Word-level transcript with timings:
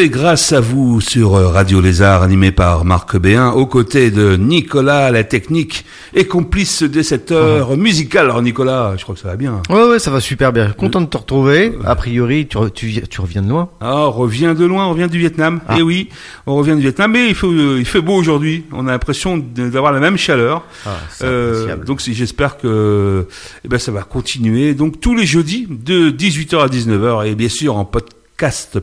C'est 0.00 0.08
grâce 0.08 0.52
à 0.52 0.60
vous 0.60 1.02
sur 1.02 1.32
Radio 1.32 1.82
Lézard, 1.82 2.22
animé 2.22 2.52
par 2.52 2.86
Marc 2.86 3.18
Béin, 3.18 3.50
aux 3.50 3.66
côtés 3.66 4.10
de 4.10 4.34
Nicolas, 4.34 5.10
la 5.10 5.24
technique 5.24 5.84
et 6.14 6.24
complice 6.24 6.82
de 6.82 7.02
cette 7.02 7.32
heure 7.32 7.76
musicale. 7.76 8.24
Alors 8.24 8.40
Nicolas, 8.40 8.94
je 8.96 9.02
crois 9.02 9.14
que 9.14 9.20
ça 9.20 9.28
va 9.28 9.36
bien. 9.36 9.60
Ouais, 9.68 9.84
ouais, 9.90 9.98
ça 9.98 10.10
va 10.10 10.20
super 10.20 10.54
bien. 10.54 10.70
Content 10.70 11.02
de 11.02 11.06
te 11.06 11.18
retrouver. 11.18 11.74
A 11.84 11.96
priori, 11.96 12.48
tu, 12.48 12.56
tu, 12.74 13.02
tu 13.02 13.20
reviens 13.20 13.42
de 13.42 13.50
loin. 13.50 13.68
Ah, 13.82 14.06
on 14.06 14.10
revient 14.10 14.54
de 14.58 14.64
loin, 14.64 14.86
on 14.86 14.92
revient 14.92 15.06
du 15.06 15.18
Vietnam. 15.18 15.60
Ah. 15.68 15.76
Eh 15.78 15.82
oui, 15.82 16.08
on 16.46 16.54
revient 16.56 16.76
du 16.76 16.80
Vietnam, 16.80 17.12
mais 17.12 17.28
il 17.28 17.34
fait, 17.34 17.46
il 17.46 17.84
fait 17.84 18.00
beau 18.00 18.14
aujourd'hui. 18.14 18.64
On 18.72 18.88
a 18.88 18.92
l'impression 18.92 19.36
d'avoir 19.36 19.92
la 19.92 20.00
même 20.00 20.16
chaleur. 20.16 20.64
Ah, 20.86 20.96
euh, 21.24 21.76
donc 21.76 22.00
j'espère 22.00 22.56
que 22.56 23.26
eh 23.66 23.68
ben, 23.68 23.78
ça 23.78 23.92
va 23.92 24.00
continuer. 24.04 24.72
Donc 24.72 24.98
tous 24.98 25.14
les 25.14 25.26
jeudis, 25.26 25.66
de 25.68 26.08
18h 26.10 26.58
à 26.58 26.68
19h, 26.68 27.26
et 27.26 27.34
bien 27.34 27.50
sûr 27.50 27.76
en 27.76 27.84
podcast 27.84 28.16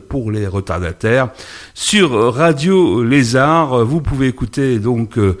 pour 0.08 0.30
les 0.30 0.46
retardataires 0.46 1.30
sur 1.74 2.32
Radio 2.32 3.02
Lézard. 3.02 3.84
Vous 3.84 4.00
pouvez 4.00 4.28
écouter 4.28 4.78
donc 4.78 5.18
euh, 5.18 5.36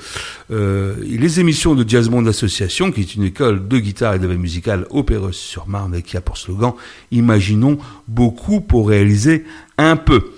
euh, 0.50 0.96
les 1.00 1.38
émissions 1.38 1.76
de 1.76 1.88
Jazz 1.88 2.08
Monde 2.10 2.26
Association, 2.26 2.90
qui 2.90 3.02
est 3.02 3.14
une 3.14 3.22
école 3.22 3.68
de 3.68 3.78
guitare 3.78 4.14
et 4.14 4.18
de 4.18 4.26
musicale 4.26 4.86
opéreuse 4.90 5.36
sur 5.36 5.68
Marne 5.68 6.02
qui 6.02 6.16
a 6.16 6.20
pour 6.20 6.36
slogan 6.36 6.72
Imaginons 7.12 7.78
beaucoup 8.08 8.60
pour 8.60 8.88
réaliser 8.88 9.44
un 9.76 9.96
peu. 9.96 10.32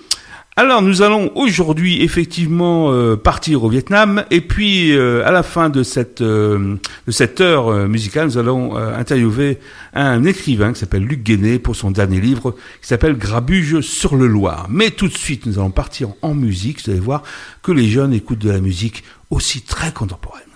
Alors 0.57 0.81
nous 0.81 1.01
allons 1.01 1.31
aujourd'hui 1.35 2.03
effectivement 2.03 2.91
euh, 2.91 3.15
partir 3.15 3.63
au 3.63 3.69
Vietnam 3.69 4.25
et 4.31 4.41
puis 4.41 4.91
euh, 4.91 5.25
à 5.25 5.31
la 5.31 5.43
fin 5.43 5.69
de 5.69 5.81
cette 5.81 6.19
euh, 6.19 6.75
de 7.07 7.11
cette 7.11 7.39
heure 7.39 7.87
musicale 7.87 8.25
nous 8.25 8.37
allons 8.37 8.75
interviewer 8.75 9.59
un 9.93 10.25
écrivain 10.25 10.73
qui 10.73 10.79
s'appelle 10.81 11.05
Luc 11.05 11.23
Guéné 11.23 11.57
pour 11.57 11.77
son 11.77 11.89
dernier 11.89 12.19
livre 12.19 12.51
qui 12.81 12.87
s'appelle 12.87 13.17
Grabuge 13.17 13.79
sur 13.79 14.17
le 14.17 14.27
Loir. 14.27 14.67
Mais 14.69 14.91
tout 14.91 15.07
de 15.07 15.17
suite 15.17 15.45
nous 15.45 15.57
allons 15.57 15.71
partir 15.71 16.09
en 16.21 16.33
musique, 16.33 16.83
vous 16.83 16.91
allez 16.91 16.99
voir 16.99 17.23
que 17.63 17.71
les 17.71 17.87
jeunes 17.87 18.13
écoutent 18.13 18.39
de 18.39 18.51
la 18.51 18.59
musique 18.59 19.05
aussi 19.29 19.61
très 19.61 19.93
contemporaine. 19.93 20.50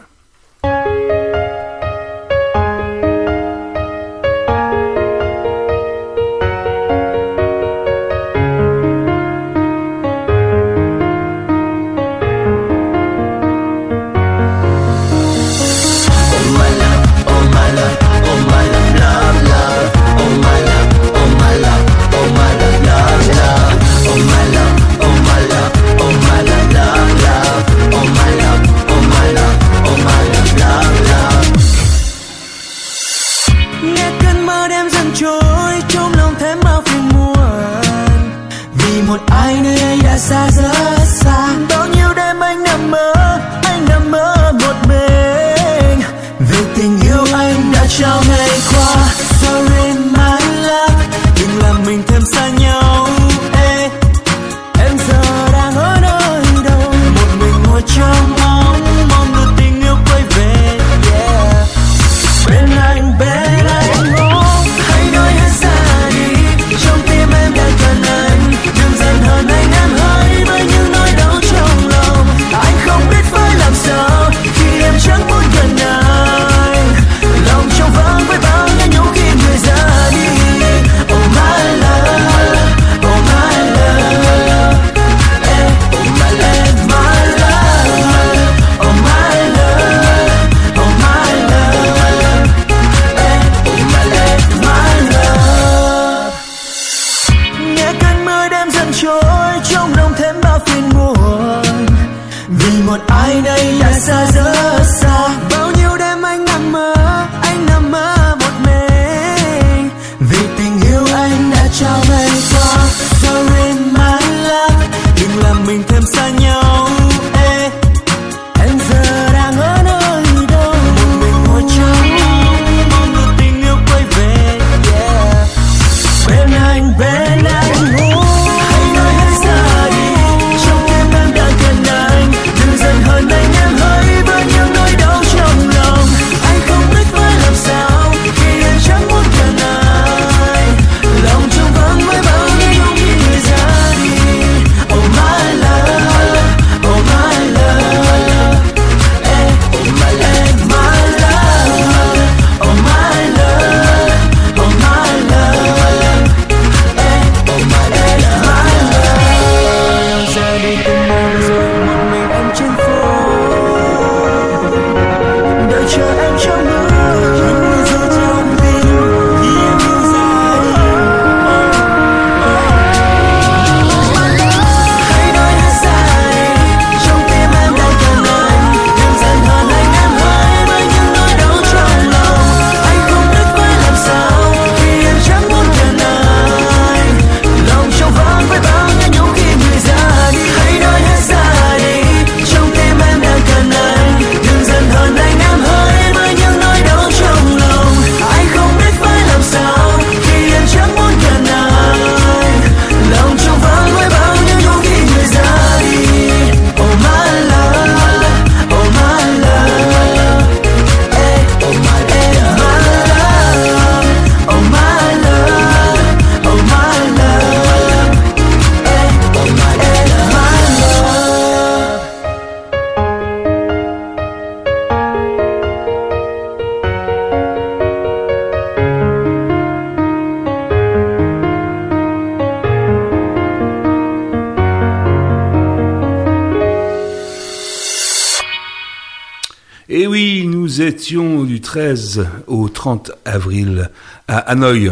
30 242.85 243.13
avril 243.25 243.89
à 244.27 244.37
Hanoï. 244.37 244.91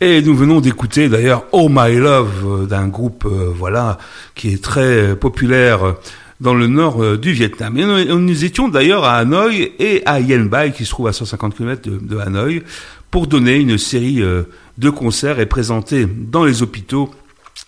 Et 0.00 0.22
nous 0.22 0.34
venons 0.34 0.60
d'écouter 0.60 1.08
d'ailleurs 1.08 1.44
Oh 1.52 1.68
My 1.70 1.94
Love 1.94 2.66
d'un 2.66 2.88
groupe 2.88 3.26
euh, 3.26 3.52
voilà 3.54 3.96
qui 4.34 4.52
est 4.52 4.60
très 4.60 5.14
populaire 5.14 5.94
dans 6.40 6.54
le 6.54 6.66
nord 6.66 7.00
euh, 7.00 7.16
du 7.16 7.30
Vietnam. 7.30 7.78
Et 7.78 8.06
nous, 8.06 8.44
étions 8.44 8.66
d'ailleurs 8.66 9.04
à 9.04 9.18
Hanoï 9.18 9.70
et 9.78 10.02
à 10.04 10.18
Yen 10.18 10.48
Bai 10.48 10.72
qui 10.76 10.84
se 10.84 10.90
trouve 10.90 11.06
à 11.06 11.12
150 11.12 11.56
km 11.56 11.88
de, 11.88 11.98
de 11.98 12.18
Hanoï 12.18 12.64
pour 13.12 13.28
donner 13.28 13.54
une 13.54 13.78
série 13.78 14.20
euh, 14.20 14.42
de 14.76 14.90
concerts 14.90 15.38
et 15.38 15.46
présenter 15.46 16.06
dans 16.06 16.44
les 16.44 16.64
hôpitaux 16.64 17.08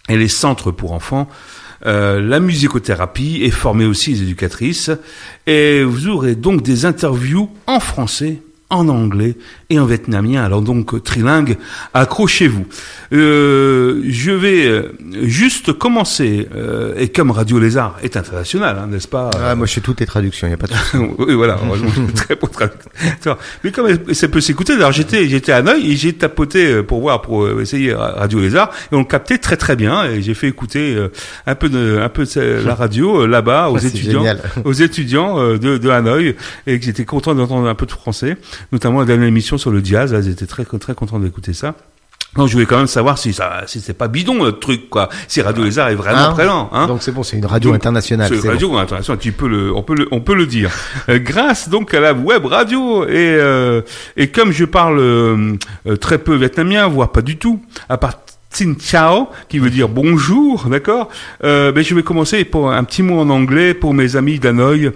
et 0.09 0.17
les 0.17 0.27
centres 0.27 0.73
pour 0.73 0.91
enfants 0.95 1.29
euh, 1.87 2.21
la 2.21 2.41
musicothérapie 2.41 3.39
et 3.43 3.53
former 3.53 3.87
aussi 3.87 4.15
les 4.15 4.23
éducatrices. 4.23 4.91
Et 5.47 5.85
vous 5.85 6.09
aurez 6.09 6.35
donc 6.35 6.63
des 6.63 6.87
interviews 6.87 7.49
en 7.69 7.79
français 7.79 8.43
en 8.71 8.89
anglais 8.89 9.37
et 9.69 9.79
en 9.79 9.85
vietnamien. 9.85 10.43
Alors 10.43 10.63
donc 10.63 11.03
trilingue, 11.03 11.59
accrochez-vous. 11.93 12.67
Euh, 13.13 14.03
je 14.09 14.31
vais 14.31 14.67
euh, 14.67 14.93
juste 15.23 15.73
commencer 15.73 16.49
euh, 16.55 16.95
et 16.97 17.09
comme 17.09 17.33
Radio 17.33 17.59
Lézard 17.59 17.97
est 18.03 18.17
international, 18.17 18.79
hein, 18.81 18.87
n'est-ce 18.87 19.09
pas 19.09 19.31
ah, 19.43 19.55
Moi, 19.57 19.67
je 19.67 19.75
fais 19.75 19.81
toutes 19.81 20.01
les 20.01 20.07
traductions, 20.07 20.47
il 20.47 20.51
n'y 20.51 20.55
a 20.55 20.57
pas 20.57 20.69
de. 20.69 20.75
oui, 21.19 21.35
voilà. 21.35 21.59
Heureusement, 21.65 21.89
je 21.89 22.03
suis 22.03 22.13
très 22.13 22.37
bon 22.37 22.47
traducteur. 22.47 23.39
Mais 23.65 23.73
comme 23.73 23.89
ça 24.13 24.29
peut 24.29 24.41
s'écouter, 24.41 24.75
alors 24.75 24.93
j'étais 24.93 25.29
j'étais 25.29 25.53
à 25.53 25.63
Neuil 25.63 25.91
et 25.91 25.97
j'ai 25.97 26.13
tapoté 26.13 26.67
euh, 26.67 26.83
pour 26.83 27.01
voir 27.01 27.23
pour 27.23 27.61
essayer 27.61 27.93
Radio 27.93 28.41
Lézard 28.41 28.71
et 28.93 28.95
on 28.95 29.01
le 29.01 29.05
captait 29.05 29.39
très 29.39 29.57
très 29.57 29.75
bien 29.77 30.05
et 30.05 30.23
j'ai 30.23 30.35
fait 30.35 30.49
écouter 30.49 30.97
un 31.47 31.55
peu 31.55 31.69
de 31.69 32.01
un 32.03 32.09
peu 32.09 32.25
de 32.25 32.65
la 32.65 32.75
radio 32.75 33.27
là-bas 33.27 33.71
aux, 33.71 33.79
étudiants, 33.79 34.25
aux 34.65 34.73
étudiants 34.73 35.57
de 35.57 35.79
de 35.79 35.89
Hanoï 35.89 36.37
et 36.67 36.79
que 36.79 36.85
j'étais 36.85 37.05
content 37.05 37.35
d'entendre 37.35 37.69
un 37.69 37.75
peu 37.75 37.87
de 37.87 37.91
français 37.91 38.37
notamment 38.73 39.01
la 39.01 39.07
dernière 39.07 39.29
émission 39.29 39.59
sur 39.59 39.71
le 39.71 39.85
jazz. 39.85 40.13
Là, 40.13 40.23
j'étais 40.23 40.47
très 40.47 40.65
très 40.65 40.95
content 40.95 41.19
d'écouter 41.19 41.53
ça. 41.53 41.75
Donc 42.37 42.47
je 42.47 42.53
voulais 42.53 42.67
quand 42.67 42.77
même 42.77 42.87
savoir 42.87 43.19
si 43.19 43.33
ça, 43.33 43.65
si 43.67 43.81
c'est 43.81 43.95
pas 43.95 44.07
bidon 44.07 44.35
notre 44.35 44.61
truc 44.61 44.89
quoi. 44.89 45.09
Si 45.27 45.43
Radio 45.43 45.65
Lézard 45.65 45.89
est 45.89 45.97
vraiment 45.97 46.29
hein 46.29 46.33
présent. 46.33 46.71
Hein 46.73 46.87
donc 46.87 47.03
c'est 47.03 47.11
bon, 47.11 47.25
c'est 47.25 47.37
une 47.37 47.47
radio 47.47 47.73
internationale. 47.73 48.29
C'est 48.29 48.45
une 48.45 48.51
radio 48.51 48.77
internationale. 48.77 49.19
Tu 49.19 49.33
peux 49.33 49.49
le, 49.49 49.75
on 49.75 49.83
peut 49.83 49.97
le, 49.97 50.07
on 50.13 50.21
peut 50.21 50.35
le 50.35 50.47
dire. 50.47 50.71
Euh, 51.09 51.19
grâce 51.19 51.69
donc 51.69 51.95
à 51.95 52.01
la 52.01 52.13
web 52.13 52.45
radio 52.45 53.05
et 53.05 53.09
euh, 53.15 53.81
et 54.17 54.29
comme 54.29 54.53
je 54.53 54.65
parle 54.65 54.99
euh, 54.99 55.57
très 55.99 56.19
peu 56.19 56.35
vietnamien, 56.35 56.87
voire 56.89 57.11
pas 57.11 57.23
du 57.23 57.39
tout, 57.39 57.63
à 57.89 57.97
part 57.97 58.15
Xin 58.53 58.75
Chao, 58.79 59.29
qui 59.49 59.59
veut 59.59 59.71
dire 59.71 59.89
bonjour, 59.89 60.67
d'accord 60.69 61.09
euh, 61.43 61.73
ben, 61.73 61.83
Je 61.83 61.95
vais 61.95 62.03
commencer 62.03 62.45
pour 62.45 62.71
un 62.71 62.85
petit 62.85 63.03
mot 63.03 63.19
en 63.19 63.31
anglais 63.31 63.73
pour 63.73 63.95
mes 63.95 64.17
amis 64.17 64.39
d'Hanoï 64.39 64.91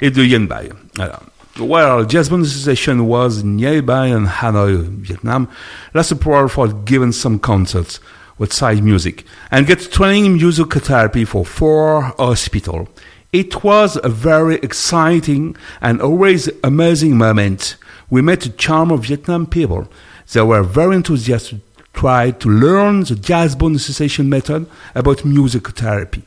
et 0.00 0.10
de 0.10 0.22
Yen 0.22 0.46
Bai. 0.46 0.68
Voilà. 0.96 1.20
Well, 1.58 2.04
Jazz 2.04 2.28
Band 2.28 2.44
Association 2.44 3.06
was 3.06 3.42
nearby 3.42 4.08
in 4.08 4.26
Hanoi, 4.26 4.82
Vietnam, 4.82 5.48
last 5.94 6.12
April 6.12 6.48
for 6.48 6.68
giving 6.68 7.12
some 7.12 7.38
concerts 7.38 7.98
with 8.36 8.52
side 8.52 8.84
music 8.84 9.24
and 9.50 9.66
get 9.66 9.90
training 9.90 10.26
in 10.26 10.32
music 10.34 10.70
therapy 10.74 11.24
for 11.24 11.46
four 11.46 12.02
hospital. 12.18 12.90
It 13.32 13.64
was 13.64 13.98
a 14.04 14.10
very 14.10 14.56
exciting 14.56 15.56
and 15.80 16.02
always 16.02 16.50
amazing 16.62 17.16
moment. 17.16 17.76
We 18.10 18.20
met 18.20 18.44
a 18.44 18.50
charm 18.50 18.90
of 18.90 19.06
Vietnam 19.06 19.46
people. 19.46 19.88
They 20.30 20.42
were 20.42 20.62
very 20.62 20.96
enthusiastic 20.96 21.60
to 21.76 21.84
try 21.94 22.32
to 22.32 22.50
learn 22.50 23.04
the 23.04 23.14
jazz 23.14 23.56
bone 23.56 23.76
association 23.76 24.28
method 24.28 24.68
about 24.94 25.24
music 25.24 25.68
therapy. 25.70 26.22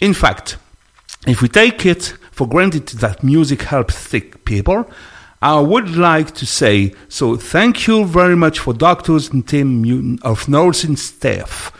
In 0.00 0.14
fact, 0.14 0.56
if 1.26 1.42
we 1.42 1.48
take 1.48 1.84
it 1.84 2.14
for 2.32 2.48
granted 2.48 2.88
that 2.88 3.22
music 3.22 3.62
helps 3.62 3.96
sick 3.96 4.44
people, 4.44 4.90
I 5.40 5.60
would 5.60 5.96
like 5.96 6.34
to 6.36 6.46
say 6.46 6.94
so 7.08 7.36
thank 7.36 7.86
you 7.86 8.04
very 8.04 8.36
much 8.36 8.58
for 8.58 8.72
doctors 8.72 9.30
and 9.30 9.46
team 9.46 10.18
of 10.22 10.48
nursing 10.48 10.96
staff. 10.96 11.72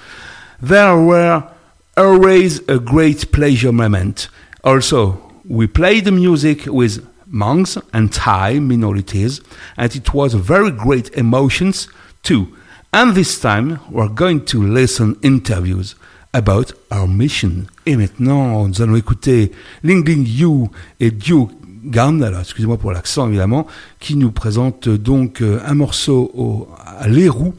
There 0.60 0.96
were 0.96 1.48
always 1.96 2.60
a 2.68 2.78
great 2.78 3.32
pleasure 3.32 3.72
moment. 3.72 4.28
Also, 4.62 5.32
we 5.44 5.66
played 5.66 6.04
the 6.04 6.12
music 6.12 6.66
with 6.66 7.06
monks 7.26 7.78
and 7.92 8.12
Thai 8.12 8.58
minorities, 8.58 9.40
and 9.76 9.94
it 9.96 10.12
was 10.14 10.34
very 10.34 10.70
great 10.70 11.10
emotions 11.10 11.88
too. 12.22 12.56
And 12.92 13.14
this 13.14 13.40
time, 13.40 13.80
we're 13.90 14.08
going 14.08 14.44
to 14.46 14.62
listen 14.62 15.18
interviews 15.22 15.94
about 16.32 16.74
our 16.90 17.08
mission. 17.08 17.64
Et 17.86 17.96
maintenant, 17.96 18.66
nous 18.68 18.82
allons 18.82 18.96
écouter 18.96 19.52
Ling 19.82 20.06
Ling 20.06 20.26
Yu 20.26 20.68
et 21.00 21.10
Duke 21.10 21.50
alors 21.94 22.40
excusez-moi 22.40 22.78
pour 22.78 22.92
l'accent 22.92 23.28
évidemment, 23.28 23.66
qui 23.98 24.16
nous 24.16 24.30
présente 24.30 24.88
donc 24.88 25.42
euh, 25.42 25.60
un 25.66 25.74
morceau 25.74 26.30
au, 26.34 26.68
à 26.86 27.08
l'érou 27.08 27.54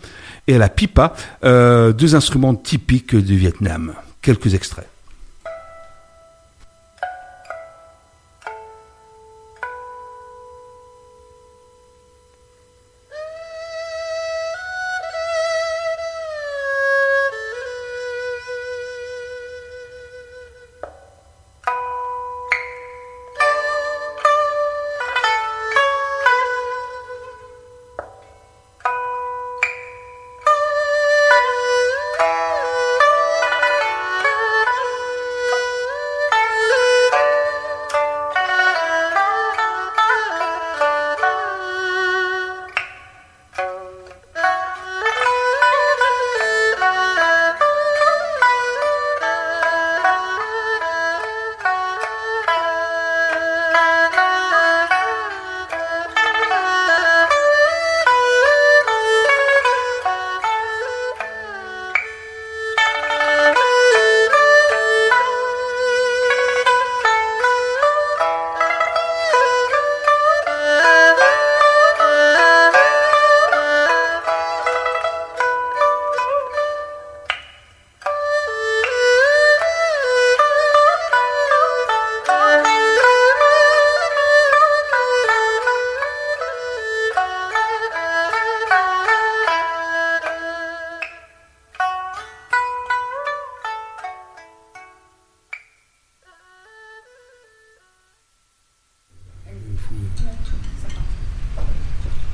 et 0.47 0.55
à 0.55 0.57
la 0.57 0.69
pipa, 0.69 1.13
euh, 1.43 1.93
deux 1.93 2.15
instruments 2.15 2.55
typiques 2.55 3.15
du 3.15 3.37
Vietnam. 3.37 3.93
Quelques 4.21 4.53
extraits. 4.53 4.92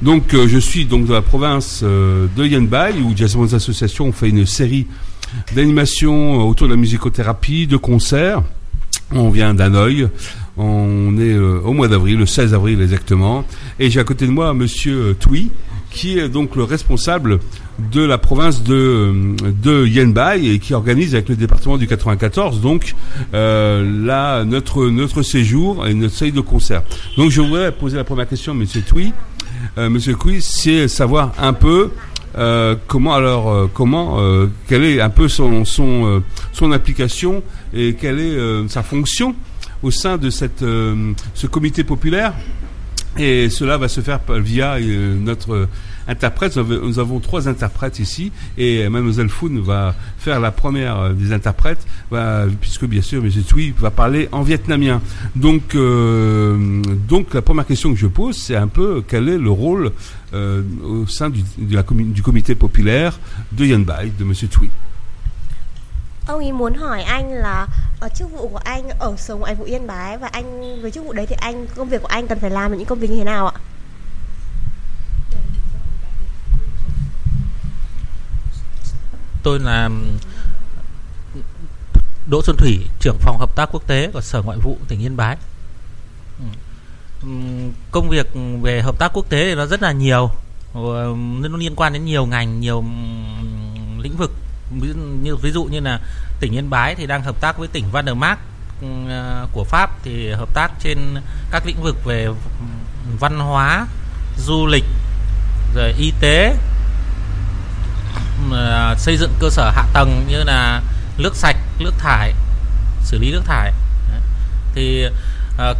Donc 0.09 0.33
euh, 0.33 0.47
je 0.47 0.57
suis 0.57 0.85
donc 0.85 1.05
dans 1.05 1.13
la 1.13 1.21
province 1.21 1.81
euh, 1.83 2.25
de 2.35 2.43
Yanbai 2.43 2.95
où 3.05 3.15
Jazz 3.15 3.37
Association 3.53 4.07
on 4.07 4.11
fait 4.11 4.29
une 4.29 4.47
série 4.47 4.87
d'animations 5.53 6.47
autour 6.47 6.65
de 6.65 6.73
la 6.73 6.79
musicothérapie, 6.79 7.67
de 7.67 7.77
concerts. 7.77 8.41
On 9.11 9.29
vient 9.29 9.53
d'Hanoï, 9.53 10.07
on 10.57 11.15
est 11.19 11.31
euh, 11.31 11.61
au 11.63 11.73
mois 11.73 11.87
d'avril, 11.87 12.17
le 12.17 12.25
16 12.25 12.55
avril 12.55 12.81
exactement, 12.81 13.45
et 13.79 13.91
j'ai 13.91 13.99
à 13.99 14.03
côté 14.03 14.25
de 14.25 14.31
moi 14.31 14.51
Monsieur 14.55 15.15
Tui, 15.19 15.51
qui 15.91 16.17
est 16.17 16.27
donc 16.27 16.55
le 16.55 16.63
responsable 16.63 17.37
de 17.91 18.01
la 18.01 18.17
province 18.17 18.63
de, 18.63 19.13
de 19.61 19.85
Yenbai 19.85 20.47
et 20.47 20.57
qui 20.57 20.73
organise 20.73 21.13
avec 21.13 21.29
le 21.29 21.35
département 21.35 21.77
du 21.77 21.85
94 21.85 22.61
donc 22.61 22.95
euh, 23.35 24.43
notre 24.43 24.89
notre 24.89 25.21
séjour 25.21 25.85
et 25.85 25.93
notre 25.93 26.15
série 26.15 26.31
de 26.31 26.41
concerts. 26.41 26.81
Donc 27.15 27.29
je 27.29 27.41
voudrais 27.41 27.71
poser 27.71 27.97
la 27.97 28.03
première 28.03 28.27
question 28.27 28.53
à 28.53 28.55
Monsieur 28.55 28.81
Tui. 28.81 29.13
Euh, 29.79 29.89
Monsieur 29.89 30.15
Quiz, 30.15 30.45
c'est 30.45 30.89
savoir 30.89 31.31
un 31.37 31.53
peu 31.53 31.91
euh, 32.37 32.75
comment 32.87 33.13
alors 33.13 33.49
euh, 33.49 33.69
comment 33.73 34.19
quelle 34.67 34.83
est 34.83 34.99
un 34.99 35.09
peu 35.09 35.29
son 35.29 35.63
application 36.73 37.41
et 37.73 37.93
quelle 37.93 38.19
est 38.19 38.67
sa 38.67 38.83
fonction 38.83 39.33
au 39.81 39.89
sein 39.89 40.17
de 40.17 40.29
ce 40.29 41.47
comité 41.47 41.85
populaire 41.85 42.33
Et 43.17 43.49
cela 43.49 43.77
va 43.77 43.87
se 43.87 44.01
faire 44.01 44.19
via 44.27 44.77
notre 44.81 45.69
interprète. 46.09 46.57
Nous 46.57 46.99
avons 46.99 47.21
trois 47.21 47.47
interprètes 47.47 47.99
ici 47.99 48.33
et 48.57 48.89
Mademoiselle 48.89 49.29
Foun 49.29 49.61
va 49.61 49.95
faire 50.17 50.41
la 50.41 50.51
première 50.51 51.13
des 51.13 51.31
interprètes, 51.31 51.78
puisque 52.61 52.85
bien 52.85 53.01
sûr 53.01 53.23
M. 53.23 53.29
Tui 53.47 53.73
va 53.77 53.91
parler 53.91 54.27
en 54.31 54.41
vietnamien. 54.41 55.01
Donc, 55.35 55.75
donc 57.07 57.33
la 57.33 57.41
première 57.41 57.65
question 57.65 57.93
que 57.93 57.99
je 57.99 58.07
pose, 58.07 58.35
c'est 58.35 58.55
un 58.55 58.67
peu 58.67 59.03
quel 59.07 59.29
est 59.29 59.37
le 59.37 59.51
rôle 59.51 59.91
au 60.33 61.05
sein 61.07 61.29
du, 61.29 61.43
du 61.57 62.21
comité 62.21 62.55
populaire 62.55 63.19
de 63.51 63.65
Yan 63.65 63.79
Bai, 63.79 64.11
de 64.17 64.23
M. 64.23 64.33
Tui. 64.33 64.69
Ông 66.27 66.39
ý 66.39 66.51
muốn 66.51 66.73
hỏi 66.73 67.03
anh 67.03 67.33
là 67.33 67.67
ở 67.99 68.09
chức 68.09 68.31
vụ 68.31 68.47
của 68.47 68.61
anh 68.63 68.89
ở 68.99 69.15
sở 69.17 69.35
ngoại 69.35 69.55
vụ 69.55 69.63
Yên 69.63 69.87
Bái 69.87 70.17
và 70.17 70.27
anh 70.27 70.81
với 70.81 70.91
chức 70.91 71.05
vụ 71.05 71.13
đấy 71.13 71.25
thì 71.29 71.35
anh 71.39 71.67
công 71.75 71.89
việc 71.89 72.01
của 72.01 72.07
anh 72.07 72.27
cần 72.27 72.39
phải 72.39 72.49
làm 72.49 72.77
những 72.77 72.85
công 72.85 72.99
việc 72.99 73.09
như 73.09 73.17
thế 73.17 73.23
nào 73.23 73.47
ạ? 73.47 73.59
Tôi 79.43 79.59
là 79.59 79.89
Đỗ 82.29 82.41
Xuân 82.43 82.57
Thủy, 82.57 82.79
trưởng 82.99 83.17
phòng 83.19 83.37
hợp 83.39 83.55
tác 83.55 83.69
quốc 83.71 83.87
tế 83.87 84.09
của 84.13 84.21
Sở 84.21 84.41
Ngoại 84.41 84.57
vụ 84.57 84.77
tỉnh 84.87 85.01
Yên 85.01 85.17
Bái. 85.17 85.37
Ừ. 86.39 86.45
Ừ, 87.21 87.29
công 87.91 88.09
việc 88.09 88.27
về 88.61 88.81
hợp 88.81 88.99
tác 88.99 89.11
quốc 89.13 89.29
tế 89.29 89.45
thì 89.45 89.55
nó 89.55 89.65
rất 89.65 89.81
là 89.81 89.91
nhiều, 89.91 90.29
ờ, 90.73 91.15
nó 91.41 91.57
liên 91.57 91.75
quan 91.75 91.93
đến 91.93 92.05
nhiều 92.05 92.25
ngành, 92.25 92.59
nhiều 92.59 92.77
ừ, 92.77 94.01
lĩnh 94.01 94.17
vực. 94.17 94.31
Như 95.23 95.35
ví 95.35 95.51
dụ 95.51 95.63
như 95.63 95.79
là 95.79 95.99
tỉnh 96.39 96.55
Yên 96.55 96.69
Bái 96.69 96.95
thì 96.95 97.07
đang 97.07 97.23
hợp 97.23 97.41
tác 97.41 97.57
với 97.57 97.67
tỉnh 97.67 97.85
Van 97.91 98.05
der 98.05 98.15
Mark 98.15 98.39
của 99.51 99.63
Pháp 99.63 100.03
thì 100.03 100.31
hợp 100.31 100.53
tác 100.53 100.71
trên 100.79 100.97
các 101.51 101.63
lĩnh 101.65 101.81
vực 101.83 101.95
về 102.05 102.27
văn 103.19 103.39
hóa, 103.39 103.87
du 104.37 104.65
lịch, 104.65 104.85
rồi 105.75 105.93
y 105.97 106.13
tế, 106.19 106.55
à, 108.53 108.95
xây 108.97 109.17
dựng 109.17 109.33
cơ 109.39 109.49
sở 109.49 109.71
hạ 109.75 109.85
tầng 109.93 110.25
như 110.27 110.43
là 110.43 110.81
nước 111.17 111.35
sạch, 111.35 111.57
nước 111.79 111.93
thải, 111.97 112.33
xử 113.03 113.17
lý 113.17 113.31
nước 113.31 113.43
thải. 113.45 113.73
Thì 114.73 115.05
à, 115.57 115.73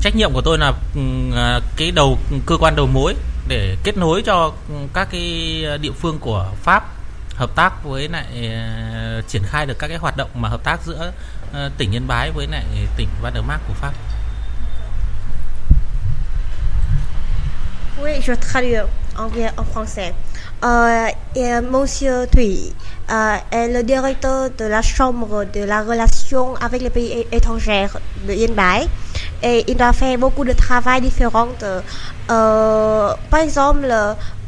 trách 0.00 0.16
nhiệm 0.16 0.32
của 0.32 0.42
tôi 0.44 0.58
là 0.58 0.72
à, 1.34 1.60
cái 1.76 1.90
đầu 1.90 2.18
cơ 2.46 2.56
quan 2.60 2.76
đầu 2.76 2.86
mối 2.86 3.14
để 3.48 3.76
kết 3.84 3.96
nối 3.96 4.22
cho 4.22 4.52
các 4.94 5.08
cái 5.10 5.64
địa 5.80 5.92
phương 6.00 6.18
của 6.18 6.52
Pháp 6.62 6.84
hợp 7.34 7.50
tác 7.54 7.84
với 7.84 8.08
lại 8.08 8.26
uh, 9.18 9.28
triển 9.28 9.42
khai 9.42 9.66
được 9.66 9.78
các 9.78 9.88
cái 9.88 9.96
hoạt 9.96 10.16
động 10.16 10.30
mà 10.34 10.48
hợp 10.48 10.64
tác 10.64 10.80
giữa 10.86 11.12
uh, 11.50 11.72
tỉnh 11.78 11.92
Yên 11.92 12.06
Bái 12.06 12.30
với 12.30 12.46
lại 12.46 12.64
tỉnh 12.96 13.08
Van 13.22 13.34
der 13.34 13.44
Mark 13.44 13.60
của 13.68 13.74
Pháp. 13.74 13.92
Oui, 18.02 18.12
je 18.20 18.34
traduis 18.34 18.86
en, 19.16 19.30
en 19.56 19.64
français. 19.74 20.12
Euh, 20.64 21.08
et 21.36 21.60
Monsieur 21.60 22.26
Thuy 22.32 22.72
euh, 23.10 23.36
est 23.50 23.68
le 23.68 23.82
directeur 23.82 24.48
de 24.56 24.64
la 24.64 24.80
Chambre 24.80 25.44
de 25.52 25.62
la 25.62 25.82
relation 25.82 26.54
avec 26.54 26.80
les 26.80 26.88
pays 26.88 27.26
étrangers 27.32 27.88
de 28.26 28.32
Yên 28.32 28.54
Et 29.42 29.62
il 29.68 29.76
doit 29.76 29.92
faire 29.92 30.16
beaucoup 30.16 30.42
de 30.42 30.54
travail 30.54 31.02
différent. 31.02 31.48
Euh, 32.30 33.12
par 33.30 33.40
exemple, 33.40 33.92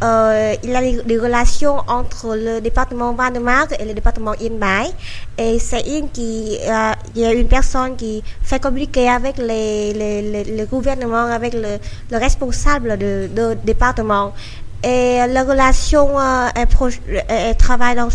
euh, 0.02 0.54
il 0.62 0.74
a 0.74 0.80
des, 0.80 1.18
relations 1.18 1.82
entre 1.86 2.34
le 2.34 2.60
département 2.62 3.12
Van 3.12 3.28
et 3.78 3.84
le 3.84 3.92
département 3.92 4.32
Yên 4.40 4.58
Et 5.36 5.58
c'est 5.58 5.82
une 5.86 6.08
euh, 6.16 6.92
il 7.14 7.22
y 7.22 7.30
une 7.30 7.48
personne 7.48 7.94
qui 7.96 8.22
fait 8.42 8.58
communiquer 8.58 9.10
avec 9.10 9.36
les, 9.36 9.92
les, 9.92 10.64
gouvernements, 10.64 11.26
avec 11.26 11.52
le, 11.52 11.76
le 12.10 12.16
responsable 12.16 12.96
de, 12.96 13.28
de 13.34 13.54
département. 13.64 14.32
Et 14.86 15.18
la 15.26 15.42
relation 15.42 16.16
euh, 16.16 16.46
elle, 17.28 17.56
travaille 17.56 17.96
dans 17.96 18.08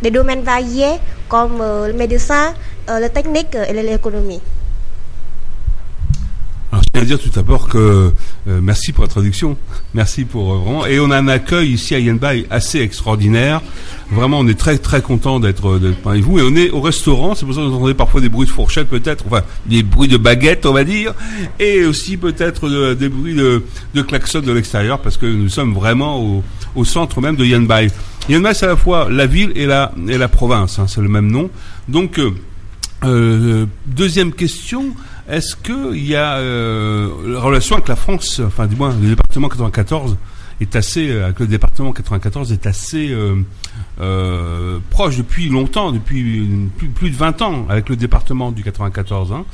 des 0.00 0.10
domaines 0.10 0.40
variés 0.40 0.98
comme 1.28 1.60
euh, 1.60 1.88
le 1.88 1.92
médecin, 1.92 2.54
euh, 2.88 2.98
la 2.98 3.10
technique 3.10 3.54
et 3.54 3.74
l'économie. 3.74 4.40
Alors, 6.74 6.82
je 6.82 6.90
tiens 6.92 7.02
à 7.02 7.04
dire 7.04 7.20
tout 7.20 7.30
d'abord 7.30 7.68
que 7.68 8.12
merci 8.46 8.92
pour 8.92 9.04
la 9.04 9.08
traduction, 9.08 9.56
merci 9.94 10.24
pour 10.24 10.56
vraiment, 10.56 10.84
et 10.84 10.98
on 10.98 11.08
a 11.12 11.18
un 11.18 11.28
accueil 11.28 11.70
ici 11.70 11.94
à 11.94 12.00
Yenbai 12.00 12.46
assez 12.50 12.80
extraordinaire. 12.80 13.62
Vraiment, 14.10 14.40
on 14.40 14.48
est 14.48 14.58
très 14.58 14.76
très 14.78 15.00
content 15.00 15.38
d'être 15.38 15.78
parmi 16.02 16.20
vous. 16.20 16.40
Et 16.40 16.42
on 16.42 16.56
est 16.56 16.70
au 16.70 16.80
restaurant, 16.80 17.36
c'est 17.36 17.46
pour 17.46 17.54
ça 17.54 17.60
que 17.60 17.66
vous 17.66 17.74
entendez 17.76 17.94
parfois 17.94 18.20
des 18.20 18.28
bruits 18.28 18.48
de 18.48 18.52
fourchette 18.52 18.88
peut-être, 18.88 19.24
enfin 19.28 19.42
des 19.66 19.84
bruits 19.84 20.08
de 20.08 20.16
baguette 20.16 20.66
on 20.66 20.72
va 20.72 20.82
dire, 20.82 21.14
et 21.60 21.84
aussi 21.84 22.16
peut-être 22.16 22.68
des 22.94 23.08
bruits 23.08 23.36
de, 23.36 23.62
de 23.94 24.02
klaxon 24.02 24.40
de 24.40 24.50
l'extérieur, 24.50 24.98
parce 24.98 25.16
que 25.16 25.26
nous 25.26 25.50
sommes 25.50 25.74
vraiment 25.74 26.20
au, 26.20 26.42
au 26.74 26.84
centre 26.84 27.20
même 27.20 27.36
de 27.36 27.44
Yanbai. 27.44 27.92
Yanbai, 28.28 28.52
c'est 28.52 28.66
à 28.66 28.70
la 28.70 28.76
fois 28.76 29.08
la 29.08 29.26
ville 29.26 29.52
et 29.54 29.66
la, 29.66 29.92
et 30.08 30.18
la 30.18 30.26
province, 30.26 30.80
hein, 30.80 30.86
c'est 30.88 31.02
le 31.02 31.08
même 31.08 31.30
nom. 31.30 31.50
Donc, 31.86 32.18
euh, 32.18 32.32
euh 33.04 33.66
deuxième 33.86 34.32
question, 34.32 34.86
est-ce 35.28 35.56
qu'il 35.56 36.04
y 36.04 36.14
a 36.14 36.36
euh, 36.36 37.38
relation 37.38 37.76
avec 37.76 37.88
la 37.88 37.96
France, 37.96 38.42
enfin 38.44 38.66
du 38.66 38.76
moins 38.76 38.94
le 38.94 39.08
département 39.08 39.48
94 39.48 40.18
est 40.60 40.76
assez, 40.76 41.08
euh, 41.08 41.24
avec 41.24 41.40
le 41.40 41.46
département 41.46 41.92
94 41.92 42.52
est 42.52 42.66
assez 42.66 43.10
euh, 44.00 44.78
proche 44.90 45.16
depuis 45.16 45.48
longtemps, 45.48 45.92
depuis 45.92 46.46
plus, 46.76 47.10
de 47.10 47.16
20 47.16 47.40
ans 47.40 47.66
avec 47.70 47.88
le 47.88 47.96
département 47.96 48.52
du 48.52 48.62
94. 48.62 49.32
Hein. 49.32 49.44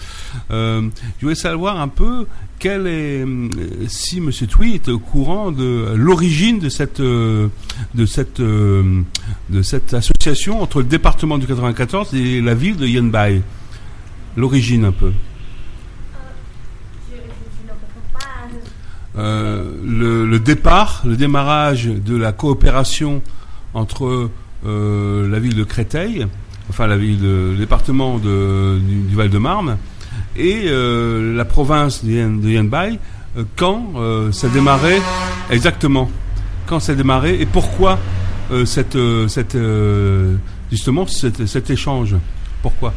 Je 0.51 0.91
voulais 1.23 1.37
savoir 1.37 1.81
un 1.81 1.89
peu 1.89 2.27
quel 2.59 2.89
est, 2.89 3.25
si 3.87 4.19
M. 4.19 4.31
Tui 4.33 4.75
est 4.75 4.89
au 4.89 4.99
courant 4.99 5.53
de 5.53 5.95
l'origine 5.95 6.59
de 6.59 6.69
cette, 6.69 7.01
de 7.01 7.51
cette, 8.07 8.41
de 8.41 9.63
cette 9.63 9.95
association 9.95 10.63
entre 10.63 10.81
le 10.81 10.87
département 10.87 11.39
du 11.39 11.47
94 11.47 12.13
et 12.15 12.41
la 12.41 12.55
ville 12.55 12.77
de 12.77 12.89
Yenbai. 12.89 13.41
L'origine 14.37 14.85
un 14.85 14.93
peu. 14.93 15.13
Euh, 19.10 19.10
le, 19.21 20.27
le, 20.27 20.39
départ, 20.39 21.03
le 21.05 21.17
démarrage 21.17 21.87
de 21.87 22.17
la 22.17 22.33
coopération 22.33 23.23
entre 23.75 24.31
euh, 24.67 25.29
la 25.29 25.39
ville 25.39 25.55
de 25.55 25.65
Créteil, 25.65 26.27
enfin 26.69 26.87
la 26.87 26.97
ville, 26.97 27.23
le 27.23 27.57
département 27.57 28.19
de, 28.19 28.79
du, 28.79 29.15
Val-de-Marne, 29.15 29.79
et 30.37 30.65
euh, 30.67 31.35
la 31.35 31.45
province 31.45 32.05
de, 32.05 32.11
Yen, 32.11 32.71
euh, 32.75 33.45
quand 33.57 33.93
euh, 33.97 34.33
ça 34.33 34.49
démarrait 34.49 35.01
exactement, 35.51 36.11
quand 36.67 36.81
ça 36.81 36.95
démarrait 36.95 37.41
et 37.41 37.47
pourquoi 37.47 37.99
euh, 38.53 38.65
cette, 38.65 38.99
cette 39.29 39.57
justement 40.71 41.07
cet 41.07 41.71
échange, 41.71 42.17
pourquoi? 42.63 42.93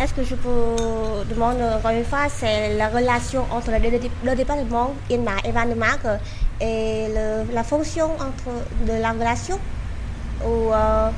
Est-ce 0.00 0.14
que 0.14 0.24
je 0.24 0.34
peux 0.34 0.76
demander 1.28 1.62
encore 1.62 1.90
une 1.90 2.06
fois, 2.06 2.26
c'est 2.34 2.72
la 2.74 2.88
relation 2.88 3.44
entre 3.50 3.70
les 3.72 3.90
deux, 3.90 4.34
départements, 4.34 4.94
Inma 5.10 5.32
et 5.44 5.52
Van 5.52 5.66
et 6.58 7.08
le, 7.14 7.52
la 7.52 7.62
fonction 7.62 8.06
entre 8.14 8.50
de 8.86 8.98
la 8.98 9.12
relation 9.12 9.58
ou 10.42 10.72
euh, 10.72 11.10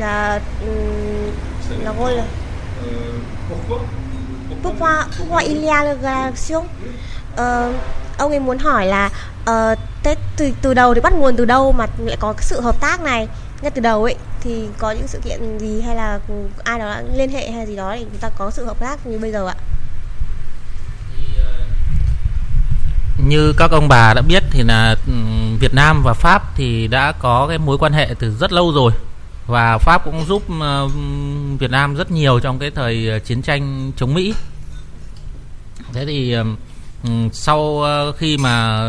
la, 0.00 0.34
euh, 0.34 1.30
la 1.84 1.92
rôle? 1.92 2.10
Euh, 2.10 3.18
pourquoi? 3.48 3.80
pourquoi 4.62 4.90
pourquoi 5.16 5.42
il 5.44 5.64
y 5.64 5.70
a 5.70 5.84
la 5.84 5.94
relation? 5.94 6.64
Euh, 7.38 7.72
ông 8.18 8.30
ấy 8.30 8.40
muốn 8.40 8.58
hỏi 8.58 8.86
là 8.86 9.10
từ 10.36 10.50
từ 10.62 10.74
đầu 10.74 10.94
thì 10.94 11.00
bắt 11.00 11.12
nguồn 11.12 11.36
từ 11.36 11.44
đâu 11.44 11.72
mà 11.72 11.86
lại 11.98 12.16
có 12.20 12.32
cái 12.32 12.42
sự 12.42 12.60
hợp 12.60 12.80
tác 12.80 13.00
này? 13.00 13.28
Ngay 13.64 13.70
từ 13.70 13.80
đầu 13.80 14.04
ấy, 14.04 14.14
thì 14.40 14.68
có 14.78 14.90
những 14.90 15.08
sự 15.08 15.20
kiện 15.24 15.58
gì 15.58 15.80
hay 15.80 15.96
là 15.96 16.20
ai 16.64 16.78
đó 16.78 16.96
liên 17.14 17.30
hệ 17.30 17.50
hay 17.50 17.66
gì 17.66 17.76
đó 17.76 17.94
thì 17.98 18.04
chúng 18.04 18.20
ta 18.20 18.28
có 18.28 18.50
sự 18.50 18.64
hợp 18.64 18.80
tác 18.80 19.06
như 19.06 19.18
bây 19.18 19.32
giờ 19.32 19.46
ạ 19.46 19.54
ờ, 21.38 21.52
như 23.28 23.52
các 23.56 23.70
ông 23.70 23.88
bà 23.88 24.14
đã 24.14 24.22
biết 24.22 24.42
thì 24.50 24.62
là 24.62 24.96
ừ, 25.06 25.12
Việt 25.60 25.74
Nam 25.74 26.02
và 26.02 26.12
Pháp 26.12 26.56
thì 26.56 26.86
đã 26.86 27.12
có 27.12 27.46
cái 27.48 27.58
mối 27.58 27.78
quan 27.78 27.92
hệ 27.92 28.14
từ 28.18 28.36
rất 28.40 28.52
lâu 28.52 28.72
rồi 28.72 28.92
và 29.46 29.78
Pháp 29.78 30.04
cũng 30.04 30.24
giúp 30.28 30.42
ờ, 30.60 30.88
Việt 31.58 31.70
Nam 31.70 31.94
rất 31.94 32.10
nhiều 32.10 32.40
trong 32.40 32.58
cái 32.58 32.70
thời 32.70 33.08
ờ, 33.08 33.18
chiến 33.18 33.42
tranh 33.42 33.92
chống 33.96 34.14
Mỹ. 34.14 34.34
Thế 35.92 36.06
thì 36.06 36.32
ừ, 37.02 37.10
sau 37.32 37.82
khi 38.18 38.38
mà 38.38 38.84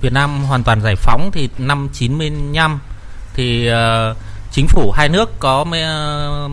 Việt 0.00 0.12
Nam 0.12 0.44
hoàn 0.44 0.62
toàn 0.64 0.80
giải 0.82 0.96
phóng 0.96 1.30
thì 1.32 1.48
năm 1.58 1.88
95 1.92 2.78
thì 3.38 3.70
uh, 3.70 4.16
chính 4.52 4.66
phủ 4.68 4.92
hai 4.92 5.08
nước 5.08 5.40
có 5.40 5.60
uh, 5.60 6.50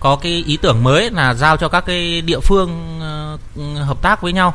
có 0.00 0.16
cái 0.16 0.44
ý 0.46 0.56
tưởng 0.56 0.82
mới 0.82 1.10
là 1.10 1.34
giao 1.34 1.56
cho 1.56 1.68
các 1.68 1.84
cái 1.86 2.20
địa 2.20 2.40
phương 2.40 2.98
uh, 2.98 3.86
hợp 3.86 4.02
tác 4.02 4.22
với 4.22 4.32
nhau 4.32 4.54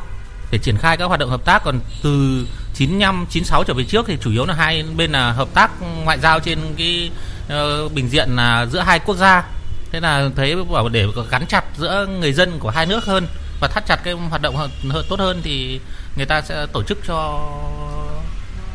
để 0.50 0.58
triển 0.58 0.76
khai 0.78 0.96
các 0.96 1.04
hoạt 1.04 1.20
động 1.20 1.30
hợp 1.30 1.44
tác. 1.44 1.64
Còn 1.64 1.80
từ 2.02 2.46
95 2.74 3.26
96 3.30 3.64
trở 3.64 3.74
về 3.74 3.84
trước 3.84 4.06
thì 4.06 4.18
chủ 4.20 4.30
yếu 4.30 4.46
là 4.46 4.54
hai 4.54 4.84
bên 4.96 5.12
là 5.12 5.32
hợp 5.32 5.48
tác 5.54 5.70
ngoại 6.04 6.18
giao 6.18 6.40
trên 6.40 6.58
cái 6.76 7.10
uh, 7.46 7.92
bình 7.92 8.08
diện 8.08 8.36
là 8.36 8.66
giữa 8.66 8.80
hai 8.80 8.98
quốc 8.98 9.16
gia. 9.16 9.44
Thế 9.92 10.00
là 10.00 10.30
thấy 10.36 10.56
bảo 10.64 10.88
để 10.88 11.06
gắn 11.30 11.46
chặt 11.46 11.64
giữa 11.78 12.06
người 12.20 12.32
dân 12.32 12.58
của 12.58 12.70
hai 12.70 12.86
nước 12.86 13.04
hơn 13.04 13.26
và 13.60 13.68
thắt 13.68 13.86
chặt 13.86 13.96
cái 14.04 14.14
hoạt 14.14 14.42
động 14.42 14.56
hơn, 14.56 14.70
tốt 15.08 15.20
hơn 15.20 15.40
thì 15.42 15.80
người 16.16 16.26
ta 16.26 16.40
sẽ 16.40 16.66
tổ 16.72 16.82
chức 16.82 16.98
cho 17.06 17.48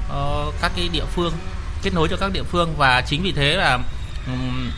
uh, 0.08 0.54
các 0.62 0.72
cái 0.76 0.90
địa 0.94 1.06
phương 1.16 1.34
kết 1.86 1.94
nối 1.94 2.08
cho 2.10 2.18
các 2.18 2.32
địa 2.32 2.44
phương 2.44 2.76
và 2.78 3.02
chính 3.02 3.24
vì 3.24 3.32
thế 3.32 3.56
là 3.56 3.80
um, 4.28 4.72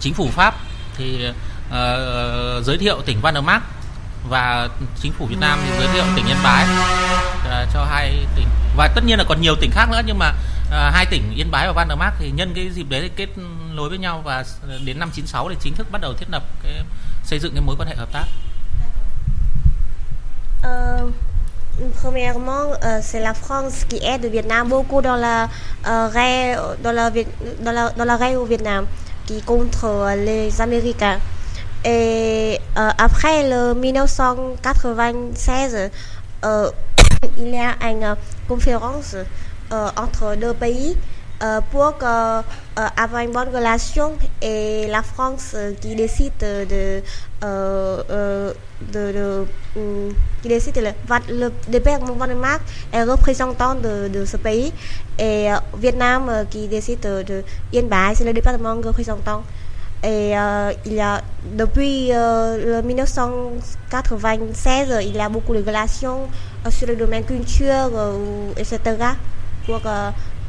chính 0.00 0.14
phủ 0.14 0.28
Pháp 0.32 0.54
thì 0.96 1.28
uh, 1.68 2.64
giới 2.64 2.78
thiệu 2.78 3.00
tỉnh 3.06 3.20
Van 3.20 3.34
der 3.34 3.44
Mark 3.44 3.62
và 4.28 4.68
chính 5.00 5.12
phủ 5.12 5.26
Việt 5.26 5.36
Nam 5.40 5.58
thì 5.66 5.78
giới 5.78 5.88
thiệu 5.92 6.04
tỉnh 6.16 6.26
Yên 6.26 6.36
Bái 6.44 6.66
uh, 7.38 7.68
cho 7.74 7.84
hai 7.84 8.26
tỉnh 8.36 8.46
và 8.76 8.88
tất 8.94 9.04
nhiên 9.04 9.18
là 9.18 9.24
còn 9.28 9.40
nhiều 9.40 9.56
tỉnh 9.60 9.70
khác 9.70 9.88
nữa 9.90 10.00
nhưng 10.06 10.18
mà 10.18 10.32
uh, 10.66 10.94
hai 10.94 11.06
tỉnh 11.06 11.34
Yên 11.36 11.50
Bái 11.50 11.66
và 11.66 11.72
Van 11.72 11.88
der 11.88 11.98
Mark 11.98 12.14
thì 12.18 12.30
nhân 12.30 12.52
cái 12.54 12.70
dịp 12.70 12.86
đấy 12.88 13.00
thì 13.00 13.10
kết 13.16 13.28
nối 13.74 13.88
với 13.88 13.98
nhau 13.98 14.22
và 14.24 14.44
đến 14.84 14.98
năm 14.98 15.10
96 15.12 15.48
thì 15.48 15.56
chính 15.60 15.74
thức 15.74 15.90
bắt 15.90 16.00
đầu 16.00 16.14
thiết 16.14 16.30
lập 16.30 16.42
cái 16.62 16.72
xây 17.24 17.38
dựng 17.38 17.52
cái 17.54 17.62
mối 17.66 17.76
quan 17.78 17.88
hệ 17.88 17.96
hợp 17.96 18.08
tác. 18.12 18.24
Uh, 20.66 21.14
Premièrement, 22.02 22.72
euh, 22.84 22.98
c'est 23.02 23.20
la 23.20 23.34
France 23.34 23.84
qui 23.88 23.96
aide 24.04 24.22
le 24.22 24.28
Vietnam 24.28 24.68
beaucoup 24.68 25.00
dans 25.00 25.16
la, 25.16 25.48
euh, 25.86 26.08
raie, 26.08 26.54
dans, 26.82 26.92
la, 26.92 27.10
dans, 27.10 28.04
la, 28.04 28.38
au 28.38 28.44
Vietnam, 28.44 28.86
qui 29.26 29.40
contre 29.42 30.14
les 30.16 30.60
Américains. 30.60 31.18
Et 31.84 32.58
euh, 32.76 32.90
après 32.98 33.48
le 33.48 33.74
1996, 33.74 35.90
euh, 36.44 36.70
il 37.38 37.48
y 37.48 37.58
a 37.58 37.74
une 37.90 38.14
conférence 38.46 39.16
euh, 39.72 39.88
entre 39.96 40.36
deux 40.36 40.52
pays 40.52 40.94
euh, 40.94 40.98
pour 41.70 41.94
euh, 42.02 42.42
avoir 42.96 43.22
une 43.22 43.32
bonne 43.32 43.48
relation 43.48 44.12
et 44.42 44.86
la 44.88 45.02
France 45.02 45.54
qui 45.80 45.94
décide 45.94 46.32
de, 46.40 47.02
de, 47.42 48.54
de, 48.92 49.46
qui 50.42 50.48
décide 50.48 50.94
le, 51.28 51.50
le, 51.72 51.80
père 51.80 52.00
Danemark 52.00 52.60
est 52.92 53.02
représentant 53.04 53.74
de, 53.74 54.08
de 54.08 54.24
ce 54.24 54.36
pays 54.36 54.72
et 55.18 55.48
Vietnam 55.78 56.46
qui 56.50 56.68
décide 56.68 57.00
de, 57.00 57.22
de 57.22 57.42
Yên 57.72 57.88
c'est 58.14 58.24
le 58.24 58.32
département 58.32 58.74
représentant. 58.76 59.42
Et 60.02 60.32
euh, 60.34 60.72
il 60.86 60.94
y 60.94 61.02
depuis 61.52 62.08
euh, 62.10 62.80
le 62.80 62.86
1996 62.86 64.98
il 65.02 65.14
y 65.14 65.20
a 65.20 65.28
beaucoup 65.28 65.52
de 65.52 65.62
relations 65.62 66.20
euh, 66.66 66.70
sur 66.70 66.88
le 66.88 66.96
domaine 66.96 67.22
culture 67.24 67.90
etc 68.56 68.78
pour 69.66 69.82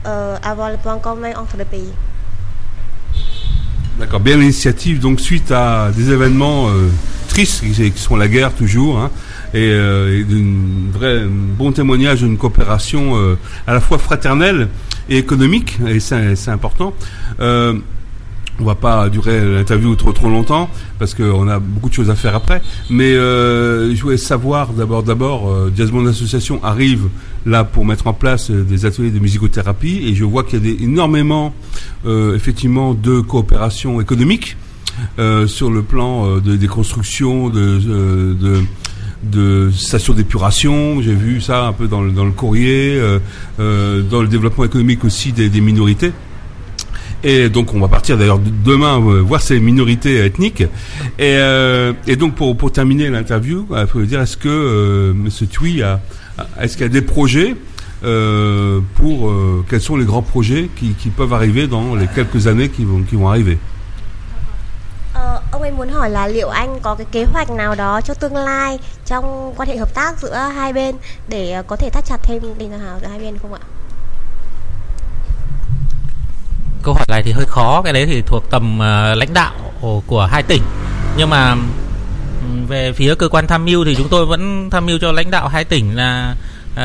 avoir 0.06 0.72
le 0.72 0.78
point 0.78 0.98
commun 0.98 1.32
entre 1.38 1.58
les 1.58 1.66
pays. 1.66 1.92
D'accord, 4.00 4.20
bien 4.20 4.38
l'initiative 4.38 5.00
donc 5.00 5.20
suite 5.20 5.52
à 5.52 5.92
des 5.96 6.12
événements 6.12 6.70
tristes 7.28 7.62
qui, 7.62 7.94
sont 7.96 8.16
la 8.16 8.28
guerre 8.28 8.54
toujours 8.54 9.00
hein, 9.00 9.12
et, 9.54 9.68
et 9.68 10.24
d'un 10.24 11.28
bon 11.30 11.72
témoignage 11.72 12.22
d'une 12.22 12.38
coopération 12.38 13.16
à 13.68 13.74
la 13.74 13.80
fois 13.80 14.00
fraternelle 14.00 14.70
et 15.10 15.18
économique 15.18 15.78
et 15.88 16.00
c'est 16.00 16.50
important. 16.50 16.94
On 18.60 18.66
va 18.66 18.76
pas 18.76 19.10
durer 19.10 19.42
l'interview 19.44 19.96
trop 19.96 20.12
trop 20.12 20.30
longtemps 20.30 20.70
parce 21.00 21.16
qu'on 21.16 21.48
a 21.48 21.60
beaucoup 21.60 21.90
de 21.90 21.94
choses 21.94 22.10
à 22.10 22.16
faire 22.16 22.36
après. 22.36 22.62
Mais 22.90 23.14
euh, 23.14 23.96
je 23.96 24.02
voulais 24.02 24.18
savoir 24.18 24.74
d'abord, 24.74 25.04
d'abord, 25.04 25.50
euh, 25.50 26.10
Association 26.10 26.64
arrive 26.64 27.08
là 27.46 27.64
pour 27.64 27.86
mettre 27.86 28.08
en 28.08 28.14
place 28.14 28.52
euh, 28.52 28.64
des 28.64 28.86
ateliers 28.86 29.10
de 29.10 29.20
musicothérapie 29.20 30.02
et 30.06 30.14
je 30.14 30.24
vois 30.24 30.44
qu'il 30.44 30.66
y 30.66 30.70
a 30.70 30.84
énormément, 30.84 31.54
euh, 32.06 32.36
effectivement, 32.36 32.94
de 32.94 33.20
coopération 33.22 34.02
économique 34.02 34.58
sur 35.48 35.72
le 35.72 35.82
plan 35.84 36.38
de, 36.38 36.56
des 36.56 36.68
constructions 36.68 37.50
de, 37.50 37.80
de 37.80 38.62
de 39.24 39.72
stations 39.72 40.14
d'épuration, 40.14 41.02
j'ai 41.02 41.14
vu 41.14 41.42
ça 41.42 41.68
un 41.68 41.74
peu 41.74 41.88
dans 41.88 42.02
le, 42.02 42.12
dans 42.12 42.26
le 42.26 42.32
courrier, 42.32 43.00
dans 43.58 44.22
le 44.22 44.28
développement 44.28 44.66
économique 44.66 45.06
aussi 45.06 45.32
des, 45.32 45.48
des 45.50 45.62
minorités. 45.62 46.12
Et 47.24 47.50
donc 47.50 47.74
on 47.74 47.80
va 47.80 47.88
partir 47.88 48.18
d'ailleurs 48.18 48.40
demain 48.40 49.00
euh, 49.00 49.22
voir 49.22 49.42
ces 49.42 49.60
minorités 49.60 50.26
ethniques. 50.26 50.62
Et, 50.62 51.38
euh, 51.38 51.94
et 52.08 52.16
donc 52.16 52.36
pour, 52.36 52.58
pour 52.58 52.72
terminer 52.72 53.10
l'interview, 53.10 53.68
il 53.72 53.88
faut 53.88 54.02
dire 54.02 54.22
est-ce 54.22 54.38
que 54.38 54.50
euh, 54.50 55.12
M. 55.12 55.30
Tui 55.48 55.84
a, 55.84 56.00
est-ce 56.60 56.78
qu'il 56.78 56.86
y 56.86 56.90
a 56.90 56.92
des 56.92 57.02
projets 57.02 57.56
euh, 58.04 58.80
pour 58.96 59.30
euh, 59.30 59.64
quels 59.70 59.82
sont 59.82 59.98
les 59.98 60.06
grands 60.06 60.24
projets 60.24 60.70
qui, 60.76 60.94
qui 60.94 61.10
peuvent 61.10 61.34
arriver 61.34 61.68
dans 61.68 61.94
les 61.96 62.08
quelques 62.08 62.48
années 62.48 62.70
qui 62.70 62.86
vont 62.86 63.04
qui 63.04 63.16
vont 63.16 63.30
arriver? 63.30 63.58
Ông 65.52 65.62
ấy 65.62 65.72
muốn 65.72 65.90
hỏi 65.90 66.10
là 66.10 66.28
liệu 66.28 66.50
anh 66.50 66.80
có 66.82 66.96
cái 66.96 67.08
kế 67.12 67.24
hoạch 67.24 67.50
nào 67.50 67.76
đó 67.76 68.02
cho 68.02 68.14
tương 68.14 68.36
lai 68.36 68.80
trong 69.06 69.54
quan 69.58 69.70
hệ 69.70 69.78
hợp 69.78 69.94
tác 69.94 70.20
giữa 70.20 70.34
hai 70.56 70.74
bên 70.74 70.96
để 71.28 71.64
có 71.68 71.76
thể 71.76 71.90
thắt 71.90 72.06
chặt 72.06 72.18
thêm 72.24 72.42
tình 72.60 72.80
hào 72.80 73.00
giữa 73.02 73.08
hai 73.08 73.20
bên 73.20 73.38
không 73.42 73.54
ạ? 73.54 73.60
Câu 76.84 76.94
hỏi 76.94 77.06
này 77.10 77.24
thì 77.24 77.32
hơi 77.32 77.46
khó 77.46 77.82
cái 77.82 77.94
đấy 77.94 78.06
thì 78.06 78.22
thuộc 78.22 78.44
tầm 78.50 78.76
uh, 78.76 79.18
lãnh 79.18 79.34
đạo 79.34 79.54
của 80.08 80.26
hai 80.26 80.44
tỉnh. 80.44 80.62
Nhưng 81.18 81.30
mà 81.30 81.56
về 82.68 82.92
phía 82.92 83.16
cơ 83.16 83.28
quan 83.28 83.48
tham 83.48 83.66
mưu 83.66 83.86
thì 83.86 83.96
chúng 83.96 84.10
tôi 84.10 84.26
vẫn 84.26 84.70
tham 84.70 84.86
mưu 84.86 85.00
cho 85.02 85.12
lãnh 85.12 85.32
đạo 85.32 85.48
hai 85.48 85.64
tỉnh 85.64 85.96
là 85.96 86.36
uh, 86.72 86.78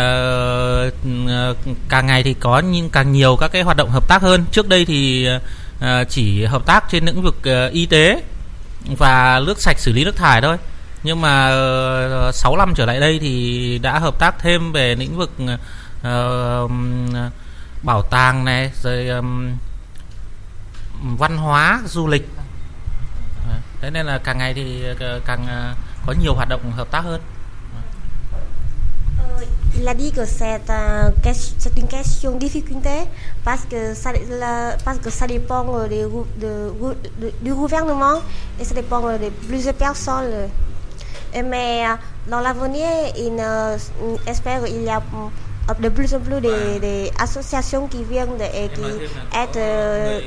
càng 1.89 2.07
ngày 2.07 2.23
thì 2.23 2.35
có 2.35 2.59
nhưng 2.59 2.91
càng 2.91 3.13
nhiều 3.13 3.37
các 3.37 3.53
cái 3.53 3.63
hoạt 3.63 3.77
động 3.77 3.91
hợp 3.91 4.09
tác 4.09 4.23
hơn. 4.23 4.45
Trước 4.53 4.69
đây 4.69 4.85
thì 4.85 5.29
uh, 5.79 6.09
chỉ 6.09 6.45
hợp 6.45 6.67
tác 6.67 6.85
trên 6.91 7.05
lĩnh 7.05 7.23
vực 7.23 7.37
uh, 7.39 7.73
y 7.73 7.87
tế 7.87 8.23
và 8.99 9.41
nước 9.47 9.63
sạch 9.63 9.79
xử 9.79 9.93
lý 9.93 10.05
nước 10.05 10.17
thải 10.17 10.41
thôi. 10.41 10.57
Nhưng 11.03 11.21
mà 11.21 11.49
uh, 12.29 12.35
6 12.35 12.57
năm 12.57 12.73
trở 12.75 12.87
lại 12.87 13.01
đây 13.01 13.19
thì 13.19 13.79
đã 13.83 13.99
hợp 13.99 14.19
tác 14.19 14.39
thêm 14.39 14.73
về 14.73 14.95
lĩnh 14.95 15.17
vực 15.17 15.31
uh, 15.39 16.71
bảo 17.83 18.03
tàng 18.03 18.45
này 18.45 18.71
rồi 18.83 19.09
um, 19.09 19.51
văn 21.03 21.37
hóa 21.37 21.83
du 21.87 22.07
lịch 22.07 22.29
thế 23.81 23.91
nên 23.91 24.07
là 24.07 24.19
càng 24.19 24.39
ngày 24.39 24.55
thì 24.55 24.85
càng 25.25 25.75
có 26.07 26.13
nhiều 26.13 26.35
hoạt 26.35 26.49
động 26.49 26.73
hợp 26.73 26.91
tác 26.91 27.01
hơn 27.01 27.21
Il 29.79 29.87
a 29.89 29.95
dit 29.95 30.11
que 30.11 30.25
c'est 30.25 30.71
un, 30.71 31.13
c'est 31.59 31.77
une 31.77 31.87
question 31.87 32.39
difficulté 32.39 33.07
parce 33.45 33.67
que 33.67 33.95
ça, 33.95 34.13
la, 34.29 34.79
parce 34.85 34.99
que 34.99 35.11
ça 35.11 35.27
dépend 35.27 35.65
de, 35.65 36.09
de, 36.41 36.73
de, 37.21 37.33
du 37.43 37.55
gouvernement 37.55 38.23
et 38.59 38.65
ça 38.65 38.75
dépend 38.75 39.01
de 39.03 39.31
plusieurs 39.49 39.75
personnes. 39.75 40.49
Et 41.35 41.43
Mais 41.43 41.85
dans 42.27 42.41
l'avenir, 42.41 42.89
il 43.19 43.39
espère 44.27 44.65
qu'il 44.65 44.83
y 44.83 44.89
a 44.89 45.03
de 45.75 45.89
plus 45.89 46.15
en 46.15 46.21
plus 46.21 46.41
des, 46.41 46.79
des 46.81 47.11
associations 47.19 47.89
qui 47.89 48.05
viennent 48.05 48.37
de, 48.37 48.45
qui 48.45 48.81
être 49.35 49.57
euh, 49.57 50.21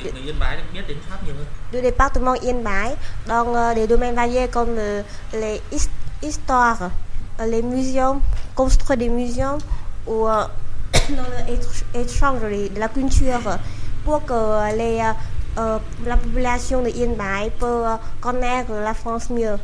du 1.72 1.80
département 1.80 2.34
Yên 2.34 2.62
Bái 2.62 2.94
dans 3.26 3.54
euh, 3.54 3.74
des 3.74 3.86
domaines 3.86 4.14
variés 4.14 4.48
comme 4.48 4.76
euh, 4.78 5.02
les 5.32 5.60
histoires, 6.22 6.90
les 7.46 7.62
musées, 7.62 8.00
construire 8.54 8.98
des 8.98 9.08
musées 9.08 9.42
ou 10.06 10.26
dans 10.92 11.26
l'échange 11.94 12.40
de, 12.42 12.78
la 12.78 12.88
culture 12.88 13.58
pour 14.04 14.24
que 14.24 14.76
les, 14.76 15.02
la 15.56 16.16
population 16.16 16.82
de 16.82 16.88
Yên 16.88 17.14
Bái 17.14 17.50
peut 17.58 17.84
connaître 18.20 18.72
la 18.72 18.92
France 18.92 19.30
mieux. 19.30 19.56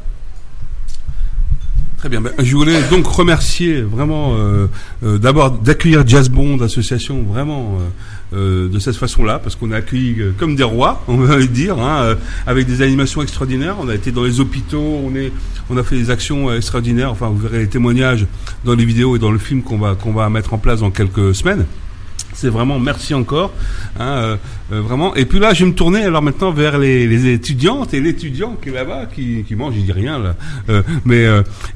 Très 1.99 2.11
bien. 2.11 2.21
Ben, 2.21 2.33
je 2.39 2.55
voulais 2.55 2.79
donc 2.91 3.07
remercier 3.07 3.81
vraiment 3.81 4.35
euh, 4.35 4.67
euh, 5.03 5.17
d'abord 5.17 5.51
d'accueillir 5.51 6.07
Jazz 6.07 6.29
Bond 6.29 6.61
Association 6.61 7.23
vraiment 7.23 7.79
euh, 8.35 8.69
de 8.69 8.79
cette 8.79 8.97
façon-là, 8.97 9.39
parce 9.39 9.57
qu'on 9.57 9.71
a 9.73 9.77
accueilli 9.77 10.19
comme 10.39 10.57
des 10.57 10.63
rois, 10.63 11.03
on 11.09 11.17
va 11.17 11.41
dire, 11.47 11.79
hein, 11.79 12.17
avec 12.47 12.67
des 12.67 12.83
animations 12.83 13.23
extraordinaires. 13.23 13.77
On 13.81 13.89
a 13.89 13.95
été 13.95 14.13
dans 14.13 14.25
les 14.25 14.41
hôpitaux, 14.41 15.01
on 15.05 15.15
est, 15.15 15.33
on 15.71 15.77
a 15.79 15.83
fait 15.83 15.97
des 15.97 16.11
actions 16.11 16.53
extraordinaires. 16.53 17.11
Enfin, 17.11 17.29
vous 17.29 17.39
verrez 17.39 17.61
les 17.61 17.69
témoignages 17.69 18.27
dans 18.65 18.75
les 18.75 18.85
vidéos 18.85 19.17
et 19.17 19.19
dans 19.19 19.31
le 19.31 19.39
film 19.39 19.63
qu'on 19.63 19.79
va 19.79 19.95
qu'on 19.95 20.13
va 20.13 20.29
mettre 20.29 20.53
en 20.53 20.59
place 20.59 20.81
dans 20.81 20.91
quelques 20.91 21.35
semaines. 21.35 21.65
C'est 22.37 22.51
vraiment 22.51 22.79
merci 22.79 23.15
encore, 23.15 23.51
hein, 23.99 24.05
euh, 24.05 24.37
euh, 24.71 24.83
vraiment. 24.83 25.15
Et 25.15 25.25
puis 25.25 25.39
là, 25.39 25.55
je 25.55 25.65
vais 25.65 25.71
me 25.71 25.75
tourner 25.75 26.03
alors 26.03 26.21
maintenant 26.21 26.51
vers 26.51 26.79
les, 26.79 27.33
étudiantes 27.33 27.95
et 27.95 28.01
l'étudiant 28.01 28.59
qui 28.61 28.69
est 28.69 28.73
là-bas, 28.73 29.07
qui, 29.07 29.47
mange, 29.57 29.73
je 29.75 29.81
dis 29.81 29.91
rien 29.91 30.19
là. 30.19 30.35
Euh, 30.69 30.83
mais 31.07 31.25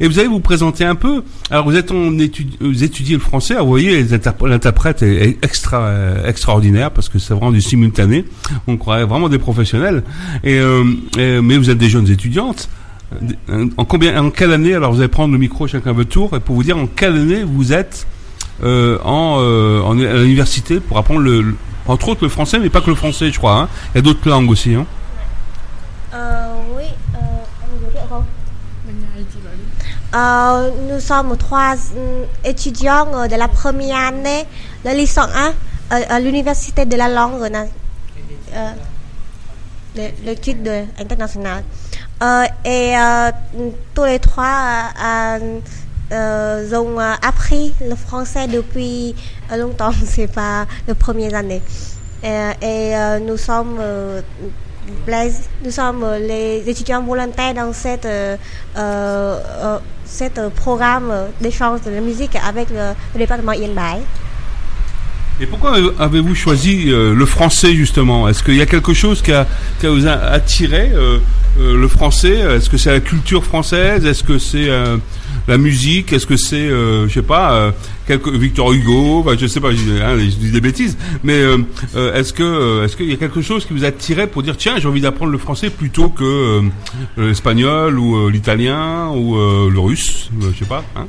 et 0.01 0.07
vous 0.07 0.19
allez 0.19 0.29
vous 0.29 0.41
présenter 0.41 0.85
un 0.85 0.97
peu. 0.97 1.23
Alors 1.51 1.65
vous 1.65 1.77
êtes 1.77 1.91
en 1.93 2.19
étude, 2.19 2.57
vous 2.61 2.85
étudiez 2.85 3.15
le 3.15 3.23
français. 3.23 3.55
vous 3.59 3.69
voyez, 3.69 4.05
l'interprète 4.43 5.03
est 5.03 5.39
extra 5.43 5.91
extraordinaire 6.27 6.91
parce 6.91 7.09
que 7.09 7.19
c'est 7.19 7.33
vraiment 7.33 7.53
du 7.53 7.63
simultané. 7.63 8.27
On 8.67 8.77
croirait 8.77 9.07
vraiment 9.07 9.31
des 9.31 9.39
professionnels. 9.39 10.03
Et, 10.45 10.59
et 11.17 11.41
mais 11.41 11.57
vous 11.57 11.71
êtes 11.71 11.79
des 11.79 11.89
jeunes 11.89 12.11
étudiantes. 12.11 12.69
En 13.79 13.87
combien, 13.87 14.23
en 14.23 14.31
quelle 14.31 14.53
année 14.53 14.75
Alors 14.75 14.93
vous 14.93 15.01
allez 15.01 15.09
prendre 15.09 15.33
le 15.33 15.39
micro 15.39 15.67
chacun 15.67 15.93
votre 15.93 16.11
tour 16.11 16.37
et 16.37 16.41
pour 16.41 16.55
vous 16.55 16.65
dire 16.65 16.77
en 16.77 16.87
quelle 16.87 17.17
année 17.17 17.45
vous 17.45 17.73
êtes 17.73 18.07
euh, 18.63 18.99
euh, 19.07 19.83
en, 19.83 19.99
à 19.99 20.15
l'université 20.19 20.81
pour 20.81 20.99
apprendre 20.99 21.21
le, 21.21 21.57
entre 21.87 22.09
autres 22.09 22.23
le 22.23 22.29
français, 22.29 22.59
mais 22.59 22.69
pas 22.69 22.83
que 22.83 22.91
le 22.91 22.97
français, 22.97 23.31
je 23.33 23.39
crois. 23.39 23.55
Hein. 23.55 23.69
Il 23.95 23.99
y 23.99 24.01
a 24.01 24.03
d'autres 24.03 24.29
langues 24.29 24.51
aussi. 24.51 24.75
Hein. 24.75 24.87
Euh, 26.13 26.47
oui. 26.77 26.85
nous 30.91 31.01
sommes 31.01 31.37
trois 31.39 31.75
étudiants 32.45 33.27
de 33.29 33.37
la 33.37 33.49
première 33.49 34.09
année 34.09 34.45
de 34.85 34.91
licence 34.91 35.31
1 35.91 35.97
à, 35.97 36.15
à 36.15 36.21
l'université 36.21 36.85
de 36.85 36.97
la 36.97 37.09
langue 37.09 37.41
de 39.97 40.03
l'étude 40.25 40.71
internationale. 40.99 41.65
Et 42.67 42.95
tous 43.95 44.05
les 44.05 44.19
trois 44.19 44.91
euh, 45.03 45.61
ont 46.13 46.99
appris 46.99 47.73
le 47.89 47.95
français 47.95 48.49
depuis 48.49 49.15
longtemps, 49.57 49.93
c'est 50.05 50.33
pas 50.33 50.67
la 50.87 50.95
première 50.95 51.35
année. 51.35 51.63
et 52.23 52.93
nous 53.27 53.37
sommes 53.37 53.79
nous 55.65 55.71
sommes 55.71 56.05
les 56.21 56.63
étudiants 56.67 57.03
volontaires 57.03 57.55
dans 57.55 57.73
cette, 57.73 58.07
euh, 58.07 58.37
euh, 58.77 59.79
euh, 60.39 60.51
programme 60.51 61.13
d'échange 61.41 61.81
de 61.83 61.91
la 61.91 62.01
musique 62.01 62.37
avec 62.37 62.69
le, 62.71 63.19
département 63.19 63.53
Yen 63.53 63.71
Et 65.41 65.47
pourquoi 65.47 65.77
avez-vous 65.99 66.35
choisi 66.35 66.87
le 66.87 67.27
français 67.27 67.75
justement? 67.75 68.29
Est-ce 68.29 68.43
qu'il 68.43 68.57
y 68.57 68.63
a 68.63 68.67
quelque 68.67 68.95
chose 68.95 69.23
qui 69.23 69.33
a, 69.33 69.47
qui 69.79 69.87
a 69.87 69.91
vous 69.91 70.07
attiré 70.07 70.93
le 71.59 71.89
français? 71.89 72.39
Est-ce 72.39 72.69
que 72.69 72.77
c'est 72.77 72.93
la 72.93 73.01
culture 73.01 73.45
française? 73.45 74.05
Est-ce 74.05 74.25
que 74.25 74.39
c'est 74.39 74.69
la 75.51 75.59
musique 75.59 76.13
Est-ce 76.13 76.27
que 76.27 76.37
c'est, 76.37 76.57
euh, 76.57 77.09
je 77.09 77.15
sais 77.15 77.23
pas, 77.23 77.53
euh, 77.53 77.73
Victor 78.09 78.73
Hugo 78.73 79.27
Je 79.37 79.47
sais 79.47 79.61
pas, 79.61 79.71
hein, 79.71 80.17
je, 80.17 80.37
dis 80.37 80.53
des 80.53 80.61
bêtises. 80.61 80.97
Mais 81.25 81.35
euh, 81.35 81.59
est-ce 82.15 82.33
que, 82.33 82.85
est-ce 82.85 82.97
qu'il 82.97 83.11
y 83.11 83.13
a 83.13 83.17
quelque 83.17 83.43
chose 83.43 83.67
qui 83.67 83.73
vous 83.73 83.85
a 83.85 83.91
tiré 83.91 84.29
pour 84.29 84.43
dire 84.43 84.57
tiens, 84.57 84.79
j'ai 84.79 84.89
envie 84.89 85.01
d'apprendre 85.01 85.33
le 85.33 85.39
français 85.39 85.69
plutôt 85.69 86.09
que 86.09 86.63
l'espagnol 87.17 87.99
ou 87.99 88.29
l'italien 88.29 89.09
ou 89.11 89.35
le 89.37 89.81
russe 89.81 90.31
Je 90.41 90.57
sais 90.57 90.65
pas. 90.65 90.85
Hein? 90.97 91.07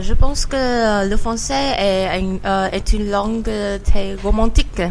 Je 0.00 0.14
pense 0.14 0.46
que 0.46 1.08
le 1.08 1.16
français 1.16 1.74
est 1.78 2.92
une 2.92 3.10
langue 3.10 3.50
très 3.84 4.14
romantique. 4.22 4.82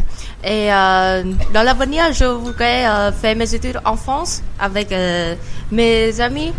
Et 0.44 0.68
dans 0.68 1.64
l'avenir, 1.64 2.12
je 2.12 2.26
voudrais 2.26 3.12
faire 3.22 3.36
mes 3.36 3.54
études 3.54 3.80
en 3.86 3.96
France 3.96 4.42
avec 4.60 4.94
mes 5.72 6.20
amis 6.20 6.54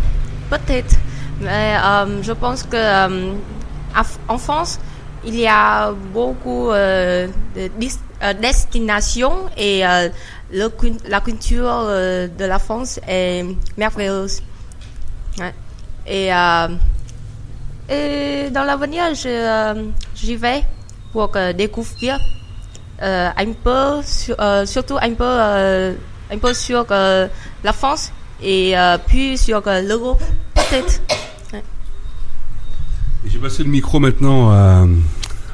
Peut-être. 0.49 0.95
Mais 1.39 1.75
euh, 1.77 2.23
je 2.23 2.31
pense 2.31 2.63
que 2.63 2.75
euh, 2.75 3.33
en 4.27 4.37
France, 4.37 4.79
il 5.25 5.35
y 5.35 5.47
a 5.47 5.91
beaucoup 5.91 6.71
euh, 6.71 7.27
de 7.55 7.69
destinations 8.41 9.49
et 9.57 9.83
le, 10.51 10.71
la 11.07 11.19
culture 11.19 11.85
de 11.87 12.45
la 12.45 12.59
France 12.59 12.99
est 13.07 13.43
merveilleuse. 13.77 14.41
Et, 16.07 16.29
dans 18.51 18.63
l'avenir, 18.63 19.03
j'y 19.13 20.35
vais 20.35 20.63
pour 21.11 21.31
découvrir 21.55 22.19
un 23.01 23.53
peu, 23.63 24.01
surtout 24.65 24.97
un 25.01 25.13
peu, 25.13 25.23
un 26.31 26.37
peu 26.39 26.53
sur 26.53 26.85
la 26.89 27.73
France 27.73 28.11
et 28.41 28.77
euh, 28.77 28.97
puis 29.05 29.37
sur 29.37 29.61
euh, 29.67 29.81
l'euro, 29.81 30.17
peut-être. 30.53 31.01
J'ai 33.25 33.39
passé 33.39 33.63
le 33.63 33.69
micro 33.69 33.99
maintenant 33.99 34.51
à, 34.51 34.85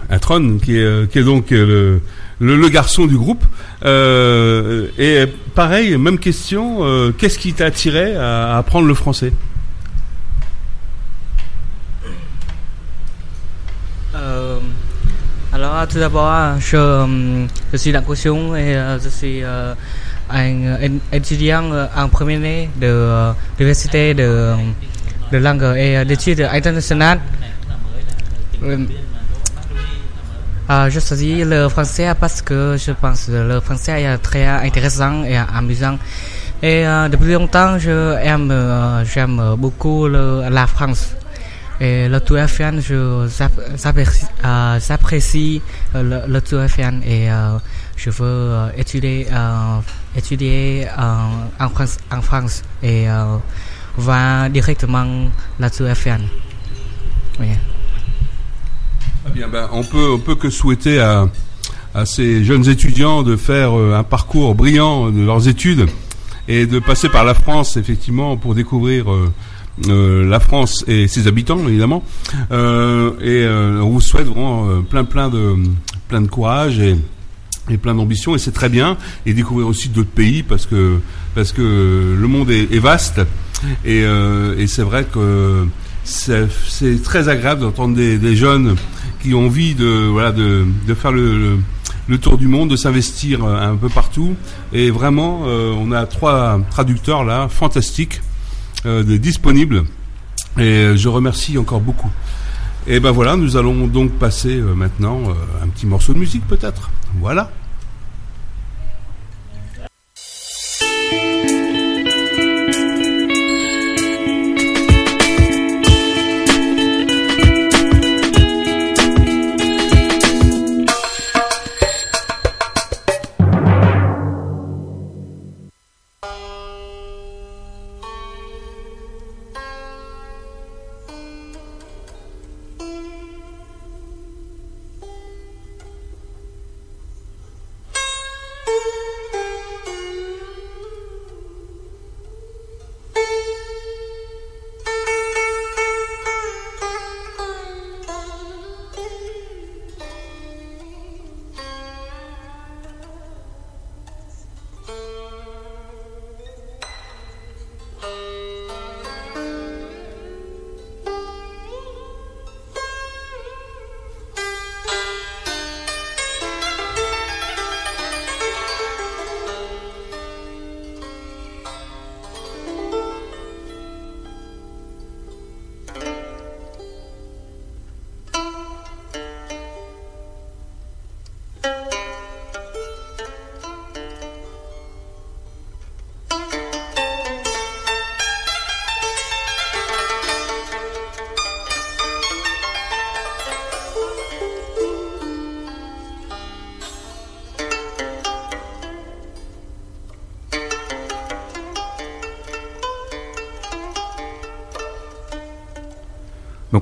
à 0.10 0.20
Tron, 0.20 0.58
qui 0.58 0.78
est, 0.78 0.84
euh, 0.84 1.06
qui 1.06 1.20
est 1.20 1.24
donc 1.24 1.52
le, 1.52 2.02
le, 2.40 2.70
garçon 2.70 3.06
du 3.06 3.18
groupe. 3.18 3.44
et 3.86 5.26
pareil, 5.56 5.98
même 5.98 6.20
question, 6.20 7.14
qu'est-ce 7.18 7.40
qui 7.40 7.54
t'a 7.54 7.68
attiré 7.68 8.16
à, 8.16 8.58
apprendre 8.58 8.88
le 8.88 8.94
français? 8.94 9.32
Alors, 15.54 15.88
tout 15.88 16.00
d'abord, 16.00 16.60
je, 16.60 17.48
je 17.72 17.78
suis 17.78 17.92
dans 17.92 18.02
et 18.56 18.98
je 19.04 19.10
suis 19.10 19.44
un, 20.34 21.00
étudiant 21.12 21.72
en 21.96 22.10
première 22.10 22.38
année 22.38 22.70
de 22.80 23.32
l'université 23.60 24.14
de, 24.14 24.54
de 25.32 25.38
langue 25.38 25.76
et 25.78 26.04
d'études 26.06 26.42
internationales. 26.52 27.20
Euh, 30.72 30.90
je 30.90 31.00
choisis 31.02 31.44
le 31.44 31.68
français 31.68 32.14
parce 32.18 32.42
que 32.42 32.78
je 32.78 32.92
pense 32.94 33.26
que 33.26 33.32
le 33.54 33.60
français 33.60 34.04
est 34.04 34.18
très 34.20 34.46
intéressant 34.48 35.24
et 35.26 35.36
amusant. 35.36 35.98
Et 36.64 36.88
euh, 36.88 37.10
depuis 37.10 37.34
longtemps, 37.34 37.78
euh, 37.86 39.04
j'aime 39.04 39.56
beaucoup 39.58 40.08
le, 40.08 40.48
la 40.50 40.68
France. 40.68 41.14
Et 41.82 42.08
le 42.08 42.22
tour 42.22 42.38
FN, 42.48 42.80
je 42.80 43.28
j'apprécie 44.88 45.62
le, 45.96 46.22
le 46.28 46.42
tour 46.42 46.62
FN 46.70 47.02
et 47.04 47.28
je 47.98 48.10
veux 48.12 48.70
étudier 48.78 49.28
étudier 50.16 50.88
en, 50.98 51.70
France, 51.70 51.98
en 52.12 52.22
France 52.22 52.64
et 52.84 53.10
euh, 53.10 53.38
va 53.98 54.50
directement 54.50 55.30
là-dessus 55.60 55.84
FN. 55.96 56.22
Oui. 57.40 57.48
Ah 59.26 59.30
bien, 59.30 59.48
ben, 59.48 59.70
on 59.72 59.84
peut, 59.84 60.12
on 60.12 60.20
peut 60.20 60.36
que 60.36 60.50
souhaiter 60.50 61.00
à, 61.00 61.28
à 61.94 62.06
ces 62.06 62.44
jeunes 62.44 62.68
étudiants 62.68 63.24
de 63.24 63.36
faire 63.36 63.78
euh, 63.78 63.96
un 63.96 64.04
parcours 64.04 64.56
brillant 64.56 65.10
de 65.12 65.22
leurs 65.22 65.48
études 65.48 65.88
et 66.48 66.66
de 66.66 66.80
passer 66.80 67.08
par 67.08 67.24
la 67.24 67.34
France 67.34 67.78
effectivement 67.78 68.36
pour 68.36 68.56
découvrir 68.56 69.12
euh, 69.12 69.32
euh 69.88 70.28
la 70.28 70.40
France 70.40 70.84
et 70.88 71.08
ses 71.08 71.28
habitants 71.28 71.60
évidemment. 71.68 72.04
Et 72.52 73.48
on 73.48 73.90
vous 73.90 74.02
souhaite 74.02 74.28
vraiment 74.28 74.82
plein 74.82 75.06
plein 75.06 75.30
de 75.30 75.56
plein 76.10 76.22
de 76.22 76.28
courage 76.28 76.80
et 76.80 76.98
et 77.70 77.78
plein 77.78 77.96
d'ambition 77.96 78.36
et 78.36 78.40
c'est 78.40 78.52
très 78.52 78.70
bien 78.70 78.98
et 79.26 79.34
découvrir 79.34 79.68
aussi 79.68 79.90
d'autres 79.90 80.10
pays 80.10 80.44
parce 80.44 80.66
que 80.66 81.00
parce 81.36 81.52
que 81.52 82.16
le 82.20 82.28
monde 82.28 82.50
est, 82.50 82.80
vaste. 82.80 83.22
Et, 83.86 84.04
euh, 84.04 84.58
et 84.58 84.66
c'est 84.66 84.82
vrai 84.82 85.06
que 85.06 85.68
c'est 86.04 87.04
très 87.04 87.30
agréable 87.30 87.62
d'entendre 87.62 87.96
des, 87.96 88.36
jeunes 88.36 88.76
qui 89.22 89.34
ont 89.34 89.46
envie 89.46 89.76
de 89.76 90.08
voilà 90.08 90.32
de, 90.32 90.66
de 90.88 90.94
faire 90.94 91.12
le, 91.12 91.60
le, 92.08 92.18
tour 92.18 92.38
du 92.38 92.48
monde 92.48 92.72
de 92.72 92.76
s'investir 92.76 93.46
un 93.46 93.76
peu 93.76 93.88
partout. 93.90 94.36
Et 94.74 94.90
vraiment 94.90 95.44
euh, 95.46 95.74
on 95.78 95.92
a 95.92 96.06
trois 96.06 96.60
traducteurs 96.70 97.24
là 97.24 97.48
fantastiques 97.50 98.22
euh, 98.86 99.04
disponibles. 99.04 99.84
Et 100.58 100.98
je 100.98 101.08
remercie 101.08 101.58
encore 101.58 101.80
beaucoup. 101.80 102.10
Et 102.88 103.00
ben 103.00 103.12
voilà 103.12 103.38
nous 103.38 103.58
allons 103.58 103.86
donc 103.88 104.12
passer 104.14 104.56
euh, 104.56 104.74
maintenant 104.74 105.22
un 105.64 105.68
petit 105.68 105.86
morceau 105.86 106.14
de 106.14 106.20
musique 106.20 106.46
peut-être 106.48 106.90
voilà. 107.20 107.50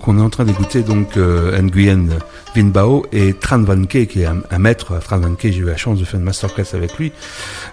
Donc 0.09 0.17
on 0.17 0.21
est 0.21 0.25
en 0.25 0.29
train 0.31 0.45
d'écouter 0.45 0.81
donc 0.81 1.17
euh, 1.17 1.61
Nguyen 1.61 2.07
Vinbao 2.55 3.05
et 3.11 3.33
Tran 3.33 3.59
Van 3.59 3.83
Ke, 3.83 4.05
qui 4.05 4.21
est 4.21 4.25
un, 4.25 4.57
maître. 4.57 4.97
Tran 5.03 5.19
Van 5.19 5.35
Ke, 5.35 5.51
j'ai 5.51 5.59
eu 5.59 5.65
la 5.65 5.77
chance 5.77 5.99
de 5.99 6.03
faire 6.03 6.19
une 6.19 6.25
masterclass 6.25 6.73
avec 6.73 6.97
lui, 6.97 7.11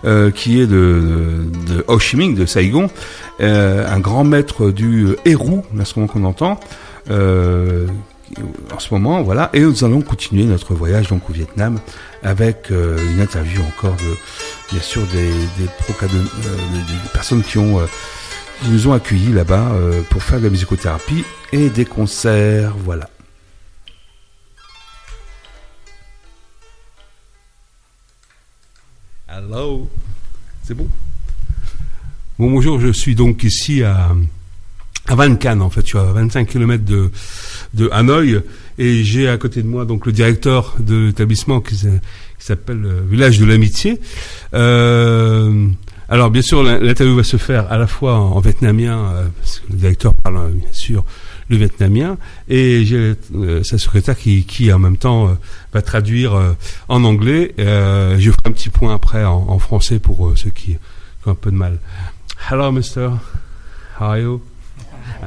euh, 0.05 0.31
qui 0.31 0.61
est 0.61 0.67
de, 0.67 1.47
Ho 1.87 1.99
Chi 1.99 2.19
Minh, 2.19 2.35
de 2.35 2.45
Saigon, 2.45 2.91
euh, 3.41 3.91
un 3.91 4.01
grand 4.01 4.25
maître 4.25 4.71
du 4.71 5.17
héros, 5.25 5.65
l'instrument 5.75 6.09
qu'on 6.09 6.25
entend. 6.25 6.61
Euh, 7.11 7.87
en 8.75 8.81
ce 8.81 8.93
moment, 8.93 9.23
voilà, 9.23 9.49
et 9.55 9.61
nous 9.61 9.85
allons 9.85 10.03
continuer 10.03 10.45
notre 10.45 10.75
voyage 10.75 11.09
donc 11.09 11.31
au 11.31 11.33
Vietnam 11.33 11.79
avec 12.23 12.71
une 12.71 13.21
interview 13.21 13.63
encore 13.63 13.95
de, 13.97 14.73
bien 14.73 14.83
sûr, 14.83 15.01
des, 15.07 15.31
des, 15.59 15.69
des 15.69 17.09
personnes 17.15 17.43
qui 17.43 17.57
ont 17.57 17.81
qui 18.63 18.71
nous 18.71 18.89
ont 18.89 18.93
accueillis 18.93 19.33
là-bas 19.33 19.73
pour 20.11 20.23
faire 20.23 20.39
de 20.39 20.45
la 20.45 20.51
musicothérapie 20.51 21.25
et 21.53 21.69
des 21.69 21.85
concerts, 21.85 22.75
voilà. 22.85 23.09
Hello, 29.29 29.91
c'est 30.63 30.75
bon? 30.75 30.89
Bon 32.39 32.51
bonjour, 32.51 32.81
je 32.81 32.93
suis 32.93 33.15
donc 33.15 33.45
ici 33.45 33.83
à 33.83 34.15
à 35.09 35.15
Van 35.15 35.37
Can 35.37 35.61
en 35.61 35.71
fait, 35.71 35.83
je 35.83 35.87
suis 35.87 35.99
à 35.99 36.05
25 36.05 36.49
km 36.49 36.85
de 36.85 37.11
de 37.75 37.89
Hanoï 37.93 38.41
et 38.79 39.05
j'ai 39.05 39.29
à 39.29 39.37
côté 39.39 39.63
de 39.63 39.69
moi 39.69 39.85
donc 39.85 40.07
le 40.07 40.13
directeur 40.13 40.75
de 40.79 41.07
l'établissement 41.07 41.61
qui, 41.61 41.77
s'appelle 42.39 42.85
euh, 42.85 43.01
Village 43.09 43.39
de 43.39 43.45
l'Amitié. 43.45 44.01
Euh, 44.55 45.67
alors 46.09 46.31
bien 46.31 46.43
sûr 46.43 46.63
l'interview 46.63 47.17
va 47.17 47.25
se 47.25 47.37
faire 47.37 47.71
à 47.73 47.79
la 47.79 47.87
fois 47.87 48.17
en, 48.17 48.41
vietnamien 48.41 49.11
euh, 49.11 49.27
parce 49.39 49.61
que 49.61 49.73
le 49.73 49.79
directeur 49.79 50.15
parle 50.15 50.53
bien 50.53 50.73
sûr 50.73 51.05
le 51.49 51.57
vietnamien, 51.57 52.19
et 52.49 52.85
j'ai 52.85 53.15
euh, 53.35 53.63
sa 53.63 53.79
secrétaire 53.79 54.17
qui, 54.17 54.45
qui 54.45 54.73
en 54.73 54.79
même 54.79 54.97
temps 54.97 55.29
euh, 55.29 55.35
va 55.73 55.83
traduire 55.83 56.35
euh, 56.35 56.55
en 56.89 57.05
anglais. 57.05 57.55
je 57.59 58.31
ferai 58.31 58.43
un 58.47 58.53
petit 58.53 58.71
point 58.71 58.95
après 58.95 59.25
en, 59.25 59.47
en 59.49 59.59
français 59.59 59.99
pour 59.99 60.33
ceux 60.37 60.51
qui, 60.51 60.73
qui, 60.73 60.79
ont 61.27 61.33
un 61.33 61.35
peu 61.35 61.51
de 61.51 61.57
mal. 61.57 61.79
Hello, 62.51 62.71
Mister. 62.73 63.11
How 63.99 64.07
are 64.07 64.19
you? 64.19 64.43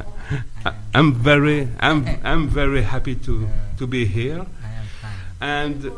I'm 0.94 1.14
very, 1.14 1.68
I'm, 1.80 2.04
I'm 2.24 2.48
very 2.48 2.82
happy 2.82 3.16
to 3.16 3.46
to 3.78 3.86
be 3.86 4.04
here, 4.04 4.44
and 5.40 5.90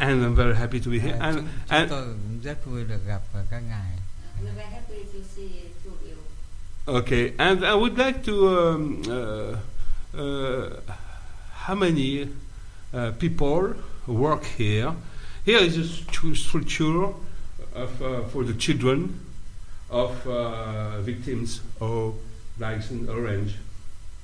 and 0.00 0.24
I'm 0.24 0.34
very 0.34 0.54
happy 0.54 0.80
to 0.80 0.88
be 0.88 0.98
here. 0.98 1.18
And, 1.20 1.48
and 1.68 1.90
tôi 1.90 2.04
rất 2.42 2.64
vui 2.64 2.84
được 2.84 3.06
gặp 3.06 3.20
các 3.50 3.60
ngài. 3.60 3.96
Okay, 6.86 7.32
and 7.38 7.64
I 7.64 7.74
would 7.74 7.98
like 7.98 8.24
to. 8.24 8.32
Um, 8.32 9.02
uh, 9.06 9.56
uh, 10.18 10.80
how 11.52 11.74
many 11.74 12.26
uh, 12.92 13.12
people 13.18 13.74
work 14.06 14.44
here? 14.44 14.94
Here 15.44 15.58
is 15.58 15.76
a 15.76 16.34
structure 16.34 17.12
of, 17.74 18.02
uh, 18.02 18.22
for 18.32 18.44
the 18.44 18.54
children 18.54 19.20
of 19.90 20.26
uh, 20.26 21.00
victims 21.02 21.60
of 21.80 22.14
License 22.58 23.08
Orange. 23.08 23.54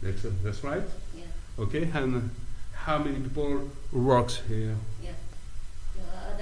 That's, 0.03 0.25
uh, 0.25 0.31
that's 0.43 0.65
right? 0.65 0.83
Yeah. 1.17 1.25
Okay, 1.59 1.89
and 1.95 2.31
how 2.73 2.99
many 2.99 3.21
people 3.21 3.71
works 3.93 4.41
here? 4.49 4.77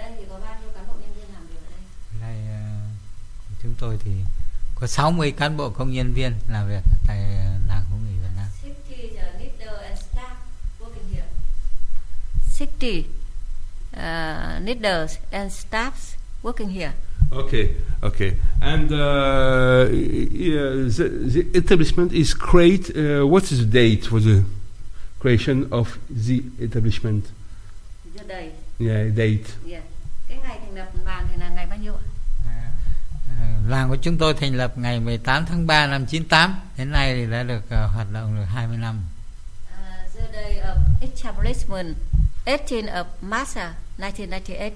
Đây 0.05 0.13
thì 0.19 0.25
có 0.31 0.39
bao 0.45 0.57
nhiêu 0.61 0.71
cán 0.75 0.85
bộ 0.89 0.95
nhân 1.01 1.11
viên 1.17 1.35
làm 1.35 1.47
việc 1.47 1.61
ở 1.65 1.71
đây? 1.71 1.81
Đây 2.21 2.37
chúng 3.63 3.75
tôi 3.79 3.99
thì 4.05 4.11
có 4.75 4.87
60 4.87 5.31
cán 5.31 5.57
bộ 5.57 5.71
công 5.71 5.93
nhân 5.93 6.15
viên 6.15 6.33
làm 6.49 6.69
việc 6.69 6.83
tại 7.07 7.19
làng 7.69 7.85
hữu 7.91 7.99
nghị 7.99 8.19
Việt 8.23 8.29
Nam. 8.37 8.47
60 12.51 13.05
uh, 13.93 14.67
leaders 14.67 15.19
and 15.31 15.53
staffs 15.53 16.17
working 16.43 16.69
here. 16.69 16.93
Okay, 17.33 17.69
okay. 18.03 18.33
And 18.61 18.93
uh, 18.93 19.89
yeah, 19.91 20.89
the, 20.97 21.09
the, 21.09 21.47
establishment 21.55 22.13
is 22.13 22.35
great. 22.35 22.91
Uh, 22.91 23.27
what 23.27 23.51
is 23.53 23.59
the 23.59 23.71
date 23.73 24.05
for 24.05 24.21
the 24.21 24.45
creation 25.21 25.67
of 25.71 25.99
the 26.11 26.43
establishment? 26.61 27.25
The 28.17 28.25
date. 28.25 28.53
Yeah, 28.79 29.09
date. 29.09 29.55
Yeah. 29.65 29.81
Lập 30.75 30.89
làng 31.05 31.27
thì 31.31 31.37
là 31.41 31.49
ngày 31.49 31.67
bao 31.67 31.79
nhiêu 31.79 31.93
ạ? 31.95 32.05
Làng 33.69 33.89
của 33.89 33.97
chúng 33.97 34.19
tôi 34.19 34.35
thành 34.35 34.55
lập 34.55 34.79
ngày 34.79 35.01
18 35.01 35.47
tháng 35.47 35.67
3 35.67 35.87
năm 35.87 36.07
98, 36.07 36.55
đến 36.79 36.91
nay 36.91 37.15
thì 37.15 37.31
đã 37.31 37.43
được 37.43 37.63
uh, 37.65 37.91
hoạt 37.93 38.07
động 38.13 38.37
được 38.37 38.45
20 38.45 38.77
năm. 38.77 39.01
Uh, 39.69 40.15
the 40.15 40.27
day 40.33 40.61
of 40.61 40.77
establishment 41.11 41.97
18 42.47 42.87
of 42.87 43.05
March 43.23 43.57
1998. 43.99 44.73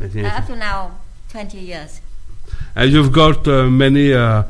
Uh, 0.00 0.38
up 0.38 0.48
to 0.48 0.54
now 0.54 0.90
20 1.32 1.60
years. 1.60 2.00
And 2.74 2.92
you've 2.92 3.12
got 3.12 3.36
uh, 3.48 3.70
many 3.70 4.12
uh, 4.12 4.18
uh, 4.18 4.44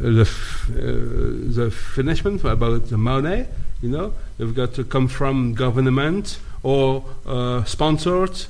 the 0.00 0.24
f- 0.24 0.70
uh, 0.70 1.56
the 1.56 1.70
finishment 1.70 2.44
about 2.44 2.88
the 2.90 2.96
money. 2.96 3.44
You 3.82 3.90
know, 3.90 4.12
you've 4.38 4.54
got 4.56 4.74
to 4.74 4.84
come 4.84 5.08
from 5.08 5.54
government 5.54 6.38
or 6.62 7.04
uh, 7.26 7.64
sponsored 7.64 8.46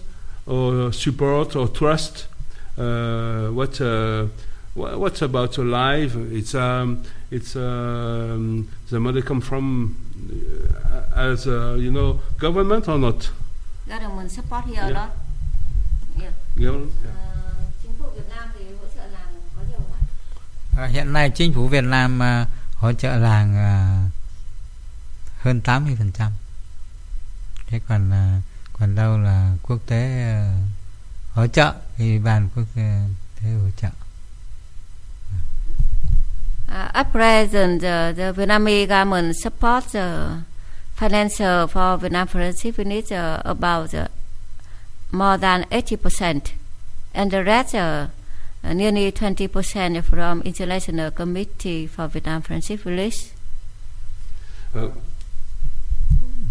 or 0.49 0.93
support 0.93 1.57
or 1.57 1.69
trust. 1.69 2.27
Uh, 2.77 3.49
what 3.49 3.81
uh, 3.81 4.27
what's 4.75 5.23
about 5.23 5.59
alive? 5.59 6.17
It's 6.33 6.55
um, 6.55 7.03
it's 7.31 7.57
um, 7.57 8.69
the 8.91 9.01
money 9.01 9.23
come 9.23 9.41
from 9.41 9.97
uh, 10.91 11.21
as 11.21 11.47
you 11.47 11.91
know 11.91 12.21
government 12.39 12.89
or 12.89 12.99
not? 12.99 13.31
Government 13.89 14.31
support 14.31 14.65
here 14.67 14.75
yeah. 14.75 14.91
đó. 14.91 15.09
Yeah. 16.17 16.31
Government. 16.57 16.93
Yeah. 17.05 17.29
À, 20.79 20.87
hiện 20.87 21.13
nay 21.13 21.31
chính 21.31 21.53
phủ 21.53 21.69
Việt 21.69 21.85
Nam 21.85 22.19
uh, 22.21 22.49
hỗ 22.75 22.93
trợ 22.93 23.17
làng 23.17 23.51
uh, 23.53 24.13
hơn 25.41 25.61
80%. 25.65 26.31
Thế 27.67 27.81
còn 27.89 28.11
uh, 28.11 28.43
còn 28.81 28.95
đâu 28.95 29.19
là 29.19 29.53
quốc 29.63 29.79
tế 29.87 30.33
uh, 30.33 31.37
hỗ 31.37 31.47
trợ 31.47 31.75
thì 31.97 32.19
ban 32.19 32.49
quốc 32.57 32.65
tế 32.75 32.83
hỗ 33.43 33.71
trợ 33.77 33.89
Uh, 36.71 36.91
at 36.93 37.13
present, 37.13 37.83
uh, 37.83 38.13
the 38.13 38.31
Vietnamese 38.37 38.87
government 38.87 39.35
supports 39.35 39.95
uh, 39.95 40.43
financial 40.95 41.67
for 41.67 41.97
Vietnam 41.97 42.27
Forensic 42.27 42.77
Unit 42.77 43.11
uh, 43.11 43.41
about 43.45 43.95
uh, 43.95 44.09
more 45.11 45.39
than 45.39 45.65
80%, 45.71 46.53
and 47.15 47.31
the 47.31 47.43
rest, 47.43 47.75
uh, 47.75 48.09
nearly 48.63 49.11
20% 49.11 50.05
from 50.05 50.43
International 50.43 51.11
Committee 51.11 51.87
for 51.87 52.07
Vietnam 52.07 52.43
Forensic 52.43 52.83
Police. 52.83 53.33
Uh. 54.75 54.89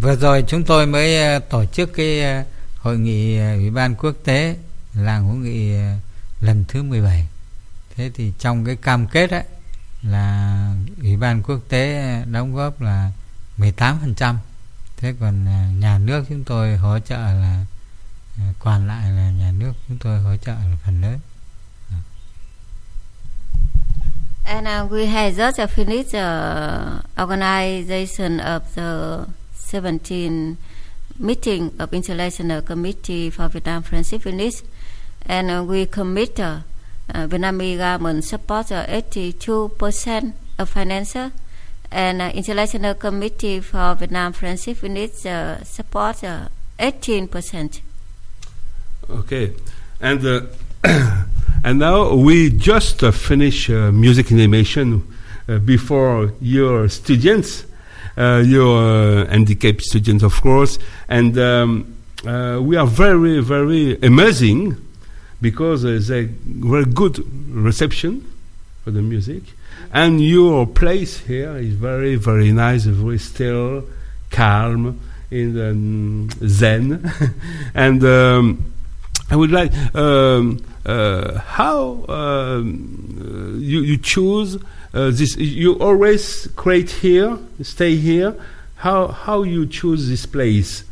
Vừa 0.02 0.16
rồi 0.16 0.44
chúng 0.48 0.64
tôi 0.64 0.88
mới 0.88 1.24
ờ, 1.24 1.40
tổ 1.40 1.66
chức 1.66 1.94
cái 1.94 2.22
ờ, 2.24 2.44
hội 2.78 2.98
nghị 2.98 3.38
ờ, 3.38 3.54
Ủy 3.54 3.70
ban 3.70 3.96
quốc 3.96 4.16
tế 4.24 4.56
làng 4.94 5.28
hữu 5.28 5.36
nghị 5.36 5.74
lần 6.42 6.66
thứ 6.68 6.84
17 6.84 7.28
thế 7.96 8.12
thì 8.14 8.34
trong 8.40 8.66
cái 8.66 8.76
cam 8.76 9.08
kết 9.08 9.32
ấy 9.32 9.44
là 10.04 10.74
ủy 11.02 11.18
ban 11.18 11.44
quốc 11.44 11.60
tế 11.70 12.04
đóng 12.32 12.56
góp 12.56 12.82
là 12.82 13.12
18% 13.58 14.36
thế 14.98 15.14
còn 15.20 15.46
nhà 15.80 15.98
nước 15.98 16.26
chúng 16.30 16.44
tôi 16.44 16.78
hỗ 16.78 17.00
trợ 17.00 17.18
là 17.18 17.66
còn 18.60 18.88
lại 18.88 19.12
là 19.12 19.32
nhà 19.32 19.52
nước 19.52 19.74
chúng 19.88 19.98
tôi 19.98 20.20
hỗ 20.20 20.38
trợ 20.38 20.52
là 20.52 20.78
phần 20.86 21.02
lớn. 21.02 21.20
And 24.46 24.66
uh, 24.66 24.92
we 24.92 25.06
had 25.06 25.38
just 25.38 25.60
finished 25.68 26.12
the 26.12 27.02
organization 27.18 28.40
of 28.40 28.62
the 28.76 29.26
17 29.68 30.58
meeting 31.20 31.74
of 31.80 31.94
International 31.94 32.62
Committee 32.62 33.30
for 33.30 33.48
Vietnam 33.48 33.84
Friendship 33.84 34.26
and 35.26 35.52
uh, 35.52 35.64
we 35.64 35.86
commit 35.86 36.40
uh, 36.40 36.60
uh, 37.14 37.28
Vietnamese 37.28 37.78
government 37.78 38.24
support 38.24 38.68
82% 38.68 40.34
of 40.60 40.70
financial 40.70 41.32
and 41.92 42.22
uh, 42.22 42.32
International 42.34 42.94
Committee 42.96 43.60
for 43.60 43.96
Vietnam 43.96 44.34
Friendship 44.34 44.84
Units 44.84 45.26
uh, 45.26 45.64
support 45.64 46.18
18%. 46.80 47.82
Okay, 49.10 49.54
and 50.02 50.26
uh, 50.26 50.42
and 51.64 51.80
now 51.80 52.14
we 52.14 52.50
just 52.50 53.04
uh, 53.04 53.12
finish 53.12 53.70
music 53.70 54.32
animation 54.32 55.04
before 55.64 56.34
your 56.42 56.90
students, 56.90 57.64
your 58.18 59.26
handicapped 59.26 59.82
students, 59.82 60.24
of 60.24 60.42
course, 60.42 60.80
and 61.08 61.38
um, 61.38 61.96
we 62.24 62.76
are 62.76 62.88
very 62.88 63.40
very 63.42 63.98
amazing 64.02 64.76
because 65.42 65.84
there's 65.84 66.10
a 66.10 66.24
very 66.24 66.86
good 66.86 67.20
reception 67.54 68.26
for 68.84 68.92
the 68.92 69.02
music. 69.02 69.44
And 69.94 70.22
your 70.22 70.66
place 70.66 71.20
here 71.20 71.56
is 71.58 71.74
very, 71.74 72.16
very 72.16 72.52
nice, 72.52 72.86
very 72.86 73.20
still, 73.20 73.86
calm, 74.32 75.00
in 75.30 75.54
the 75.54 75.72
um, 75.72 76.30
Zen. 76.48 77.12
and 77.74 78.04
um, 78.04 78.74
I 79.30 79.36
would 79.36 79.52
like 79.52 79.74
um, 79.96 80.64
uh, 80.86 81.40
how 81.40 82.06
um, 82.08 83.20
uh, 83.20 83.58
you 83.58 83.82
you 83.82 83.98
choose 83.98 84.58
uh, 84.94 85.12
this. 85.12 85.38
You 85.38 85.74
always 85.80 86.48
create 86.56 86.90
here, 86.90 87.38
stay 87.62 87.96
here. 87.96 88.36
How 88.78 89.08
how 89.08 89.44
you 89.44 89.66
choose 89.66 90.08
this 90.08 90.26
place? 90.26 90.84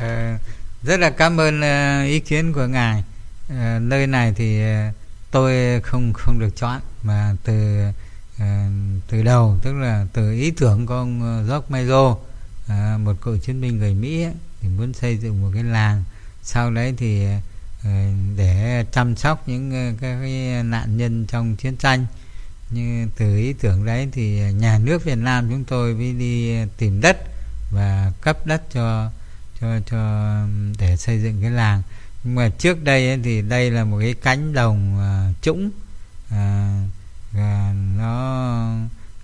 À, 0.00 0.38
rất 0.82 1.00
là 1.00 1.10
cảm 1.10 1.40
ơn 1.40 1.60
ờ, 1.60 2.02
ý 2.02 2.20
kiến 2.20 2.52
của 2.52 2.66
ngài. 2.66 3.04
Ờ, 3.48 3.78
nơi 3.78 4.06
này 4.06 4.32
thì 4.36 4.60
tôi 5.30 5.80
không 5.80 6.12
không 6.12 6.38
được 6.38 6.56
chọn 6.56 6.80
mà 7.02 7.34
từ 7.44 7.82
à, 8.38 8.68
từ 9.08 9.22
đầu 9.22 9.58
tức 9.62 9.72
là 9.72 10.06
từ 10.12 10.32
ý 10.32 10.50
tưởng 10.50 10.86
của 10.86 10.94
ông 10.94 11.44
George 11.48 11.66
Mayo 11.68 12.16
à, 12.68 12.98
một 13.04 13.16
cựu 13.22 13.38
chiến 13.38 13.60
binh 13.60 13.78
người 13.78 13.94
Mỹ 13.94 14.22
ấy, 14.22 14.34
thì 14.60 14.68
muốn 14.68 14.92
xây 14.92 15.16
dựng 15.16 15.42
một 15.42 15.50
cái 15.54 15.62
làng. 15.62 16.04
Sau 16.42 16.70
đấy 16.70 16.94
thì 16.96 17.26
à, 17.84 18.12
để 18.36 18.84
chăm 18.92 19.16
sóc 19.16 19.48
những 19.48 19.96
các 20.00 20.18
cái 20.20 20.62
nạn 20.62 20.96
nhân 20.96 21.26
trong 21.26 21.56
chiến 21.56 21.76
tranh. 21.76 22.06
Như 22.70 23.06
từ 23.16 23.36
ý 23.36 23.52
tưởng 23.52 23.86
đấy 23.86 24.08
thì 24.12 24.52
nhà 24.52 24.78
nước 24.78 25.04
Việt 25.04 25.18
Nam 25.18 25.46
chúng 25.50 25.64
tôi 25.64 25.94
mới 25.94 26.12
đi 26.12 26.56
tìm 26.76 27.00
đất 27.00 27.16
và 27.70 28.12
cấp 28.20 28.46
đất 28.46 28.62
cho 28.72 29.10
cho 29.60 29.80
cho 29.90 30.42
để 30.78 30.96
xây 30.96 31.22
dựng 31.22 31.42
cái 31.42 31.50
làng. 31.50 31.82
Nhưng 32.24 32.34
mà 32.34 32.48
trước 32.48 32.84
đây 32.84 33.08
ấy, 33.08 33.18
thì 33.24 33.42
đây 33.42 33.70
là 33.70 33.84
một 33.84 33.98
cái 34.00 34.14
cánh 34.14 34.52
đồng 34.52 34.96
uh, 34.96 35.42
trũng 35.42 35.70
uh, 36.34 36.40
nó 37.96 38.74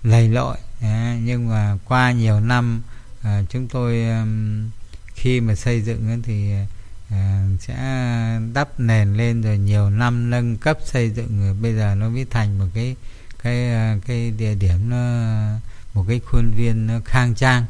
lầy 0.03 0.29
lội 0.29 0.57
à, 0.81 1.17
nhưng 1.23 1.49
mà 1.49 1.77
qua 1.85 2.11
nhiều 2.11 2.39
năm 2.39 2.81
uh, 3.19 3.49
chúng 3.49 3.67
tôi 3.67 4.09
um, 4.09 4.69
khi 5.15 5.41
mà 5.41 5.55
xây 5.55 5.81
dựng 5.81 6.07
ấy, 6.07 6.19
thì 6.23 6.53
uh, 7.13 7.61
sẽ 7.61 7.75
đắp 8.53 8.79
nền 8.79 9.13
lên 9.13 9.41
rồi 9.41 9.57
nhiều 9.57 9.89
năm 9.89 10.29
nâng 10.29 10.57
cấp 10.57 10.77
xây 10.85 11.09
dựng 11.09 11.39
rồi 11.39 11.53
bây 11.61 11.75
giờ 11.75 11.95
nó 11.95 12.09
mới 12.09 12.25
thành 12.29 12.59
một 12.59 12.65
cái 12.73 12.95
cái 13.43 13.71
cái 14.07 14.31
địa 14.31 14.55
điểm 14.55 14.89
nó 14.89 14.97
một 15.93 16.05
cái 16.07 16.21
khuôn 16.25 16.51
viên 16.51 16.87
nó 16.87 16.93
khang 17.05 17.35
trang 17.35 17.65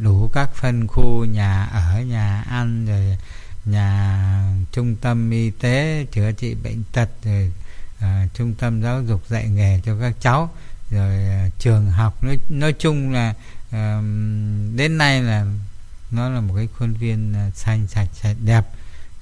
đủ 0.00 0.30
các 0.32 0.50
phân 0.54 0.86
khu 0.86 1.24
nhà 1.24 1.64
ở 1.64 2.00
nhà 2.00 2.44
ăn 2.48 2.86
rồi 2.86 3.18
nhà 3.64 4.52
trung 4.72 4.96
tâm 4.96 5.30
y 5.30 5.50
tế 5.50 6.06
chữa 6.12 6.32
trị 6.32 6.54
bệnh 6.54 6.82
tật 6.92 7.08
rồi 7.24 7.52
à, 7.98 8.28
trung 8.34 8.54
tâm 8.54 8.82
giáo 8.82 9.02
dục 9.02 9.22
dạy 9.28 9.48
nghề 9.48 9.80
cho 9.84 10.00
các 10.00 10.14
cháu 10.20 10.50
rồi 10.90 11.14
à, 11.14 11.48
trường 11.58 11.90
học 11.90 12.24
nói 12.24 12.38
nói 12.48 12.72
chung 12.72 13.12
là 13.12 13.34
à, 13.70 14.00
đến 14.74 14.98
nay 14.98 15.22
là 15.22 15.46
nó 16.10 16.28
là 16.28 16.40
một 16.40 16.54
cái 16.56 16.68
khuôn 16.78 16.92
viên 16.92 17.34
à, 17.34 17.50
xanh 17.54 17.86
sạch 17.86 18.08
sạch 18.22 18.36
đẹp 18.44 18.64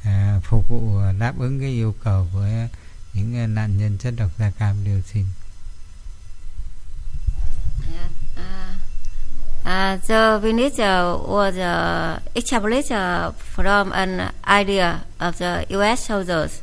à, 0.03 0.40
phục 0.45 0.69
vụ 0.69 1.01
đáp 1.19 1.38
ứng 1.38 1.61
cái 1.61 1.69
yêu 1.69 1.95
cầu 2.05 2.29
của 2.33 2.47
những 3.12 3.37
à, 3.37 3.47
nạn 3.47 3.79
nhân 3.79 3.99
chất 3.99 4.14
độc 4.17 4.31
da 4.38 4.51
cam 4.51 4.77
dioxin. 4.85 5.25
Yeah. 7.93 8.11
Uh, 8.37 8.93
uh, 9.64 9.96
the 9.96 10.38
village 10.42 10.79
uh, 10.79 11.18
was 11.27 11.57
uh, 11.57 12.20
established 12.37 12.92
uh, 12.92 13.33
from 13.33 13.92
an 13.92 14.33
idea 14.46 15.05
of 15.20 15.38
the 15.38 15.66
U.S. 15.70 16.07
soldiers 16.07 16.62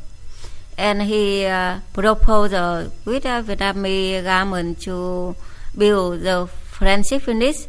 and 0.78 1.02
he 1.02 1.44
uh, 1.44 1.80
proposed 1.92 2.54
uh, 2.54 2.88
with 3.04 3.24
the 3.24 3.44
Vietnamese 3.46 4.24
government 4.24 4.80
to 4.80 5.36
build 5.76 6.20
the 6.22 6.46
friendship 6.46 7.22
village, 7.22 7.66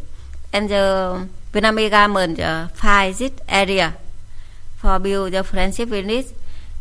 and 0.52 0.70
the 0.70 1.28
Vietnamese 1.52 1.90
government 1.90 2.40
uh, 2.40 2.68
find 2.70 3.14
this 3.16 3.32
area 3.48 3.96
for 4.78 5.00
build 5.00 5.34
the 5.34 5.44
friendship 5.44 5.90
village. 5.90 6.28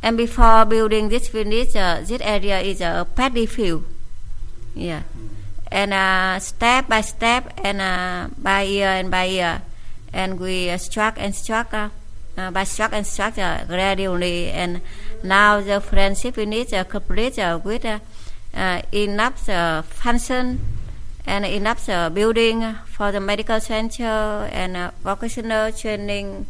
And 0.02 0.16
before 0.16 0.64
building 0.64 1.08
this 1.08 1.28
village, 1.28 1.76
uh, 1.76 2.00
this 2.00 2.20
area 2.20 2.60
is 2.60 2.80
a 2.80 3.06
paddy 3.14 3.46
field. 3.46 3.84
Yeah, 4.74 5.02
and 5.72 5.92
uh, 5.92 6.38
step 6.38 6.88
by 6.88 7.00
step, 7.00 7.52
and 7.64 7.80
uh, 7.80 8.28
by 8.37 8.62
year 8.62 8.88
and 8.88 9.11
by 9.11 9.24
year, 9.24 9.62
and 10.12 10.38
we 10.38 10.68
uh, 10.68 10.76
struck 10.76 11.16
and 11.18 11.35
struck. 11.35 11.72
Uh, 11.72 11.88
uh, 12.37 12.50
by 12.50 12.64
struck 12.64 12.92
and 12.92 13.06
structure 13.06 13.64
gradually 13.68 14.48
and 14.50 14.80
now 15.22 15.61
the 15.61 15.80
friendship 15.80 16.37
unit 16.37 16.72
uh, 16.72 16.85
complete 16.85 17.38
uh, 17.38 17.61
with 17.62 17.85
uh, 17.85 17.98
uh, 18.54 18.80
enough 18.92 19.48
uh, 19.48 19.82
function 19.82 20.58
and 21.26 21.44
enough 21.44 21.88
uh, 21.88 22.08
building 22.11 22.74
for 22.87 23.12
the 23.12 23.20
medical 23.20 23.61
center 23.61 24.48
and 24.50 24.76
uh, 24.76 24.90
vocational 25.02 25.70
training 25.72 26.46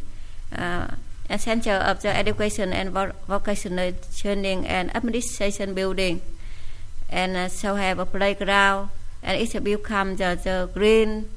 uh, 0.55 0.87
center 1.37 1.73
of 1.73 2.01
the 2.01 2.15
education 2.15 2.73
and 2.73 2.91
vo- 2.91 3.11
vocational 3.27 3.91
training 4.15 4.65
and 4.67 4.95
administration 4.95 5.73
building 5.73 6.21
and 7.09 7.35
uh, 7.35 7.47
so 7.47 7.75
have 7.75 7.99
a 7.99 8.05
playground 8.05 8.89
and 9.23 9.41
it's 9.41 9.53
become 9.53 10.15
the, 10.17 10.39
the 10.43 10.69
green 10.73 11.29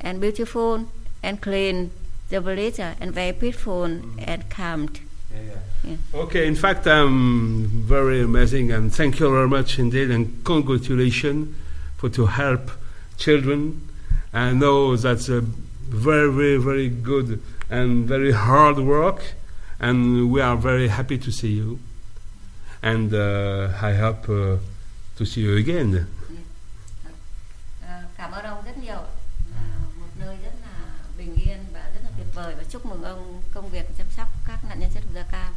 and 0.00 0.20
beautiful 0.20 0.86
and 1.22 1.40
clean 1.40 1.90
the 2.28 2.40
village 2.40 2.80
uh, 2.80 2.94
and 3.00 3.12
very 3.12 3.32
peaceful 3.32 3.84
and 3.84 4.50
calm. 4.50 4.88
Yeah. 5.32 5.96
Okay, 6.14 6.46
in 6.46 6.56
fact, 6.56 6.86
um, 6.86 7.66
very 7.72 8.22
amazing, 8.22 8.70
and 8.72 8.92
thank 8.92 9.18
you 9.18 9.30
very 9.30 9.48
much 9.48 9.78
indeed, 9.78 10.10
and 10.10 10.44
congratulations 10.44 11.54
for 11.96 12.10
to 12.10 12.26
help 12.26 12.70
children. 13.16 13.88
I 14.32 14.52
know 14.52 14.96
that's 14.96 15.28
a 15.28 15.40
very, 15.40 16.30
very, 16.30 16.56
very 16.58 16.88
good 16.88 17.40
and 17.70 18.06
very 18.06 18.32
hard 18.32 18.78
work, 18.78 19.22
and 19.78 20.30
we 20.30 20.40
are 20.40 20.56
very 20.56 20.88
happy 20.88 21.18
to 21.18 21.30
see 21.30 21.52
you. 21.52 21.78
And 22.82 23.14
uh, 23.14 23.72
I 23.80 23.94
hope 23.94 24.28
uh, 24.28 24.56
to 25.16 25.24
see 25.24 25.42
you 25.42 25.56
again. 25.56 26.06
Cảm 28.30 28.38
ơn 28.38 28.44
ông 28.44 28.64
rất 28.64 28.78
nhiều. 28.78 29.02
Một 30.00 30.06
nơi 30.18 30.36
rất 30.42 30.52
là 30.62 30.72
bình 31.18 31.34
yên 31.46 31.58
và 31.72 31.80
rất 31.94 32.00
là 32.04 32.10
tuyệt 32.16 32.26
vời 32.34 32.54
và 32.58 32.64
chúc 32.70 32.86
mừng 32.86 33.02
ông 33.02 33.42
công 33.54 33.68
việc 33.68 33.86
chăm 33.98 34.06
sóc 34.16 34.28
các 34.46 34.64
nạn 34.68 34.80
nhân 34.80 34.90
chất 34.94 35.02
độc 35.04 35.14
da 35.14 35.22
cam 35.22 35.54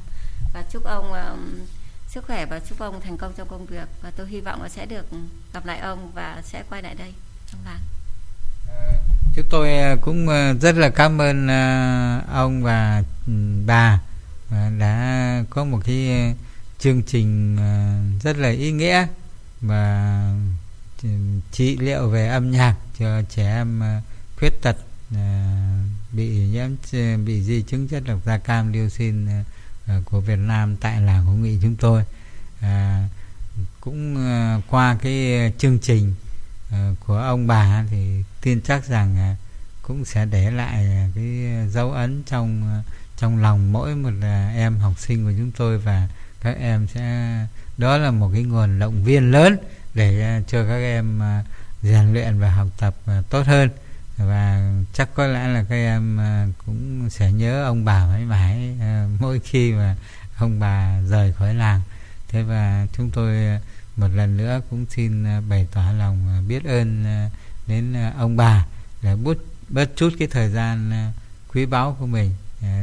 và 0.53 0.63
chúc 0.71 0.83
ông 0.83 1.13
um, 1.13 1.65
sức 2.07 2.23
khỏe 2.27 2.45
và 2.45 2.59
chúc 2.69 2.79
ông 2.79 3.01
thành 3.01 3.17
công 3.17 3.33
trong 3.37 3.47
công 3.47 3.65
việc 3.65 3.87
và 4.01 4.11
tôi 4.15 4.27
hy 4.27 4.41
vọng 4.41 4.61
là 4.61 4.69
sẽ 4.69 4.85
được 4.85 5.05
gặp 5.53 5.65
lại 5.65 5.79
ông 5.79 6.11
và 6.11 6.41
sẽ 6.45 6.63
quay 6.69 6.81
lại 6.81 6.95
đây 6.95 7.13
trong 7.51 7.61
làng. 7.65 7.81
À, 8.69 8.93
chúng 9.35 9.45
tôi 9.49 9.77
à, 9.77 9.95
cũng 10.01 10.29
à, 10.29 10.53
rất 10.61 10.75
là 10.75 10.89
cảm 10.89 11.21
ơn 11.21 11.47
à, 11.47 12.21
ông 12.31 12.63
và 12.63 13.03
ừ, 13.27 13.33
bà 13.65 13.99
đã 14.79 15.43
có 15.49 15.63
một 15.63 15.79
cái 15.85 16.35
chương 16.79 17.03
trình 17.03 17.57
rất 18.23 18.37
là 18.37 18.49
ý 18.49 18.71
nghĩa 18.71 19.07
và 19.61 20.23
trị 21.51 21.77
liệu 21.77 22.09
về 22.09 22.27
âm 22.27 22.51
nhạc 22.51 22.75
cho 22.99 23.21
trẻ 23.29 23.43
em 23.43 23.79
ờ, 23.79 24.01
khuyết 24.37 24.61
tật 24.61 24.77
ờ, 25.15 25.19
bị 26.11 26.29
nhiễm 26.29 26.69
ờ, 26.93 27.17
bị 27.25 27.41
di 27.41 27.61
chứng 27.61 27.87
chất 27.87 28.03
độc 28.05 28.25
da 28.25 28.37
cam 28.37 28.73
dioxin 28.73 29.27
của 30.05 30.19
Việt 30.19 30.39
Nam 30.39 30.75
tại 30.75 31.01
làng 31.01 31.25
hữu 31.25 31.35
nghị 31.35 31.57
chúng 31.61 31.75
tôi. 31.75 32.03
À, 32.61 33.07
cũng 33.81 34.17
qua 34.69 34.97
cái 35.01 35.51
chương 35.57 35.79
trình 35.79 36.13
của 36.99 37.17
ông 37.17 37.47
bà 37.47 37.85
thì 37.89 38.23
tin 38.41 38.61
chắc 38.61 38.85
rằng 38.85 39.35
cũng 39.81 40.05
sẽ 40.05 40.25
để 40.25 40.51
lại 40.51 40.87
cái 41.15 41.25
dấu 41.69 41.91
ấn 41.91 42.23
trong 42.23 42.81
trong 43.17 43.37
lòng 43.37 43.73
mỗi 43.73 43.95
một 43.95 44.11
em 44.55 44.77
học 44.77 44.93
sinh 44.99 45.23
của 45.23 45.31
chúng 45.37 45.51
tôi 45.57 45.77
và 45.77 46.07
các 46.41 46.57
em 46.59 46.87
sẽ 46.93 47.37
đó 47.77 47.97
là 47.97 48.11
một 48.11 48.29
cái 48.33 48.43
nguồn 48.43 48.79
động 48.79 49.03
viên 49.03 49.31
lớn 49.31 49.57
để 49.93 50.21
à, 50.21 50.41
cho 50.47 50.63
các 50.63 50.77
em 50.77 51.21
à, 51.21 51.43
rèn 51.81 52.13
luyện 52.13 52.39
và 52.39 52.51
học 52.51 52.67
tập 52.77 52.95
à, 53.05 53.21
tốt 53.29 53.47
hơn. 53.47 53.69
Và 54.17 54.73
chắc 54.93 55.09
có 55.13 55.27
lẽ 55.27 55.47
là 55.47 55.65
các 55.69 55.75
em 55.75 56.19
cũng 56.65 57.09
sẽ 57.09 57.31
nhớ 57.31 57.63
ông 57.63 57.85
bà 57.85 58.05
mãi 58.05 58.21
mãi 58.25 58.77
mỗi 59.19 59.39
khi 59.39 59.71
mà 59.71 59.95
ông 60.37 60.59
bà 60.59 61.01
rời 61.09 61.33
khỏi 61.33 61.53
làng. 61.53 61.81
Thế 62.27 62.43
và 62.43 62.87
chúng 62.97 63.09
tôi 63.09 63.59
một 63.97 64.07
lần 64.07 64.37
nữa 64.37 64.61
cũng 64.69 64.85
xin 64.89 65.25
bày 65.49 65.67
tỏ 65.71 65.91
lòng 65.97 66.45
biết 66.47 66.63
ơn 66.65 67.05
đến 67.67 67.95
ông 68.17 68.37
bà 68.37 68.65
để 69.01 69.15
bút, 69.15 69.37
bớt 69.69 69.89
chút 69.95 70.09
cái 70.19 70.27
thời 70.27 70.49
gian 70.49 70.91
quý 71.53 71.65
báu 71.65 71.97
của 71.99 72.05
mình 72.05 72.31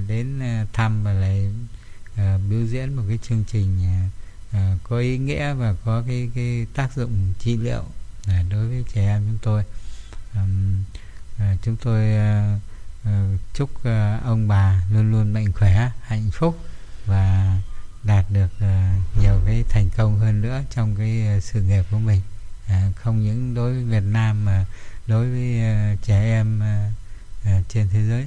đến 0.08 0.40
thăm 0.72 1.04
và 1.04 1.12
lại 1.12 1.52
biểu 2.50 2.66
diễn 2.66 2.94
một 2.94 3.02
cái 3.08 3.18
chương 3.22 3.44
trình 3.52 3.78
Ờ, 4.52 4.76
có 4.84 4.98
ý 4.98 5.18
nghĩa 5.18 5.52
và 5.54 5.74
có 5.84 6.02
cái 6.06 6.30
cái 6.34 6.66
tác 6.74 6.94
dụng 6.96 7.32
trị 7.38 7.56
liệu 7.56 7.84
à, 8.26 8.44
đối 8.50 8.68
với 8.68 8.84
trẻ 8.94 9.06
em 9.06 9.22
chúng 9.26 9.38
tôi. 9.42 9.64
À, 11.38 11.56
chúng 11.62 11.76
tôi 11.76 12.16
à, 12.16 12.58
ờ, 13.04 13.26
chúc 13.54 13.70
ờ, 13.84 14.18
ông 14.24 14.48
bà 14.48 14.82
luôn 14.92 15.10
luôn 15.10 15.32
mạnh 15.32 15.52
khỏe, 15.52 15.90
hạnh 16.02 16.30
phúc 16.32 16.58
và 17.06 17.56
đạt 18.02 18.24
được 18.30 18.66
nhiều 19.20 19.40
cái 19.46 19.64
thành 19.68 19.88
công 19.96 20.18
hơn 20.18 20.42
nữa 20.42 20.62
trong 20.70 20.96
cái 20.96 21.40
sự 21.40 21.62
nghiệp 21.62 21.84
của 21.90 21.98
mình. 21.98 22.20
Không 22.94 23.24
những 23.24 23.54
đối 23.54 23.72
với 23.72 23.84
Việt 23.84 24.06
Nam 24.06 24.44
mà 24.44 24.66
đối 25.06 25.30
với 25.30 25.60
trẻ 26.02 26.20
em 26.20 26.60
trên 27.68 27.88
thế 27.92 28.06
giới. 28.08 28.26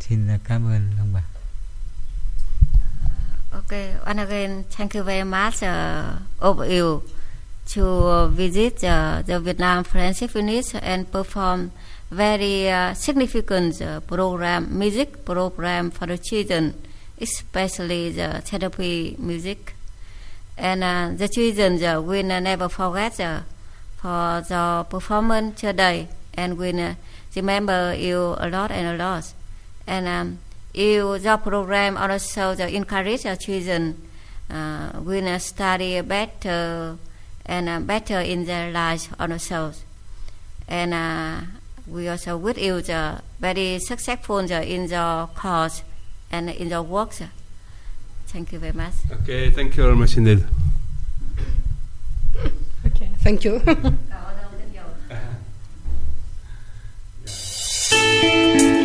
Xin 0.00 0.28
cảm 0.44 0.66
ơn 0.66 0.96
ông 0.98 1.12
bà. 1.12 1.22
Okay, 3.56 3.96
and 4.04 4.20
again, 4.20 4.64
thank 4.68 4.94
you 4.94 5.02
very 5.02 5.24
much 5.24 5.62
uh, 5.62 6.16
of 6.40 6.70
you 6.70 7.02
to 7.68 8.28
visit 8.28 8.84
uh, 8.84 9.22
the 9.24 9.40
Vietnam 9.40 9.82
Friendship 9.82 10.34
Unit 10.34 10.74
and 10.82 11.10
perform 11.10 11.72
very 12.10 12.68
uh, 12.68 12.92
significant 12.92 13.80
uh, 13.80 14.00
program, 14.00 14.78
music 14.78 15.24
program 15.24 15.90
for 15.90 16.04
the 16.04 16.18
children, 16.18 16.74
especially 17.18 18.12
the 18.12 18.42
therapy 18.44 19.16
music. 19.18 19.72
And 20.58 20.84
uh, 20.84 21.12
the 21.16 21.26
children 21.26 21.82
uh, 21.82 22.02
will 22.02 22.24
never 22.24 22.68
forget 22.68 23.18
uh, 23.20 23.40
for 23.96 24.44
the 24.46 24.84
performance 24.90 25.58
today 25.62 26.08
and 26.34 26.58
will 26.58 26.94
remember 27.34 27.94
you 27.94 28.36
a 28.38 28.50
lot 28.50 28.70
and 28.70 29.00
a 29.00 29.02
lot. 29.02 29.32
And 29.86 30.06
um, 30.06 30.38
you, 30.76 31.18
the 31.18 31.36
program 31.38 31.96
also 31.96 32.54
the 32.54 32.68
encourage 32.74 33.22
the 33.22 33.36
children 33.36 34.00
uh, 34.50 34.92
will 35.02 35.38
study 35.38 36.00
better 36.02 36.96
and 37.46 37.68
uh, 37.68 37.80
better 37.80 38.20
in 38.20 38.44
their 38.44 38.70
lives 38.70 39.08
also. 39.18 39.72
And 40.68 40.94
uh, 40.94 41.40
we 41.86 42.08
also 42.08 42.36
wish 42.36 42.58
you 42.58 42.82
the 42.82 43.22
very 43.40 43.78
successful 43.78 44.38
in 44.38 44.86
the 44.88 45.28
course 45.34 45.82
and 46.30 46.50
in 46.50 46.68
the 46.68 46.82
work. 46.82 47.12
Thank 48.26 48.52
you 48.52 48.58
very 48.58 48.72
much. 48.72 48.92
Okay, 49.22 49.50
thank 49.50 49.76
you 49.76 49.84
very 49.84 49.96
much 49.96 50.16
indeed. 50.16 50.44
okay, 52.86 53.10
thank 53.22 53.44
you. 53.44 53.62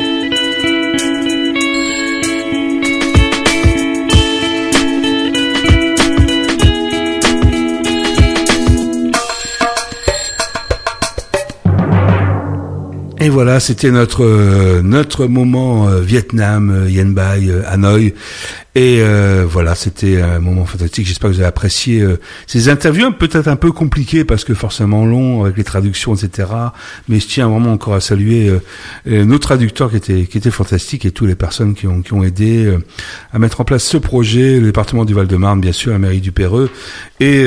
Et 13.24 13.30
voilà, 13.30 13.60
c'était 13.60 13.92
notre 13.92 14.24
euh, 14.24 14.82
notre 14.82 15.28
moment 15.28 15.88
euh, 15.88 16.02
Vietnam, 16.02 16.72
euh, 16.72 16.90
Yen 16.90 17.14
Bai, 17.14 17.52
Hanoï. 17.68 18.16
Et 18.74 19.02
voilà, 19.46 19.76
c'était 19.76 20.22
un 20.22 20.40
moment 20.40 20.66
fantastique. 20.66 21.06
J'espère 21.06 21.30
que 21.30 21.36
vous 21.36 21.42
avez 21.42 21.48
apprécié 21.48 22.06
ces 22.48 22.70
interviews, 22.70 23.12
peut-être 23.12 23.48
un 23.48 23.58
peu 23.58 23.72
compliquées 23.72 24.24
parce 24.24 24.44
que 24.44 24.54
forcément 24.54 25.06
long 25.06 25.44
avec 25.44 25.58
les 25.58 25.64
traductions, 25.64 26.16
etc. 26.16 26.50
Mais 27.10 27.20
je 27.20 27.28
tiens 27.28 27.50
vraiment 27.50 27.74
encore 27.74 27.96
à 27.96 28.00
saluer 28.00 28.50
nos 29.06 29.38
traducteurs 29.40 29.90
qui 29.92 29.98
étaient 29.98 30.26
qui 30.26 30.38
étaient 30.38 30.52
fantastiques 30.52 31.06
et 31.06 31.12
toutes 31.12 31.28
les 31.28 31.36
personnes 31.36 31.74
qui 31.74 31.88
ont 31.88 32.02
qui 32.02 32.14
ont 32.14 32.24
aidé 32.24 32.74
à 33.34 33.40
mettre 33.40 33.60
en 33.60 33.66
place 33.66 33.84
ce 33.84 33.98
projet, 33.98 34.60
le 34.60 34.68
département 34.68 35.04
du 35.04 35.14
Val-de-Marne, 35.14 35.60
bien 35.60 35.74
sûr, 35.74 35.92
la 35.92 36.00
mairie 36.00 36.22
du 36.22 36.32
Péreux, 36.32 36.70
et 37.20 37.42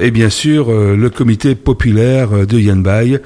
et 0.00 0.10
bien 0.10 0.30
sûr 0.30 0.70
le 0.72 1.10
comité 1.10 1.54
populaire 1.54 2.46
de 2.46 2.58
Yen 2.58 2.82
Bai. 2.82 3.20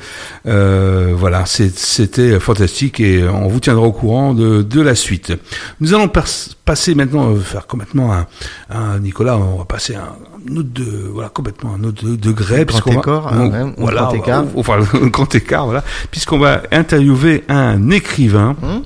voilà, 0.44 1.44
c'était 1.46 2.40
fantastique 2.40 2.98
et 2.98 3.22
on 3.22 3.46
vous 3.46 3.60
tiendra 3.60 3.86
au 3.86 3.92
courant 3.92 4.34
de, 4.34 4.62
de 4.62 4.80
la 4.80 4.94
suite. 4.94 5.32
Nous 5.80 5.94
allons 5.94 6.08
passer 6.08 6.94
maintenant, 6.94 7.35
faire 7.40 7.66
complètement 7.66 8.12
un, 8.12 8.26
un, 8.70 8.98
Nicolas, 8.98 9.36
on 9.36 9.58
va 9.58 9.64
passer 9.64 9.94
un, 9.94 10.56
autre 10.56 10.68
de, 10.72 11.10
voilà, 11.12 11.28
complètement 11.28 11.74
un 11.74 11.84
autre 11.84 12.04
degré. 12.04 12.64
Grand 12.64 12.86
écart, 12.86 13.32
un, 13.32 13.72
voilà, 13.76 14.02
grand 14.02 14.14
écart. 14.14 14.44
Enfin, 14.56 14.78
un 14.94 15.06
grand 15.06 15.34
écart, 15.34 15.66
voilà. 15.66 15.84
Puisqu'on 16.10 16.38
va 16.38 16.62
interviewer 16.72 17.44
un 17.48 17.90
écrivain. 17.90 18.56
Hum 18.62 18.82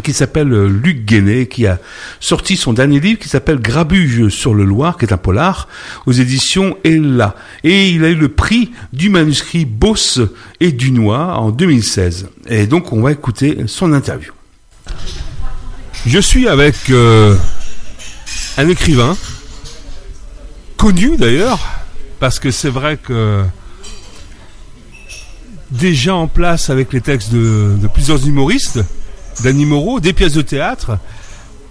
qui 0.00 0.12
s'appelle 0.12 0.52
euh, 0.52 0.68
Luc 0.68 1.04
Guéné, 1.04 1.46
qui 1.46 1.66
a 1.66 1.78
sorti 2.20 2.56
son 2.56 2.72
dernier 2.72 3.00
livre 3.00 3.18
qui 3.18 3.28
s'appelle 3.28 3.60
Grabuge 3.60 4.28
sur 4.28 4.54
le 4.54 4.64
Loir, 4.64 4.96
qui 4.96 5.04
est 5.04 5.12
un 5.12 5.18
polar, 5.18 5.68
aux 6.06 6.12
éditions 6.12 6.76
Ella. 6.84 7.34
Et 7.62 7.90
il 7.90 8.04
a 8.04 8.08
eu 8.08 8.14
le 8.14 8.28
prix 8.28 8.72
du 8.92 9.10
manuscrit 9.10 9.64
Boss 9.64 10.20
et 10.60 10.72
Dunois 10.72 11.36
en 11.36 11.50
2016. 11.50 12.28
Et 12.48 12.66
donc 12.66 12.92
on 12.92 13.02
va 13.02 13.12
écouter 13.12 13.64
son 13.66 13.92
interview. 13.92 14.32
Je 16.06 16.18
suis 16.18 16.48
avec 16.48 16.74
euh, 16.90 17.36
un 18.58 18.68
écrivain, 18.68 19.16
connu 20.76 21.16
d'ailleurs, 21.16 21.60
parce 22.20 22.38
que 22.38 22.50
c'est 22.50 22.70
vrai 22.70 22.96
que 22.96 23.44
déjà 25.70 26.14
en 26.14 26.28
place 26.28 26.70
avec 26.70 26.92
les 26.92 27.00
textes 27.00 27.32
de, 27.32 27.88
plusieurs 27.92 28.26
humoristes, 28.26 28.80
Danny 29.42 29.64
Moreau, 29.64 30.00
des 30.00 30.12
pièces 30.12 30.34
de 30.34 30.42
théâtre, 30.42 30.98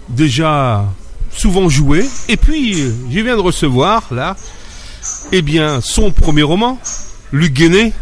déjà 0.08 0.84
souvent 1.30 1.68
jouées. 1.68 2.08
Et 2.28 2.36
puis, 2.36 2.74
je 2.74 3.20
viens 3.20 3.36
de 3.36 3.40
recevoir, 3.40 4.08
là, 4.10 4.36
eh 5.30 5.42
bien, 5.42 5.80
son 5.80 6.10
premier 6.10 6.42
roman, 6.42 6.78
Luc 7.32 7.52
Guéné. 7.52 7.92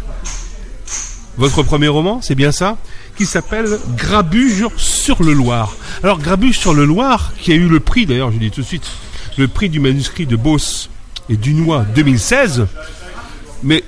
Votre 1.37 1.63
premier 1.63 1.87
roman, 1.87 2.19
c'est 2.21 2.35
bien 2.35 2.51
ça? 2.51 2.77
Qui 3.21 3.27
s'appelle 3.27 3.77
Grabuge 3.97 4.65
sur 4.77 5.21
le 5.21 5.33
Loir. 5.33 5.75
Alors 6.01 6.17
Grabuge 6.17 6.57
sur 6.57 6.73
le 6.73 6.85
Loir, 6.85 7.33
qui 7.39 7.51
a 7.51 7.55
eu 7.55 7.67
le 7.67 7.79
prix, 7.79 8.07
d'ailleurs 8.07 8.31
je 8.31 8.39
dis 8.39 8.49
tout 8.49 8.61
de 8.61 8.65
suite, 8.65 8.89
le 9.37 9.47
prix 9.47 9.69
du 9.69 9.79
manuscrit 9.79 10.25
de 10.25 10.35
Beauce 10.35 10.89
et 11.29 11.37
Dunois 11.37 11.85
2016. 11.93 12.65
Mais 13.61 13.83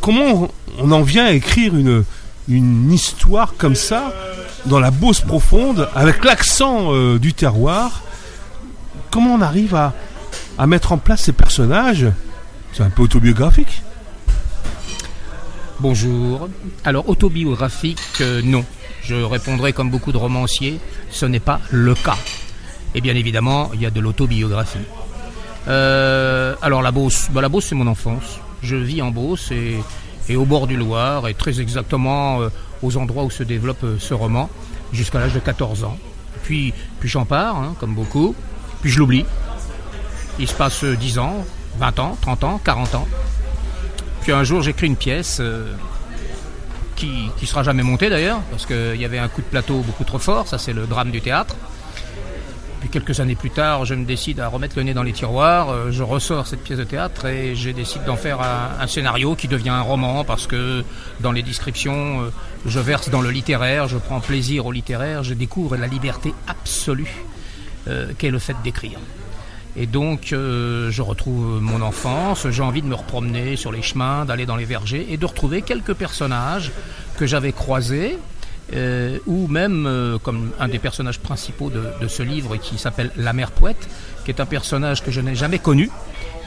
comment 0.00 0.50
on 0.80 0.90
en 0.90 1.02
vient 1.02 1.26
à 1.26 1.30
écrire 1.30 1.72
une, 2.48 2.92
histoire 2.92 3.54
comme 3.56 3.76
ça, 3.76 4.12
dans 4.66 4.80
la 4.80 4.90
Beauce 4.90 5.20
profonde, 5.20 5.88
avec 5.94 6.24
l'accent 6.24 6.92
euh, 6.92 7.20
du 7.20 7.32
terroir? 7.32 8.02
Comment 9.12 9.34
on 9.34 9.40
arrive 9.40 9.76
à 9.76 10.66
mettre 10.66 10.90
en 10.90 10.98
place 10.98 11.22
ces 11.22 11.32
personnages? 11.32 12.08
C'est 12.72 12.82
un 12.82 12.90
peu 12.90 13.02
autobiographique. 13.02 13.84
Bonjour. 15.80 16.48
Alors 16.84 17.08
autobiographique, 17.08 17.98
euh, 18.20 18.42
non. 18.42 18.64
Je 19.02 19.14
répondrai 19.14 19.72
comme 19.72 19.90
beaucoup 19.90 20.12
de 20.12 20.16
romanciers, 20.16 20.80
ce 21.10 21.26
n'est 21.26 21.40
pas 21.40 21.60
le 21.70 21.94
cas. 21.94 22.16
Et 22.94 23.00
bien 23.00 23.14
évidemment, 23.14 23.70
il 23.74 23.82
y 23.82 23.86
a 23.86 23.90
de 23.90 24.00
l'autobiographie. 24.00 24.78
Euh, 25.68 26.54
alors 26.62 26.82
la 26.82 26.90
Beauce, 26.90 27.28
bah, 27.30 27.40
la 27.40 27.48
Beauce 27.48 27.66
c'est 27.66 27.74
mon 27.74 27.86
enfance. 27.86 28.38
Je 28.62 28.76
vis 28.76 29.02
en 29.02 29.10
Beauce 29.10 29.52
et 29.52 30.36
au 30.36 30.44
bord 30.44 30.66
du 30.66 30.76
Loir, 30.76 31.28
et 31.28 31.34
très 31.34 31.60
exactement 31.60 32.40
euh, 32.40 32.48
aux 32.82 32.96
endroits 32.96 33.24
où 33.24 33.30
se 33.30 33.42
développe 33.42 33.84
ce 33.98 34.14
roman, 34.14 34.48
jusqu'à 34.92 35.18
l'âge 35.18 35.34
de 35.34 35.40
14 35.40 35.84
ans. 35.84 35.98
Puis, 36.44 36.72
puis 37.00 37.08
j'en 37.08 37.24
pars, 37.24 37.56
hein, 37.56 37.74
comme 37.80 37.94
beaucoup, 37.94 38.34
puis 38.80 38.90
je 38.90 38.98
l'oublie. 38.98 39.24
Il 40.38 40.48
se 40.48 40.54
passe 40.54 40.84
10 40.84 41.18
euh, 41.18 41.20
ans, 41.20 41.44
20 41.78 41.98
ans, 41.98 42.18
30 42.20 42.44
ans, 42.44 42.60
40 42.62 42.94
ans. 42.94 43.08
Puis 44.24 44.32
un 44.32 44.42
jour, 44.42 44.62
j'écris 44.62 44.88
une 44.88 44.96
pièce 44.96 45.40
qui, 46.96 47.30
qui 47.36 47.46
sera 47.46 47.62
jamais 47.62 47.82
montée 47.82 48.08
d'ailleurs, 48.08 48.40
parce 48.50 48.66
qu'il 48.66 48.96
y 48.96 49.04
avait 49.04 49.18
un 49.18 49.28
coup 49.28 49.42
de 49.42 49.46
plateau 49.46 49.80
beaucoup 49.80 50.04
trop 50.04 50.18
fort, 50.18 50.48
ça 50.48 50.58
c'est 50.58 50.72
le 50.72 50.86
drame 50.86 51.10
du 51.10 51.20
théâtre. 51.20 51.56
Puis 52.80 52.90
quelques 52.90 53.18
années 53.20 53.34
plus 53.34 53.50
tard, 53.50 53.86
je 53.86 53.94
me 53.94 54.04
décide 54.04 54.40
à 54.40 54.48
remettre 54.48 54.76
le 54.76 54.82
nez 54.82 54.92
dans 54.92 55.02
les 55.02 55.14
tiroirs, 55.14 55.70
euh, 55.70 55.90
je 55.90 56.02
ressors 56.02 56.46
cette 56.46 56.62
pièce 56.62 56.78
de 56.78 56.84
théâtre 56.84 57.24
et 57.24 57.56
je 57.56 57.70
décide 57.70 58.04
d'en 58.04 58.16
faire 58.16 58.40
un, 58.42 58.86
scénario 58.86 59.34
qui 59.34 59.48
devient 59.48 59.70
un 59.70 59.80
roman 59.80 60.22
parce 60.22 60.46
que 60.46 60.84
dans 61.20 61.32
les 61.32 61.42
descriptions, 61.42 62.20
euh, 62.20 62.30
je 62.66 62.80
verse 62.80 63.08
dans 63.08 63.22
le 63.22 63.30
littéraire, 63.30 63.88
je 63.88 63.96
prends 63.96 64.20
plaisir 64.20 64.66
au 64.66 64.72
littéraire, 64.72 65.22
je 65.22 65.32
découvre 65.32 65.78
la 65.78 65.86
liberté 65.86 66.34
absolue 66.46 67.24
euh, 67.88 68.12
qu'est 68.18 68.30
le 68.30 68.38
fait 68.38 68.56
d'écrire. 68.62 68.98
Et 69.76 69.86
donc, 69.86 70.28
je 70.30 71.02
retrouve 71.02 71.60
mon 71.60 71.82
enfance, 71.82 72.48
j'ai 72.48 72.62
envie 72.62 72.80
de 72.80 72.86
me 72.86 72.94
repromener 72.94 73.56
sur 73.56 73.72
les 73.72 73.82
chemins, 73.82 74.24
d'aller 74.24 74.46
dans 74.46 74.56
les 74.56 74.64
vergers 74.64 75.06
et 75.10 75.16
de 75.16 75.26
retrouver 75.26 75.62
quelques 75.62 75.94
personnages 75.94 76.70
que 77.16 77.26
j'avais 77.26 77.52
croisés 77.52 78.18
euh, 78.72 79.18
ou 79.26 79.46
même 79.46 79.86
euh, 79.86 80.18
comme 80.18 80.52
un 80.58 80.68
des 80.68 80.78
personnages 80.78 81.20
principaux 81.20 81.70
de, 81.70 82.08
ce 82.08 82.22
livre 82.22 82.56
qui 82.56 82.78
s'appelle 82.78 83.10
La 83.16 83.34
mère 83.34 83.50
poète, 83.50 83.88
qui 84.24 84.30
est 84.30 84.40
un 84.40 84.46
personnage 84.46 85.04
que 85.04 85.10
je 85.10 85.20
n'ai 85.20 85.34
jamais 85.34 85.58
connu 85.58 85.90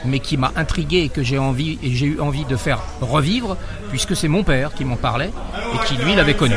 mais 0.04 0.20
qui 0.20 0.36
m'a 0.36 0.52
intrigué 0.54 0.98
et 0.98 1.08
que 1.08 1.24
j'ai 1.24 1.36
eu 1.36 2.20
envie 2.20 2.44
de 2.44 2.56
faire 2.56 2.80
revivre, 3.00 3.56
puisque 3.90 4.14
c'est 4.14 4.28
mon 4.28 4.44
père 4.44 4.72
qui 4.72 4.84
m'en 4.84 4.94
parlait 4.94 5.32
et 5.74 5.86
qui 5.86 5.96
lui 5.96 6.14
l'avait 6.14 6.34
connu. 6.34 6.54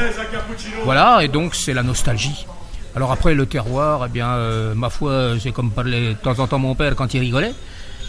Voilà, 0.83 1.23
et 1.23 1.27
donc 1.27 1.55
c'est 1.55 1.73
la 1.73 1.81
nostalgie. 1.81 2.45
Alors 2.95 3.11
après 3.11 3.33
le 3.33 3.45
terroir, 3.45 4.05
eh 4.05 4.09
bien, 4.09 4.29
euh, 4.29 4.73
ma 4.75 4.89
foi, 4.89 5.37
j'ai 5.37 5.51
comme 5.51 5.71
parlé 5.71 6.09
de 6.09 6.13
temps 6.13 6.39
en 6.39 6.47
temps 6.47 6.59
mon 6.59 6.75
père 6.75 6.95
quand 6.95 7.13
il 7.13 7.19
rigolait, 7.19 7.53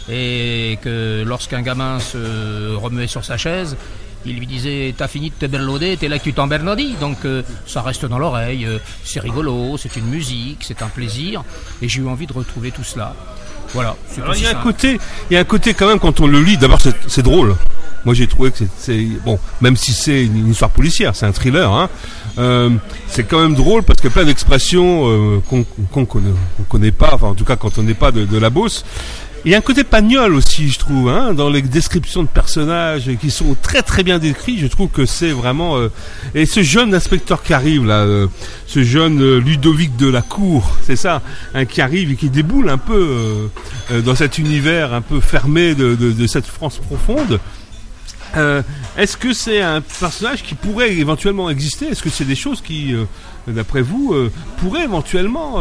et 0.09 0.77
que 0.81 1.23
lorsqu'un 1.25 1.61
gamin 1.61 1.99
se 1.99 2.75
remuait 2.75 3.07
sur 3.07 3.23
sa 3.23 3.37
chaise, 3.37 3.77
il 4.25 4.37
lui 4.37 4.47
disait 4.47 4.93
T'as 4.97 5.07
fini 5.07 5.29
de 5.29 5.35
te 5.35 5.45
berlauder, 5.45 5.97
t'es 5.97 6.07
là 6.07 6.19
que 6.19 6.23
tu 6.23 6.33
t'embernadis. 6.33 6.95
Donc 6.99 7.25
euh, 7.25 7.43
ça 7.65 7.81
reste 7.81 8.05
dans 8.05 8.19
l'oreille, 8.19 8.65
euh, 8.65 8.79
c'est 9.03 9.19
rigolo, 9.19 9.77
c'est 9.77 9.95
une 9.95 10.07
musique, 10.07 10.59
c'est 10.61 10.81
un 10.81 10.87
plaisir. 10.87 11.43
Et 11.81 11.87
j'ai 11.87 12.01
eu 12.01 12.07
envie 12.07 12.27
de 12.27 12.33
retrouver 12.33 12.71
tout 12.71 12.83
cela. 12.83 13.15
Voilà. 13.73 13.95
il 14.35 14.43
y 14.43 14.45
a 14.45 14.51
un 14.51 14.61
côté, 14.61 14.99
il 15.29 15.33
y 15.33 15.37
a 15.37 15.39
un 15.39 15.45
côté 15.45 15.73
quand 15.73 15.87
même 15.87 15.99
quand 15.99 16.19
on 16.19 16.27
le 16.27 16.41
lit. 16.41 16.57
D'abord, 16.57 16.79
c'est 17.07 17.23
drôle. 17.23 17.55
Moi, 18.05 18.13
j'ai 18.13 18.27
trouvé 18.27 18.51
que 18.51 18.65
c'est 18.77 19.07
bon, 19.23 19.39
même 19.61 19.77
si 19.77 19.93
c'est 19.93 20.25
une, 20.25 20.51
histoire 20.51 20.69
policière, 20.69 21.15
c'est 21.15 21.25
un 21.25 21.31
thriller. 21.31 21.71
Hein, 21.71 21.89
euh, 22.37 22.69
c'est 23.07 23.23
quand 23.23 23.41
même 23.41 23.55
drôle 23.55 23.83
parce 23.83 24.03
a 24.03 24.09
plein 24.09 24.25
d'expressions 24.25 25.41
qu'on 25.49 25.63
qu'on 25.91 26.05
connaît, 26.05 26.33
connaît, 26.69 26.91
pas. 26.91 27.11
Enfin, 27.13 27.27
en 27.27 27.35
tout 27.35 27.45
cas, 27.45 27.55
quand 27.55 27.77
on 27.77 27.83
n'est 27.83 27.93
pas 27.93 28.11
de, 28.11 28.25
de 28.25 28.37
la 28.37 28.49
Beauce. 28.49 28.83
Il 29.45 29.51
y 29.51 29.55
a 29.55 29.57
un 29.57 29.61
côté 29.61 29.83
pagnol 29.83 30.35
aussi, 30.35 30.69
je 30.69 30.79
trouve, 30.79 31.09
hein, 31.09 31.33
dans 31.33 31.49
les 31.49 31.61
descriptions 31.61 32.23
de 32.23 32.29
personnages 32.29 33.11
qui 33.19 33.29
sont 33.29 33.57
très 33.61 33.81
très 33.81 34.01
bien 34.01 34.17
décrits. 34.17 34.57
Je 34.57 34.67
trouve 34.67 34.87
que 34.87 35.05
c'est 35.05 35.31
vraiment 35.31 35.77
euh, 35.77 35.89
et 36.33 36.45
ce 36.45 36.63
jeune 36.63 36.95
inspecteur 36.95 37.43
qui 37.43 37.53
arrive 37.53 37.85
là, 37.85 38.03
euh, 38.03 38.27
ce 38.67 38.83
jeune 38.83 39.21
euh, 39.21 39.39
Ludovic 39.39 39.97
de 39.97 40.07
la 40.07 40.21
Cour, 40.21 40.77
c'est 40.81 40.95
ça, 40.95 41.21
hein, 41.53 41.65
qui 41.65 41.81
arrive 41.81 42.13
et 42.13 42.15
qui 42.15 42.29
déboule 42.29 42.69
un 42.69 42.77
peu 42.77 43.49
dans 44.05 44.15
cet 44.15 44.37
univers 44.37 44.93
un 44.93 45.01
peu 45.01 45.19
fermé 45.19 45.75
de, 45.75 45.95
de, 45.95 46.13
de 46.13 46.27
cette 46.27 46.45
France 46.45 46.77
profonde. 46.77 47.41
Est-ce 48.97 49.17
que 49.17 49.33
c'est 49.33 49.61
un 49.61 49.81
personnage 49.81 50.43
qui 50.43 50.55
pourrait 50.55 50.93
éventuellement 50.93 51.49
exister? 51.49 51.87
Est-ce 51.87 52.03
que 52.03 52.09
c'est 52.09 52.25
des 52.25 52.35
choses 52.35 52.61
qui, 52.61 52.95
d'après 53.47 53.81
vous, 53.81 54.15
pourraient 54.57 54.83
éventuellement 54.83 55.59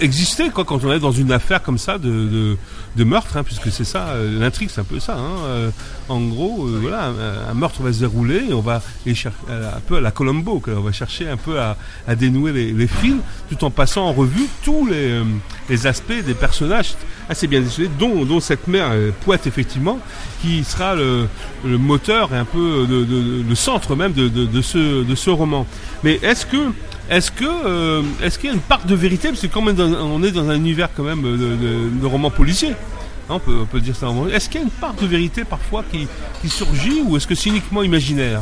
exister 0.00 0.50
quoi 0.50 0.64
quand 0.64 0.84
on 0.84 0.92
est 0.92 1.00
dans 1.00 1.12
une 1.12 1.32
affaire 1.32 1.62
comme 1.62 1.78
ça 1.78 1.98
de, 1.98 2.56
de, 2.96 3.04
meurtre, 3.04 3.36
hein, 3.36 3.44
puisque 3.44 3.70
c'est 3.70 3.84
ça, 3.84 4.08
euh, 4.08 4.38
l'intrigue 4.40 4.70
c'est 4.72 4.80
un 4.80 4.84
peu 4.84 5.00
ça. 5.00 5.16
Hein, 5.16 5.38
euh, 5.44 5.70
en 6.08 6.20
gros, 6.20 6.66
euh, 6.66 6.78
voilà, 6.80 7.12
un, 7.48 7.54
meurtre 7.54 7.82
va 7.82 7.92
se 7.92 8.00
dérouler 8.00 8.46
et 8.48 8.52
on 8.52 8.60
va 8.60 8.82
un 9.06 9.80
peu 9.86 9.96
à 9.96 10.00
la 10.00 10.10
Colombo, 10.10 10.62
on 10.66 10.80
va 10.80 10.92
chercher 10.92 11.28
un 11.28 11.36
peu 11.36 11.60
à, 11.60 11.76
à 12.06 12.14
dénouer 12.14 12.52
les, 12.52 12.72
les, 12.72 12.86
fils, 12.86 13.16
tout 13.48 13.64
en 13.64 13.70
passant 13.70 14.06
en 14.06 14.12
revue 14.12 14.46
tous 14.64 14.86
les, 14.86 15.20
les 15.68 15.86
aspects 15.86 16.24
des 16.24 16.34
personnages 16.34 16.94
assez 17.28 17.46
bien 17.46 17.60
dessinés, 17.60 17.90
dont, 17.98 18.24
dont 18.24 18.40
cette 18.40 18.68
mère 18.68 18.90
poète 19.24 19.46
effectivement, 19.46 19.98
qui 20.40 20.64
sera 20.64 20.94
le, 20.94 21.26
le 21.64 21.78
moteur 21.78 22.32
et 22.32 22.38
un 22.38 22.44
peu 22.44 22.86
de, 22.88 23.44
le 23.48 23.54
centre 23.54 23.96
même 23.96 24.12
de, 24.12 24.62
ce, 24.62 25.04
de 25.04 25.14
ce 25.14 25.30
roman. 25.30 25.66
Mais 26.02 26.18
est-ce 26.22 26.46
que 26.46 26.72
est-ce 27.10 27.30
que 27.30 27.44
euh, 27.44 28.02
est-ce 28.22 28.38
qu'il 28.38 28.50
y 28.50 28.52
a 28.52 28.54
une 28.54 28.60
part 28.60 28.84
de 28.84 28.94
vérité? 28.94 29.28
Parce 29.28 29.40
que 29.40 29.46
quand 29.46 29.62
même 29.62 29.78
on 29.78 30.22
est 30.22 30.30
dans 30.30 30.48
un 30.50 30.56
univers 30.56 30.90
quand 30.94 31.04
même 31.04 31.22
de, 31.22 31.98
de, 32.00 32.06
romans 32.06 32.30
policiers. 32.30 32.74
Hein, 33.30 33.40
on, 33.46 33.66
peut, 33.66 33.80
dire 33.80 33.94
ça. 33.94 34.08
Est-ce 34.32 34.48
qu'il 34.48 34.60
y 34.60 34.64
a 34.64 34.66
une 34.66 34.72
part 34.72 34.94
de 34.94 35.06
vérité 35.06 35.44
parfois 35.44 35.84
qui, 35.90 36.48
surgit 36.48 37.02
ou 37.02 37.16
est-ce 37.16 37.26
que 37.26 37.34
c'est 37.34 37.50
uniquement 37.50 37.82
imaginaire? 37.82 38.40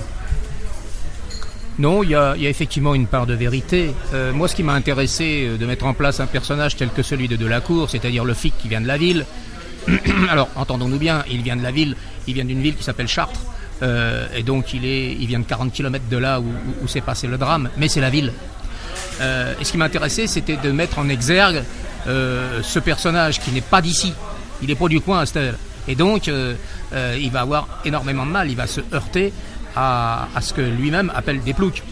Non, 1.79 2.05
il 2.05 2.11
y, 2.11 2.15
a, 2.15 2.37
effectivement 2.37 2.95
une 2.95 3.09
part 3.09 3.27
de 3.27 3.35
vérité. 3.35 3.91
Euh, 4.15 4.33
moi, 4.33 4.47
ce 4.49 4.55
qui 4.55 4.63
m'a 4.63 4.75
intéressé 4.75 5.47
euh, 5.47 5.59
de 5.59 5.67
mettre 5.67 5.85
en 5.87 5.93
place 5.93 6.21
un 6.21 6.27
personnage 6.27 6.77
tel 6.77 6.91
que 6.91 7.03
celui 7.03 7.29
de 7.29 7.37
Delacour, 7.37 7.91
c'est-à-dire 7.91 8.25
le 8.25 8.33
flic 8.33 8.55
qui 8.59 8.69
vient 8.69 8.81
de 8.81 8.87
la 8.87 8.97
ville. 8.97 9.27
Alors, 10.31 10.49
entendons-nous 10.55 10.99
bien, 10.99 11.25
il 11.31 11.43
vient 11.43 11.57
de 11.57 11.63
la 11.63 11.73
ville, 11.73 11.97
il 12.29 12.35
vient 12.35 12.45
d'une 12.45 12.63
ville 12.63 12.77
qui 12.77 12.85
s'appelle 12.85 13.09
Chartres. 13.09 13.41
Euh, 13.83 14.27
et 14.35 14.43
donc, 14.43 14.73
il, 14.73 14.87
est, 14.87 15.13
il 15.13 15.27
vient 15.27 15.41
de 15.41 15.45
40 15.45 15.73
km 15.73 16.05
de 16.09 16.17
là 16.17 16.41
où, 16.41 16.89
s'est 16.89 17.03
passé 17.03 17.27
le 17.27 17.39
drame. 17.39 17.71
Mais 17.77 17.89
c'est 17.89 18.01
la 18.01 18.11
ville. 18.11 18.33
Et 19.21 19.65
ce 19.65 19.73
qui 19.73 19.79
m'intéressait, 19.79 20.27
c'était 20.27 20.57
de 20.57 20.71
mettre 20.71 20.99
en 20.99 21.09
exergue 21.09 21.63
ce 22.07 22.79
personnage 22.79 23.41
qui 23.41 23.51
n'est 23.51 23.63
pas 23.63 23.81
d'ici. 23.81 24.13
Il 24.63 24.71
est 24.71 24.75
pas 24.75 24.89
du 24.89 25.01
coin, 25.01 25.23
Estelle. 25.23 25.57
Et 25.89 25.95
donc, 25.95 26.29
euh, 26.29 26.55
il 27.19 27.31
va 27.31 27.43
avoir 27.43 27.69
énormément 27.85 28.27
de 28.27 28.31
mal. 28.31 28.51
Il 28.51 28.57
va 28.57 28.67
se 28.67 28.81
heurter 28.93 29.33
à, 29.77 30.29
ce 30.41 30.53
que 30.53 30.63
lui-même 30.63 31.13
appelle 31.15 31.43
des 31.43 31.55
ploucs. 31.55 31.83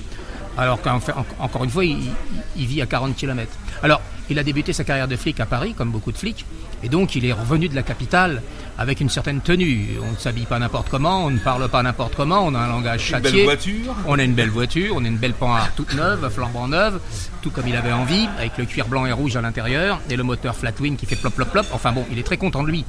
Alors 0.57 0.81
qu'encore 0.81 1.65
une 1.65 1.71
fois, 1.71 1.85
il, 1.85 2.11
il, 2.57 2.67
vit 2.67 2.81
à 2.81 2.87
40 2.87 3.17
km. 3.17 3.53
Alors, 3.83 4.01
il 4.31 4.39
a 4.39 4.43
débuté 4.43 4.73
sa 4.73 4.85
carrière 4.85 5.09
de 5.09 5.17
flic 5.17 5.41
à 5.41 5.47
Paris, 5.47 5.75
comme 5.77 5.91
beaucoup 5.91 6.13
de 6.13 6.17
flics, 6.17 6.47
et 6.83 6.89
donc 6.89 7.17
il 7.17 7.27
est 7.27 7.33
revenu 7.33 7.69
de 7.69 7.75
la 7.75 7.83
capitale 7.83 8.43
avec 8.79 9.01
une 9.01 9.09
certaine 9.09 9.41
tenue. 9.41 9.99
On 10.03 10.13
ne 10.13 10.17
s'habille 10.17 10.47
pas 10.47 10.59
n'importe 10.59 10.89
comment, 10.89 11.25
on 11.25 11.31
ne 11.31 11.39
parle 11.39 11.69
pas 11.69 11.83
n'importe 11.83 12.15
comment, 12.17 12.45
on 12.45 12.55
a 12.55 12.59
un 12.59 12.69
langage 12.69 13.03
châtié. 13.03 13.31
Une 13.31 13.37
belle 13.37 13.45
voiture. 13.45 13.95
On 14.07 14.19
a 14.19 14.23
une 14.25 14.35
belle 14.35 14.51
voiture, 14.51 14.95
on 14.97 15.05
a 15.05 15.09
une 15.09 15.17
belle 15.17 15.35
panhard 15.35 15.71
toute 15.77 15.95
neuve, 15.95 16.29
flambant 16.31 16.69
neuve, 16.69 17.01
tout 17.43 17.51
comme 17.51 17.69
il 17.69 17.77
avait 17.77 17.93
envie, 17.93 18.29
avec 18.39 18.59
le 18.59 18.65
cuir 18.65 18.89
blanc 18.89 19.07
et 19.07 19.13
rouge 19.13 19.37
à 19.37 19.41
l'intérieur, 19.41 20.01
et 20.11 20.17
le 20.17 20.23
moteur 20.23 20.57
Flatwing 20.57 20.97
qui 20.97 21.07
fait 21.07 21.17
plop 21.17 21.35
plop 21.35 21.51
plop. 21.51 21.67
Enfin 21.73 21.93
bon, 21.93 22.05
il 22.11 22.19
est 22.19 22.25
très 22.25 22.37
content 22.37 22.63
de 22.63 22.69
lui. 22.69 22.85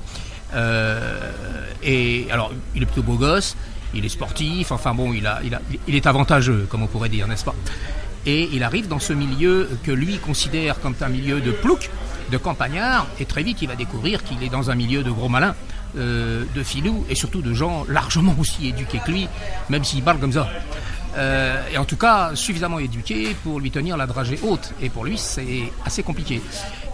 Euh, 0.53 1.31
et 1.83 2.27
alors, 2.31 2.51
il 2.75 2.83
est 2.83 2.85
plutôt 2.85 3.03
beau 3.03 3.15
gosse, 3.15 3.57
il 3.93 4.05
est 4.05 4.09
sportif, 4.09 4.71
enfin 4.71 4.93
bon, 4.93 5.13
il, 5.13 5.27
a, 5.27 5.41
il, 5.43 5.53
a, 5.53 5.61
il 5.87 5.95
est 5.95 6.07
avantageux, 6.07 6.65
comme 6.69 6.83
on 6.83 6.87
pourrait 6.87 7.09
dire, 7.09 7.27
n'est-ce 7.27 7.45
pas? 7.45 7.55
Et 8.25 8.49
il 8.53 8.63
arrive 8.63 8.87
dans 8.87 8.99
ce 8.99 9.13
milieu 9.13 9.69
que 9.83 9.91
lui 9.91 10.17
considère 10.17 10.79
comme 10.79 10.95
un 11.01 11.09
milieu 11.09 11.41
de 11.41 11.51
plouc, 11.51 11.89
de 12.31 12.37
campagnard, 12.37 13.05
et 13.19 13.25
très 13.25 13.43
vite 13.43 13.61
il 13.61 13.67
va 13.67 13.75
découvrir 13.75 14.23
qu'il 14.23 14.41
est 14.43 14.49
dans 14.49 14.71
un 14.71 14.75
milieu 14.75 15.03
de 15.03 15.11
gros 15.11 15.29
malins, 15.29 15.55
euh, 15.97 16.43
de 16.55 16.63
filous, 16.63 17.05
et 17.09 17.15
surtout 17.15 17.41
de 17.41 17.53
gens 17.53 17.85
largement 17.87 18.35
aussi 18.39 18.67
éduqués 18.67 18.99
que 19.05 19.11
lui, 19.11 19.27
même 19.69 19.83
s'il 19.83 20.03
parle 20.03 20.19
comme 20.19 20.33
ça. 20.33 20.47
Euh, 21.17 21.61
et 21.71 21.77
en 21.77 21.85
tout 21.85 21.95
cas 21.95 22.31
suffisamment 22.35 22.79
éduqués 22.79 23.35
pour 23.43 23.59
lui 23.59 23.71
tenir 23.71 23.95
la 23.95 24.05
dragée 24.05 24.37
haute. 24.43 24.73
Et 24.81 24.89
pour 24.89 25.05
lui, 25.05 25.17
c'est 25.17 25.71
assez 25.85 26.03
compliqué. 26.03 26.41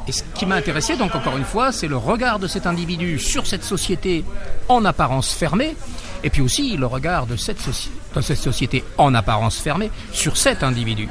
Et 0.08 0.12
ce 0.12 0.24
qui 0.36 0.46
m'a 0.46 0.56
intéressé, 0.56 0.96
donc 0.96 1.16
encore 1.16 1.38
une 1.38 1.44
fois, 1.44 1.72
c'est 1.72 1.88
le 1.88 1.98
regard 1.98 2.40
de 2.40 2.48
cet 2.48 2.66
individu 2.66 3.20
sur 3.20 3.46
cette 3.48 3.64
société 3.64 4.24
en 4.68 4.86
apparence 4.86 5.32
fermée, 5.34 5.76
et 6.24 6.30
puis 6.30 6.42
aussi 6.42 6.78
le 6.78 6.86
regard 6.86 7.26
de 7.28 7.36
cette, 7.36 7.60
de 8.16 8.22
cette 8.22 8.38
société 8.38 8.84
en 8.98 9.14
apparence 9.14 9.58
fermée 9.58 9.92
sur 10.12 10.38
cet 10.38 10.64
individu. 10.64 11.08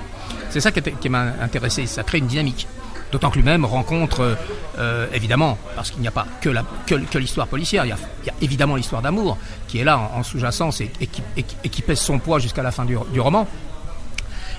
C'est 0.51 0.61
ça 0.61 0.72
qui, 0.72 1.09
m'a 1.09 1.32
intéressé, 1.41 1.86
ça 1.86 2.03
crée 2.03 2.18
une 2.18 2.26
dynamique. 2.26 2.66
D'autant 3.12 3.30
que 3.30 3.36
lui-même 3.36 3.64
rencontre, 3.64 4.36
euh, 4.78 5.06
évidemment, 5.12 5.58
parce 5.74 5.90
qu'il 5.90 6.00
n'y 6.00 6.08
a 6.08 6.12
pas 6.12 6.26
que, 6.40 6.50
que, 6.86 7.18
l'histoire 7.18 7.48
policière, 7.48 7.84
il 7.84 7.88
y, 7.88 8.30
a, 8.30 8.34
évidemment 8.40 8.76
l'histoire 8.76 9.02
d'amour 9.02 9.36
qui 9.66 9.78
est 9.78 9.84
là 9.84 9.98
en, 10.14 10.22
sous-jacence 10.22 10.80
et, 10.80 10.88
qui, 11.06 11.82
pèse 11.82 11.98
son 11.98 12.18
poids 12.18 12.38
jusqu'à 12.38 12.62
la 12.62 12.70
fin 12.70 12.84
du, 12.84 12.96
roman. 13.20 13.48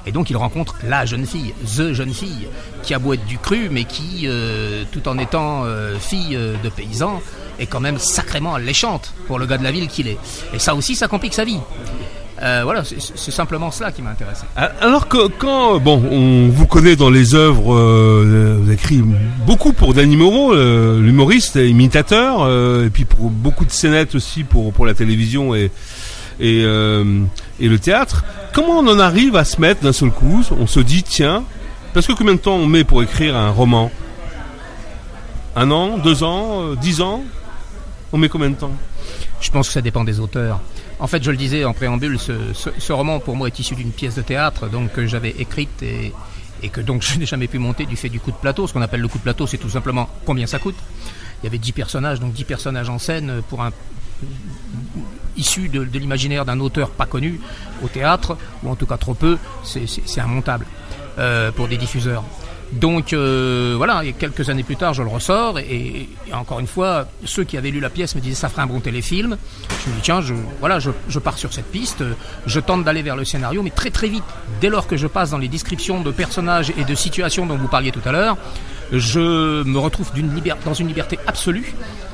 Et 0.06 0.12
donc 0.12 0.32
il 0.32 0.38
rencontre 0.38 0.78
la 0.84 1.06
jeune 1.06 1.28
fille, 1.28 1.54
the 1.64 1.93
jeune 1.93 2.14
fille, 2.14 2.47
qui 2.82 2.93
a 2.93 2.99
beau 2.99 3.14
être 3.14 3.26
du 3.26 3.38
cru, 3.38 3.70
mais 3.70 3.84
qui, 3.86 4.24
euh, 4.26 4.84
tout 4.91 5.08
en 5.08 5.18
étant 5.20 5.64
euh, 5.64 5.97
fille 5.99 6.36
de 6.36 6.70
paysan, 6.70 7.22
est 7.60 7.68
quand 7.68 7.80
même 7.80 7.99
sacrément 7.99 8.56
alléchante 8.56 9.14
pour 9.28 9.38
le 9.38 9.45
gars 9.45 9.60
de 9.60 9.64
la 9.64 9.72
ville 9.72 9.88
qu'il 9.88 10.08
est. 10.08 10.18
Et 10.54 10.60
ça 10.60 10.76
aussi, 10.76 10.95
ça 10.95 11.08
complique 11.08 11.36
sa 11.36 11.45
vie. 11.45 11.60
Euh, 12.42 12.62
voilà, 12.64 12.84
c'est 12.84 13.32
simplement 13.32 13.70
cela 13.70 13.92
qui 13.92 14.02
m'a 14.02 14.10
intéressé. 14.10 14.46
Ah, 14.58 14.72
alors 14.82 15.08
que 15.08 15.28
quand, 15.28 15.80
bon, 15.80 16.02
on 16.10 16.50
vous 16.50 16.66
connaît 16.66 16.96
dans 16.96 17.12
les 17.12 17.36
œuvres, 17.36 17.76
euh, 17.76 18.58
vous 18.58 18.66
avez 18.66 18.74
écrit 18.74 19.04
beaucoup 19.46 19.74
pour 19.74 19.94
Danny 19.94 20.16
Moreau, 20.18 20.52
euh, 20.52 21.00
l'humoriste 21.00 21.56
et 21.56 21.70
imitateur, 21.70 22.50
et 22.84 22.89
puis 22.89 23.06
pour 23.06 23.30
beaucoup 23.30 23.64
de 23.64 23.70
scénettes 23.72 24.16
aussi 24.16 24.44
pour, 24.44 24.74
pour 24.74 24.88
la 24.88 24.96
télévision 24.96 25.54
et, 25.54 25.70
et, 26.39 26.62
et 26.62 27.68
le 27.70 27.80
théâtre. 27.80 28.26
Comment 28.54 28.80
on 28.80 28.88
en 28.88 28.98
arrive 28.98 29.36
à 29.36 29.46
se 29.46 29.62
mettre 29.62 29.82
d'un 29.82 29.94
seul 29.94 30.10
coup 30.10 30.44
On 30.60 30.66
se 30.66 30.80
dit, 30.80 31.04
tiens, 31.04 31.44
parce 31.94 32.08
que 32.08 32.14
combien 32.14 32.34
de 32.34 32.39
temps 32.39 32.56
on 32.56 32.66
met 32.66 32.84
pour 32.84 33.04
écrire 33.04 33.36
un 33.36 33.52
roman? 33.52 33.92
Un 35.56 35.70
an, 35.70 36.00
deux 36.00 36.24
ans, 36.24 36.74
dix 36.82 37.02
ans? 37.02 37.22
On 38.12 38.18
met 38.18 38.30
combien 38.30 38.50
de 38.50 38.56
temps? 38.56 38.72
Je 39.42 39.52
pense 39.52 39.68
que 39.68 39.74
ça 39.74 39.82
dépend 39.82 40.04
des 40.04 40.20
auteurs. 40.20 40.60
En 41.02 41.08
fait, 41.08 41.24
je 41.24 41.32
le 41.32 41.38
disais 41.38 41.66
en 41.66 41.74
préambule, 41.74 42.20
ce, 42.20 42.93
roman 42.93 43.20
pour 43.20 43.36
moi 43.36 43.47
est 43.47 43.60
issu 43.60 43.74
d'une 43.74 43.91
pièce 43.91 44.14
de 44.14 44.22
théâtre 44.22 44.70
donc 44.70 44.93
que 44.93 45.08
j'avais 45.08 45.32
écrite 45.32 45.82
et, 45.82 46.14
que 46.70 46.80
donc 46.80 47.02
je 47.02 47.18
n'ai 47.18 47.26
jamais 47.26 47.47
pu 47.47 47.58
monter 47.58 47.88
du 47.88 47.95
fait 47.95 48.08
du 48.08 48.20
coup 48.20 48.30
de 48.30 48.38
plateau. 48.38 48.68
Ce 48.68 48.74
qu'on 48.74 48.84
appelle 48.84 49.02
le 49.02 49.08
coup 49.08 49.18
de 49.18 49.24
plateau, 49.24 49.47
c'est 49.47 49.58
tout 49.58 49.70
simplement 49.70 50.08
combien 50.28 50.45
ça 50.45 50.60
coûte. 50.60 50.78
Il 51.41 51.45
y 51.45 51.47
avait 51.47 51.58
10 51.58 51.72
personnages, 51.72 52.20
donc 52.20 52.34
10 52.34 52.43
personnages 52.43 52.89
en 52.89 52.99
scène 52.99 53.41
pour 53.49 53.64
un 53.64 53.72
issu 55.36 55.70
de, 55.70 55.82
l'imaginaire 55.82 56.45
d'un 56.45 56.60
auteur 56.60 56.91
pas 56.91 57.08
connu 57.08 57.41
au 57.84 57.88
théâtre, 57.88 58.38
ou 58.62 58.70
en 58.70 58.76
tout 58.76 58.86
cas 58.86 58.97
trop 58.97 59.16
peu, 59.16 59.39
c'est 59.64 59.88
immontable 60.18 60.68
euh, 61.18 61.52
pour 61.52 61.68
des 61.68 61.78
diffuseurs. 61.78 62.24
Donc 62.72 63.12
euh, 63.12 63.74
voilà, 63.76 64.04
et 64.06 64.14
quelques 64.14 64.50
années 64.50 64.64
plus 64.64 64.78
tard, 64.78 64.94
je 64.94 65.04
le 65.04 65.10
ressors, 65.10 65.60
et, 65.60 66.08
encore 66.32 66.60
une 66.60 66.68
fois, 66.68 67.08
ceux 67.26 67.44
qui 67.44 67.58
avaient 67.58 67.70
lu 67.70 67.82
la 67.82 67.90
pièce 67.90 68.16
me 68.16 68.22
disaient 68.22 68.36
ça 68.36 68.48
ferait 68.48 68.62
un 68.62 68.68
bon 68.68 68.80
téléfilm. 68.80 69.38
Je 69.84 69.90
me 69.90 69.96
dis 69.96 70.02
tiens, 70.02 70.22
je, 70.22 70.34
voilà, 70.60 70.80
je, 70.80 71.20
pars 71.20 71.38
sur 71.38 71.52
cette 71.52 71.66
piste, 71.66 72.04
je 72.46 72.60
tente 72.60 72.84
d'aller 72.84 73.02
vers 73.02 73.18
le 73.18 73.26
scénario, 73.26 73.62
mais 73.62 73.72
très 73.72 73.90
très 73.90 74.08
vite, 74.08 74.24
dès 74.62 74.70
lors 74.70 74.88
que 74.88 74.96
je 74.96 75.08
passe 75.08 75.32
dans 75.32 75.38
les 75.38 75.50
descriptions 75.50 76.02
de 76.02 76.12
personnages 76.12 76.72
et 76.78 76.86
de 76.86 76.96
situations 76.96 77.46
dont 77.46 77.58
vous 77.58 77.68
parliez 77.68 77.92
tout 77.92 78.02
à 78.06 78.14
l'heure, 78.14 78.38
je 78.94 79.64
me 79.64 79.78
retrouve 79.78 80.12
dans 80.66 80.74
une 80.74 80.88
liberté 80.88 81.20
absolue 81.28 81.74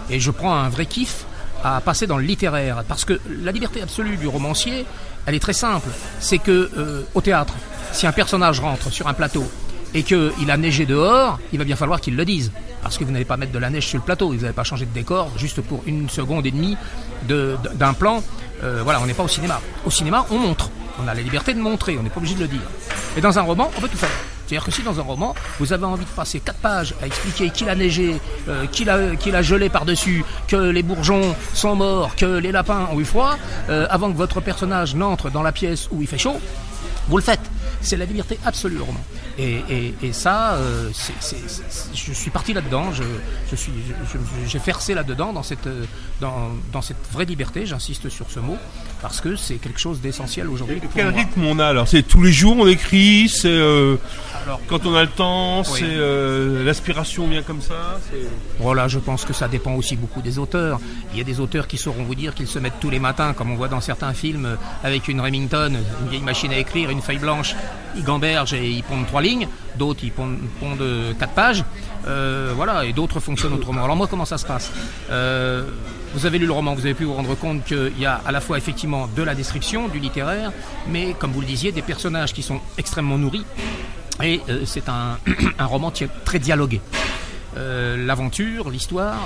et 0.10 0.20
je 0.20 0.32
prends 0.32 0.55
un 0.55 0.70
vrai 0.70 0.86
kiff 0.86 1.26
à 1.64 1.82
passer 1.82 2.08
dans 2.08 2.18
le 2.18 2.24
littéraire. 2.24 2.84
Parce 2.88 3.05
que 3.05 3.20
la 3.43 3.51
liberté 3.51 3.82
absolue 3.82 4.18
du 4.18 4.28
romancier, 4.28 4.86
elle 5.26 5.36
est 5.36 5.39
très 5.39 5.53
simple. 5.53 5.89
C'est 6.20 6.38
que 6.38 6.70
euh, 6.78 7.03
au 7.14 7.22
théâtre, 7.22 7.53
si 7.91 8.08
un 8.08 8.12
personnage 8.12 8.60
rentre 8.60 8.91
sur 8.91 9.08
un 9.08 9.14
plateau 9.14 9.49
et 9.93 10.03
qu'il 10.03 10.51
a 10.51 10.57
neigé 10.57 10.85
dehors, 10.85 11.39
il 11.51 11.59
va 11.59 11.65
bien 11.65 11.75
falloir 11.75 12.01
qu'il 12.01 12.15
le 12.15 12.25
dise. 12.25 12.51
Parce 12.81 12.97
que 12.97 13.03
vous 13.03 13.11
n'allez 13.11 13.25
pas 13.25 13.38
mettre 13.38 13.51
de 13.51 13.59
la 13.59 13.69
neige 13.69 13.88
sur 13.88 13.97
le 13.97 14.03
plateau, 14.03 14.29
vous 14.29 14.41
n'allez 14.41 14.53
pas 14.53 14.63
changer 14.63 14.85
de 14.85 14.93
décor 14.93 15.31
juste 15.38 15.61
pour 15.61 15.83
une 15.85 16.09
seconde 16.09 16.45
et 16.45 16.51
demie 16.51 16.77
d'un 17.27 17.93
plan. 17.93 18.23
Euh, 18.63 18.81
voilà, 18.83 19.01
on 19.01 19.05
n'est 19.05 19.13
pas 19.13 19.23
au 19.23 19.27
cinéma. 19.27 19.59
Au 19.85 19.91
cinéma, 19.91 20.25
on 20.31 20.38
montre. 20.38 20.69
On 21.03 21.07
a 21.07 21.13
la 21.13 21.21
liberté 21.21 21.53
de 21.53 21.59
montrer, 21.59 21.97
on 21.97 22.03
n'est 22.03 22.09
pas 22.09 22.17
obligé 22.17 22.35
de 22.35 22.41
le 22.41 22.47
dire. 22.47 22.61
Et 23.15 23.21
dans 23.21 23.38
un 23.38 23.43
roman, 23.43 23.69
on 23.77 23.81
peut 23.81 23.88
tout 23.88 23.97
faire. 23.97 24.09
C'est-à-dire 24.47 24.63
que 24.63 24.71
si 24.71 24.81
dans 24.81 24.97
un 24.97 25.03
roman, 25.03 25.35
vous 25.59 25.73
avez 25.73 25.83
envie 25.83 26.05
de 26.05 26.09
passer 26.09 26.39
quatre 26.39 26.59
pages 26.59 26.95
à 27.01 27.07
expliquer 27.07 27.49
qu'il 27.49 27.67
a 27.67 27.75
neigé, 27.75 28.15
euh, 28.47 28.65
qu'il 28.67 28.89
a, 28.89 29.15
qu'il 29.17 29.35
a 29.35 29.41
gelé 29.41 29.69
par-dessus, 29.69 30.23
que 30.47 30.55
les 30.55 30.83
bourgeons 30.83 31.35
sont 31.53 31.75
morts, 31.75 32.15
que 32.15 32.25
les 32.25 32.53
lapins 32.53 32.88
ont 32.93 32.99
eu 32.99 33.05
froid, 33.05 33.35
euh, 33.69 33.85
avant 33.89 34.09
que 34.09 34.17
votre 34.17 34.39
personnage 34.39 34.95
n'entre 34.95 35.29
dans 35.29 35.43
la 35.43 35.51
pièce 35.51 35.89
où 35.91 36.01
il 36.01 36.07
fait 36.07 36.17
chaud, 36.17 36.39
vous 37.09 37.17
le 37.17 37.23
faites. 37.23 37.41
C'est 37.82 37.97
la 37.97 38.05
liberté 38.05 38.39
absolue, 38.45 38.78
le 38.78 38.84
roman. 38.84 38.99
Et, 39.38 39.93
ça, 40.11 40.53
euh, 40.53 40.89
je 41.93 42.13
suis 42.13 42.32
parti 42.32 42.53
là-dedans, 42.53 42.91
je, 42.91 43.03
je 43.49 43.55
suis, 43.55 43.71
j'ai 44.47 44.59
versé 44.59 44.93
là-dedans, 44.93 45.34
dans 45.34 45.43
cette, 45.43 45.67
dans, 46.20 46.51
dans 46.72 46.82
cette 46.82 46.97
vraie 47.11 47.26
liberté, 47.26 47.65
j'insiste 47.65 48.09
sur 48.09 48.30
ce 48.30 48.39
mot, 48.39 48.57
parce 49.01 49.22
que 49.22 49.36
c'est 49.36 49.55
quelque 49.55 49.80
chose 49.80 50.01
d'essentiel 50.01 50.47
aujourd'hui. 50.47 50.82
Quel 50.95 51.09
rythme 51.09 51.45
on 51.45 51.59
a 51.59 51.68
alors? 51.68 51.88
C'est 51.88 52.03
tous 52.03 52.22
les 52.22 52.32
jours 52.32 52.55
on 52.59 52.68
écrit, 52.68 53.30
c'est 53.30 53.47
euh, 53.47 53.97
quand 54.68 54.86
on 54.86 54.95
a 54.95 55.03
le 55.03 55.09
temps, 55.09 55.63
c'est 55.63 55.84
euh, 55.84 56.63
l'aspiration 56.63 57.28
vient 57.28 57.43
comme 57.43 57.61
ça. 57.61 57.99
Voilà, 58.59 58.88
je 58.88 58.99
pense 58.99 59.26
que 59.26 59.34
ça 59.34 59.47
dépend 59.47 59.74
aussi 59.74 59.95
beaucoup 59.95 60.22
des 60.22 60.39
auteurs. 60.39 60.80
Il 61.11 61.18
y 61.18 61.22
a 61.22 61.24
des 61.24 61.39
auteurs 61.39 61.68
qui 61.68 61.78
sauront 61.78 62.03
vous 62.03 62.15
dire 62.15 62.34
qu'ils 62.34 62.47
se 62.47 62.59
mettent 62.59 62.80
tous 62.80 62.89
les 62.89 62.99
matins, 62.99 63.34
comme 63.34 63.51
on 63.51 63.55
voit 63.55 63.68
dans 63.68 63.82
certains 63.82 64.13
films, 64.13 64.57
avec 64.84 65.07
une 65.07 65.22
Remington, 65.22 65.74
une 66.01 66.09
vieille 66.09 66.22
machine 66.22 66.51
à 66.51 66.57
écrire, 66.57 66.89
une 66.89 67.01
feuille 67.01 67.20
blanche, 67.20 67.55
ils 67.95 68.03
gambergent 68.03 68.53
et 68.53 68.68
ils 68.68 68.84
pondent 68.84 69.07
trois 69.07 69.22
lignes. 69.22 69.47
D'autres 69.78 70.01
ils 70.03 70.11
pondent, 70.11 70.39
pondent 70.59 70.84
quatre 71.19 71.34
pages. 71.34 71.63
Euh, 72.07 72.53
voilà, 72.55 72.86
et 72.86 72.93
d'autres 72.93 73.19
fonctionnent 73.19 73.53
autrement. 73.53 73.84
Alors 73.84 73.95
moi, 73.95 74.07
comment 74.07 74.25
ça 74.25 74.38
se 74.38 74.45
passe? 74.45 74.71
Euh, 75.11 75.65
Vous 76.13 76.25
avez 76.25 76.39
lu 76.39 76.45
le 76.45 76.51
roman, 76.53 76.73
vous 76.73 76.86
avez 76.86 76.93
pu 76.93 77.03
vous 77.03 77.13
rendre 77.13 77.36
compte 77.36 77.65
qu'il 77.65 77.99
y 77.99 78.05
a 78.05 78.21
à 78.25 78.32
la 78.32 78.39
fois 78.39 78.57
effectivement 78.57 79.07
de 79.13 79.23
la 79.23 79.36
description, 79.36 79.88
du 79.89 79.99
littéraire, 79.99 80.51
mais 80.88 81.13
comme 81.19 81.32
vous 81.32 81.41
le 81.41 81.47
disiez, 81.47 81.71
des 81.71 81.82
personnages 81.82 82.34
qui 82.34 82.43
sont 82.43 82.61
extrêmement 82.78 83.17
nourris. 83.17 83.45
Et 84.23 84.41
euh, 84.49 84.63
c'est 84.65 84.88
un, 84.89 85.17
roman 85.59 85.91
très 86.25 86.39
dialogué. 86.39 86.82
L'aventure, 87.55 88.69
l'histoire 88.69 89.17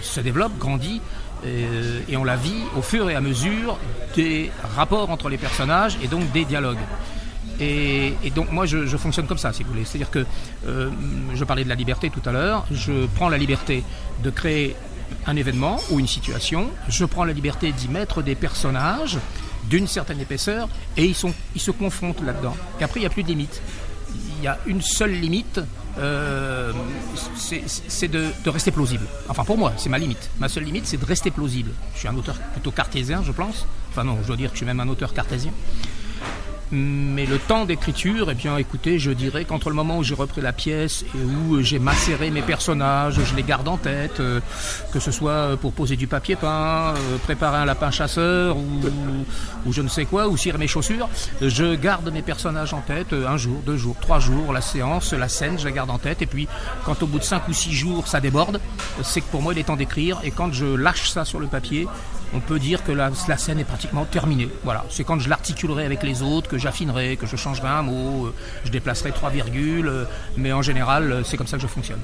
se 0.00 0.20
développe, 0.20 0.56
grandit, 0.58 1.00
et 1.44 2.16
on 2.16 2.22
la 2.22 2.36
vit 2.36 2.62
au 2.76 2.82
fur 2.82 3.10
et 3.10 3.16
à 3.16 3.20
mesure 3.20 3.78
des 4.14 4.52
rapports 4.76 5.10
entre 5.10 5.28
les 5.28 5.38
personnages 5.38 5.98
et 6.00 6.06
donc 6.06 6.30
des 6.30 6.44
dialogues. 6.44 6.78
Et, 7.60 8.14
donc 8.34 8.52
moi 8.52 8.66
je, 8.66 8.96
fonctionne 8.96 9.26
comme 9.26 9.38
ça 9.38 9.52
si 9.52 9.62
vous 9.62 9.70
voulez. 9.70 9.84
C'est-à-dire 9.84 10.10
que 10.10 10.24
euh, 10.66 10.90
je 11.34 11.44
parlais 11.44 11.64
de 11.64 11.68
la 11.68 11.74
liberté 11.74 12.10
tout 12.10 12.22
à 12.28 12.32
l'heure, 12.32 12.66
je 12.70 13.06
prends 13.14 13.28
la 13.28 13.38
liberté 13.38 13.82
de 14.22 14.30
créer 14.30 14.76
un 15.26 15.36
événement 15.36 15.78
ou 15.90 15.98
une 15.98 16.06
situation, 16.06 16.70
je 16.88 17.04
prends 17.04 17.24
la 17.24 17.32
liberté 17.32 17.72
d'y 17.72 17.88
mettre 17.88 18.22
des 18.22 18.34
personnages 18.34 19.18
d'une 19.68 19.86
certaine 19.86 20.20
épaisseur 20.20 20.68
et 20.96 21.04
ils, 21.04 21.14
se 21.60 21.70
confrontent 21.70 22.22
là-dedans. 22.22 22.56
Et 22.80 22.84
après 22.84 23.00
il 23.00 23.02
n'y 23.02 23.06
a 23.06 23.10
plus 23.10 23.22
de 23.22 23.28
limite. 23.28 23.60
Il 24.38 24.44
y 24.44 24.46
a 24.46 24.58
une 24.66 24.80
seule 24.80 25.12
limite, 25.12 25.60
euh, 25.98 26.72
c'est 27.34 28.08
de, 28.08 28.26
de, 28.44 28.50
rester 28.50 28.70
plausible. 28.70 29.04
Enfin 29.28 29.44
pour 29.44 29.58
moi, 29.58 29.72
c'est 29.76 29.88
ma 29.88 29.98
limite. 29.98 30.30
Ma 30.38 30.48
seule 30.48 30.62
limite, 30.62 30.86
c'est 30.86 30.96
de 30.96 31.04
rester 31.04 31.30
plausible. 31.30 31.72
Je 31.94 31.98
suis 31.98 32.08
un 32.08 32.16
auteur 32.16 32.36
plutôt 32.52 32.70
cartésien, 32.70 33.22
je 33.24 33.32
pense. 33.32 33.66
Enfin 33.90 34.04
non, 34.04 34.18
je 34.22 34.28
dois 34.28 34.36
dire 34.36 34.50
que 34.50 34.54
je 34.54 34.58
suis 34.58 34.66
même 34.66 34.80
un 34.80 34.88
auteur 34.88 35.12
cartésien. 35.12 35.52
Mais 36.70 37.24
le 37.24 37.38
temps 37.38 37.64
d'écriture, 37.64 38.28
eh 38.30 38.34
bien, 38.34 38.58
écoutez, 38.58 38.98
je 38.98 39.10
dirais 39.10 39.44
qu'entre 39.46 39.70
le 39.70 39.74
moment 39.74 39.98
où 39.98 40.02
j'ai 40.02 40.14
repris 40.14 40.42
la 40.42 40.52
pièce 40.52 41.04
et 41.14 41.18
où 41.18 41.62
j'ai 41.62 41.78
macéré 41.78 42.30
mes 42.30 42.42
personnages, 42.42 43.18
je 43.24 43.34
les 43.34 43.42
garde 43.42 43.68
en 43.68 43.78
tête, 43.78 44.20
euh, 44.20 44.40
que 44.92 45.00
ce 45.00 45.10
soit 45.10 45.56
pour 45.60 45.72
poser 45.72 45.96
du 45.96 46.06
papier 46.06 46.36
peint, 46.36 46.94
euh, 46.94 47.18
préparer 47.24 47.56
un 47.56 47.64
lapin 47.64 47.90
chasseur 47.90 48.56
ou, 48.56 49.72
je 49.72 49.80
ne 49.80 49.88
sais 49.88 50.04
quoi, 50.04 50.28
ou 50.28 50.36
cirer 50.36 50.58
mes 50.58 50.68
chaussures, 50.68 51.08
je 51.40 51.74
garde 51.74 52.12
mes 52.12 52.22
personnages 52.22 52.74
en 52.74 52.80
tête 52.80 53.14
euh, 53.14 53.26
un 53.26 53.38
jour, 53.38 53.62
deux 53.64 53.76
jours, 53.76 53.96
trois 54.00 54.18
jours, 54.18 54.52
la 54.52 54.60
séance, 54.60 55.14
la 55.14 55.28
scène, 55.28 55.58
je 55.58 55.64
la 55.64 55.72
garde 55.72 55.90
en 55.90 55.98
tête. 55.98 56.20
Et 56.20 56.26
puis, 56.26 56.48
quand 56.84 57.02
au 57.02 57.06
bout 57.06 57.18
de 57.18 57.24
cinq 57.24 57.48
ou 57.48 57.54
six 57.54 57.72
jours, 57.72 58.08
ça 58.08 58.20
déborde, 58.20 58.60
c'est 59.02 59.22
que 59.22 59.30
pour 59.30 59.40
moi, 59.40 59.54
il 59.54 59.58
est 59.58 59.64
temps 59.64 59.76
d'écrire. 59.76 60.20
Et 60.22 60.30
quand 60.30 60.52
je 60.52 60.66
lâche 60.66 61.08
ça 61.08 61.24
sur 61.24 61.40
le 61.40 61.46
papier, 61.46 61.86
on 62.34 62.40
peut 62.40 62.58
dire 62.58 62.84
que 62.84 62.92
la, 62.92 63.10
scène 63.36 63.58
est 63.58 63.64
pratiquement 63.64 64.04
terminée. 64.04 64.48
Voilà, 64.64 64.84
c'est 64.90 65.04
quand 65.04 65.18
je 65.18 65.28
l'articulerai 65.28 65.84
avec 65.84 66.02
les 66.02 66.22
autres, 66.22 66.48
que 66.48 66.58
j'affinerai, 66.58 67.16
que 67.16 67.26
je 67.26 67.36
changerai 67.36 67.68
un 67.68 67.82
mot, 67.82 68.26
euh, 68.26 68.34
je 68.64 68.70
déplacerai 68.70 69.12
trois 69.12 69.30
virgules, 69.30 69.88
euh, 69.88 70.04
mais 70.36 70.52
en 70.52 70.62
général, 70.62 71.12
euh, 71.12 71.22
c'est 71.24 71.36
comme 71.36 71.46
ça 71.46 71.56
que 71.56 71.62
je 71.62 71.68
fonctionne. 71.68 72.00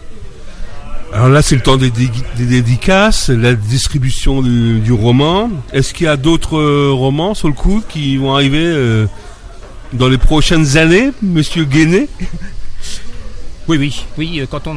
Alors 1.13 1.29
là, 1.29 1.43
c'est 1.43 1.55
le 1.55 1.61
temps 1.61 1.77
des, 1.77 1.91
dédicaces, 1.91 3.29
la 3.29 3.55
distribution 3.55 4.43
du, 4.43 4.93
roman. 4.93 5.51
Est-ce 5.73 5.95
qu'il 5.95 6.07
y 6.07 6.09
a 6.09 6.17
d'autres 6.17 6.91
romans 6.91 7.35
sur 7.35 7.47
le 7.47 7.55
coup 7.55 7.83
qui 7.89 8.17
vont 8.17 8.35
arriver 8.35 9.07
dans 9.93 10.09
les 10.09 10.19
prochaines 10.19 10.77
années, 10.77 11.13
Monsieur 11.23 11.67
Guéné? 11.67 12.09
Oui, 13.69 13.79
oui, 13.79 14.05
oui. 14.19 14.47
Quand 14.51 14.67
on 14.67 14.77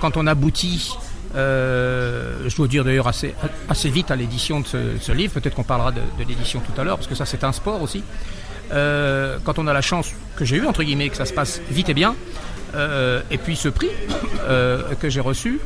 quand 0.00 0.16
on 0.16 0.26
aboutit 0.26 0.92
euh, 1.34 2.48
je 2.48 2.56
dois 2.56 2.68
dire 2.68 2.84
d'ailleurs 2.84 3.08
assez, 3.08 3.34
vite 3.90 4.10
à 4.10 4.16
l'édition 4.16 4.60
de 4.60 4.66
ce, 5.00 5.12
livre, 5.12 5.32
peut-être 5.32 5.54
qu'on 5.54 5.64
parlera 5.64 5.90
de, 5.92 6.00
l'édition 6.26 6.60
tout 6.60 6.80
à 6.80 6.84
l'heure, 6.84 6.96
parce 6.96 7.08
que 7.08 7.14
ça 7.14 7.26
c'est 7.26 7.44
un 7.44 7.52
sport 7.52 7.82
aussi. 7.82 8.04
Euh, 8.72 9.38
quand 9.44 9.58
on 9.58 9.66
a 9.66 9.72
la 9.72 9.82
chance 9.82 10.12
que 10.36 10.44
j'ai 10.44 10.56
eu, 10.56 10.66
entre 10.66 10.82
guillemets, 10.82 11.08
que 11.08 11.16
ça 11.16 11.26
se 11.26 11.32
passe 11.32 11.60
vite 11.70 11.88
et 11.88 11.94
bien, 11.94 12.14
euh, 12.74 13.20
et 13.30 13.38
puis 13.38 13.56
ce 13.56 13.68
prix 13.68 13.90
que 15.00 15.08
j'ai 15.08 15.20
reçu, 15.20 15.60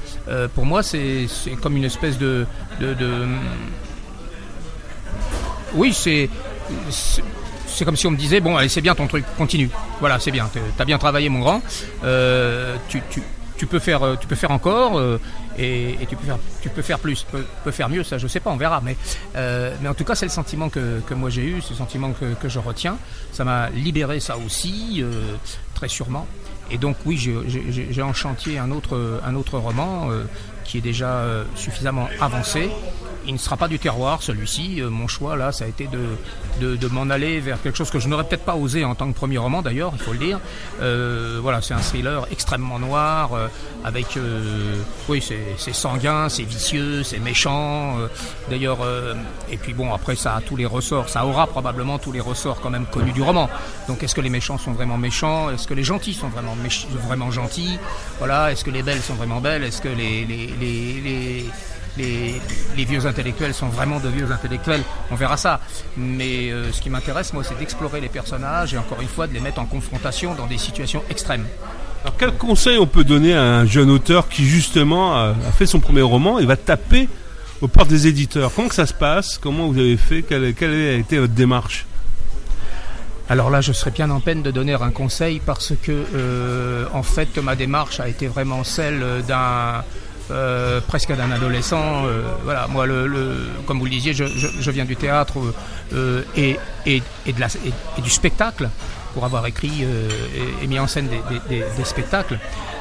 pour 0.55 0.65
moi 0.65 0.83
c'est 0.83 1.27
comme 1.63 1.77
une 1.77 1.85
espèce 1.85 2.19
de... 2.19 2.47
oui, 5.75 5.93
c'est 5.93 6.31
c'est 7.67 7.85
comme 7.85 7.97
si 7.97 8.07
on 8.07 8.11
me 8.11 8.17
disait 8.17 8.41
bon 8.41 8.57
allez 8.57 8.69
c'est 8.69 8.81
bien 8.81 8.95
ton 8.95 9.07
truc 9.07 9.25
continue. 9.37 9.71
Voilà 10.01 10.19
c'est 10.19 10.31
bien 10.31 10.51
t'as 10.77 10.85
bien 10.85 10.99
travaillé 10.99 11.29
mon 11.29 11.41
grand. 11.41 11.63
Tu, 12.89 13.67
peux 13.67 13.81
faire, 13.81 14.17
tu 14.21 14.27
peux 14.27 14.37
faire 14.37 14.53
encore 14.53 15.01
et, 15.59 15.99
tu 16.09 16.17
peux 16.17 16.25
faire, 16.25 16.39
tu 16.63 16.69
peux 16.69 16.83
faire 16.83 16.99
plus, 16.99 17.27
tu 17.27 17.37
peux, 17.65 17.71
faire 17.71 17.89
mieux, 17.89 18.05
ça 18.05 18.19
je 18.19 18.27
sais 18.27 18.41
pas, 18.41 18.51
on 18.51 18.57
verra. 18.57 18.81
Mais, 18.83 18.97
euh, 19.37 19.75
mais 19.81 19.89
en 19.89 19.95
tout 19.95 20.05
cas, 20.05 20.15
c'est 20.15 20.27
le 20.27 20.31
sentiment 20.31 20.69
que, 20.69 21.01
que 21.01 21.15
moi 21.15 21.31
j'ai 21.31 21.45
eu, 21.45 21.61
c'est 21.61 21.71
le 21.71 21.77
sentiment 21.77 22.13
que, 22.13 22.35
que, 22.35 22.49
je 22.49 22.59
retiens. 22.59 22.97
Ça 23.33 23.45
m'a 23.45 23.71
libéré 23.71 24.21
ça 24.21 24.37
aussi, 24.39 25.05
très 25.75 25.89
sûrement. 25.89 26.27
Et 26.71 26.79
donc 26.79 26.97
oui, 27.07 27.17
j'ai 27.17 28.03
en 28.03 28.13
chantier 28.13 28.59
un 28.59 28.71
autre, 28.71 29.21
un 29.25 29.35
autre 29.35 29.59
roman 29.59 30.11
qui 30.65 30.79
est 30.79 30.83
déjà 30.83 31.25
suffisamment 31.55 32.09
avancé 32.21 32.71
il 33.29 33.35
ne 33.35 33.39
sera 33.39 33.57
pas 33.59 33.69
du 33.69 33.79
terroir, 33.79 34.23
celui-ci. 34.23 34.81
Euh, 34.81 34.89
mon 34.89 35.07
choix, 35.07 35.37
là, 35.37 35.53
ça 35.53 35.67
a 35.67 35.69
été 35.69 35.87
de, 35.87 36.89
m'en 36.89 37.11
aller 37.11 37.41
vers 37.41 37.61
quelque 37.61 37.77
chose 37.77 37.91
que 37.91 37.99
je 37.99 38.09
n'aurais 38.09 38.25
peut-être 38.25 38.45
pas 38.45 38.57
osé 38.57 38.85
en 38.85 38.95
tant 38.95 39.07
que 39.13 39.15
premier 39.15 39.37
roman, 39.37 39.61
d'ailleurs, 39.61 39.93
il 39.95 40.01
faut 40.01 40.13
le 40.13 40.19
dire. 40.19 40.41
Euh, 40.81 41.39
voilà, 41.43 41.61
c'est 41.61 41.75
un 41.75 41.81
thriller 41.81 42.27
extrêmement 42.31 42.79
noir, 42.79 43.35
euh, 43.35 43.49
avec... 43.85 44.19
oui, 45.09 45.23
c'est 45.23 45.75
sanguin, 45.75 46.29
c'est 46.31 46.43
vicieux, 46.43 47.03
c'est 47.03 47.19
méchant. 47.19 47.97
d'ailleurs, 48.51 48.79
et 49.51 49.57
puis 49.59 49.75
bon, 49.75 49.93
après, 49.93 50.17
ça 50.17 50.37
a 50.37 50.41
tous 50.41 50.57
les 50.57 50.67
ressorts. 50.67 51.09
Ça 51.09 51.27
aura 51.27 51.47
probablement 51.47 51.99
tous 51.99 52.13
les 52.13 52.21
ressorts 52.21 52.61
quand 52.61 52.71
même 52.71 52.87
connus 52.87 53.13
du 53.13 53.23
roman. 53.23 53.51
Donc, 53.89 54.03
est-ce 54.03 54.15
que 54.15 54.21
les 54.23 54.31
méchants 54.31 54.59
sont 54.59 54.73
vraiment 54.73 54.97
méchants? 54.97 55.51
Est-ce 55.51 55.69
que 55.69 55.75
les 55.75 55.85
gentils 55.85 56.15
sont 56.15 56.29
vraiment, 56.29 57.31
gentils? 57.31 57.79
Voilà, 58.19 58.53
est-ce 58.53 58.65
que 58.65 58.71
les 58.71 58.83
belles 58.83 59.03
sont 59.03 59.15
vraiment 59.15 59.41
belles? 59.41 59.65
Est-ce 59.65 59.83
que 59.83 59.89
les, 59.89 61.45
vieux 62.05 63.07
intellectuels 63.07 63.55
sont 63.55 63.69
vraiment 63.69 64.01
de 64.01 64.09
vieux 64.09 64.31
intellectuels, 64.31 64.83
on 65.11 65.15
verra 65.15 65.37
ça. 65.37 65.61
Mais 65.97 66.51
euh, 66.51 66.73
ce 66.73 66.81
qui 66.81 66.91
m'intéresse, 66.91 67.33
moi, 67.33 67.43
c'est 67.45 67.59
d'explorer 67.59 68.01
les 68.01 68.09
personnages 68.09 68.75
et 68.75 68.79
encore 68.79 69.01
une 69.01 69.09
fois 69.09 69.27
de 69.27 69.35
les 69.35 69.41
mettre 69.41 69.61
en 69.61 69.67
confrontation 69.67 70.35
dans 70.35 70.47
des 70.47 70.59
situations 70.59 71.03
extrêmes. 71.11 71.47
Alors, 72.03 72.15
quel 72.17 72.33
conseil 72.33 72.79
on 72.79 72.87
peut 72.87 73.05
donner 73.05 73.35
à 73.35 73.43
un 73.43 73.67
jeune 73.67 73.91
auteur 73.91 74.29
qui, 74.29 74.45
justement, 74.45 75.17
a, 75.17 75.35
fait 75.57 75.67
son 75.67 75.81
premier 75.81 76.03
roman 76.03 76.39
et 76.39 76.47
va 76.47 76.57
taper 76.57 77.09
aux 77.61 77.69
portes 77.69 77.89
des 77.89 78.07
éditeurs? 78.07 78.53
Comment 78.55 78.69
que 78.69 78.75
ça 78.75 78.87
se 78.87 78.95
passe? 78.95 79.39
Comment 79.39 79.67
vous 79.69 79.79
avez 79.79 79.97
fait? 79.97 80.23
Quelle, 80.23 80.45
a 80.45 80.93
été 80.93 81.19
votre 81.19 81.33
démarche? 81.33 81.87
Alors 83.29 83.51
là, 83.51 83.61
je 83.61 83.73
serais 83.73 83.91
bien 83.91 84.09
en 84.11 84.21
peine 84.21 84.43
de 84.43 84.51
donner 84.51 84.73
un 84.73 84.91
conseil 84.91 85.41
parce 85.45 85.75
que, 85.83 85.93
euh, 86.15 86.87
en 86.95 87.03
fait, 87.03 87.37
ma 87.39 87.57
démarche 87.57 88.01
a 88.01 88.09
été 88.09 88.27
vraiment 88.27 88.65
celle 88.65 89.05
d'un 89.27 89.83
euh, 90.31 90.81
presque 90.87 91.15
d'un 91.15 91.31
adolescent. 91.31 92.07
Euh, 92.07 92.23
voilà, 92.45 92.67
moi, 92.69 92.87
comme 93.67 93.79
vous 93.79 93.85
le 93.85 93.91
disiez, 93.91 94.13
je, 94.13 94.71
viens 94.71 94.85
du 94.85 94.97
théâtre 94.97 95.39
euh, 95.95 96.23
et, 96.37 96.59
du 96.87 98.11
spectacle. 98.11 98.69
pour 99.15 99.25
avoir 99.25 99.47
écrit 99.47 99.85
et, 100.63 100.67
mis 100.67 100.79
en 100.79 100.87
scène 100.87 101.09
des, 101.49 101.85
spectacles. 101.85 102.39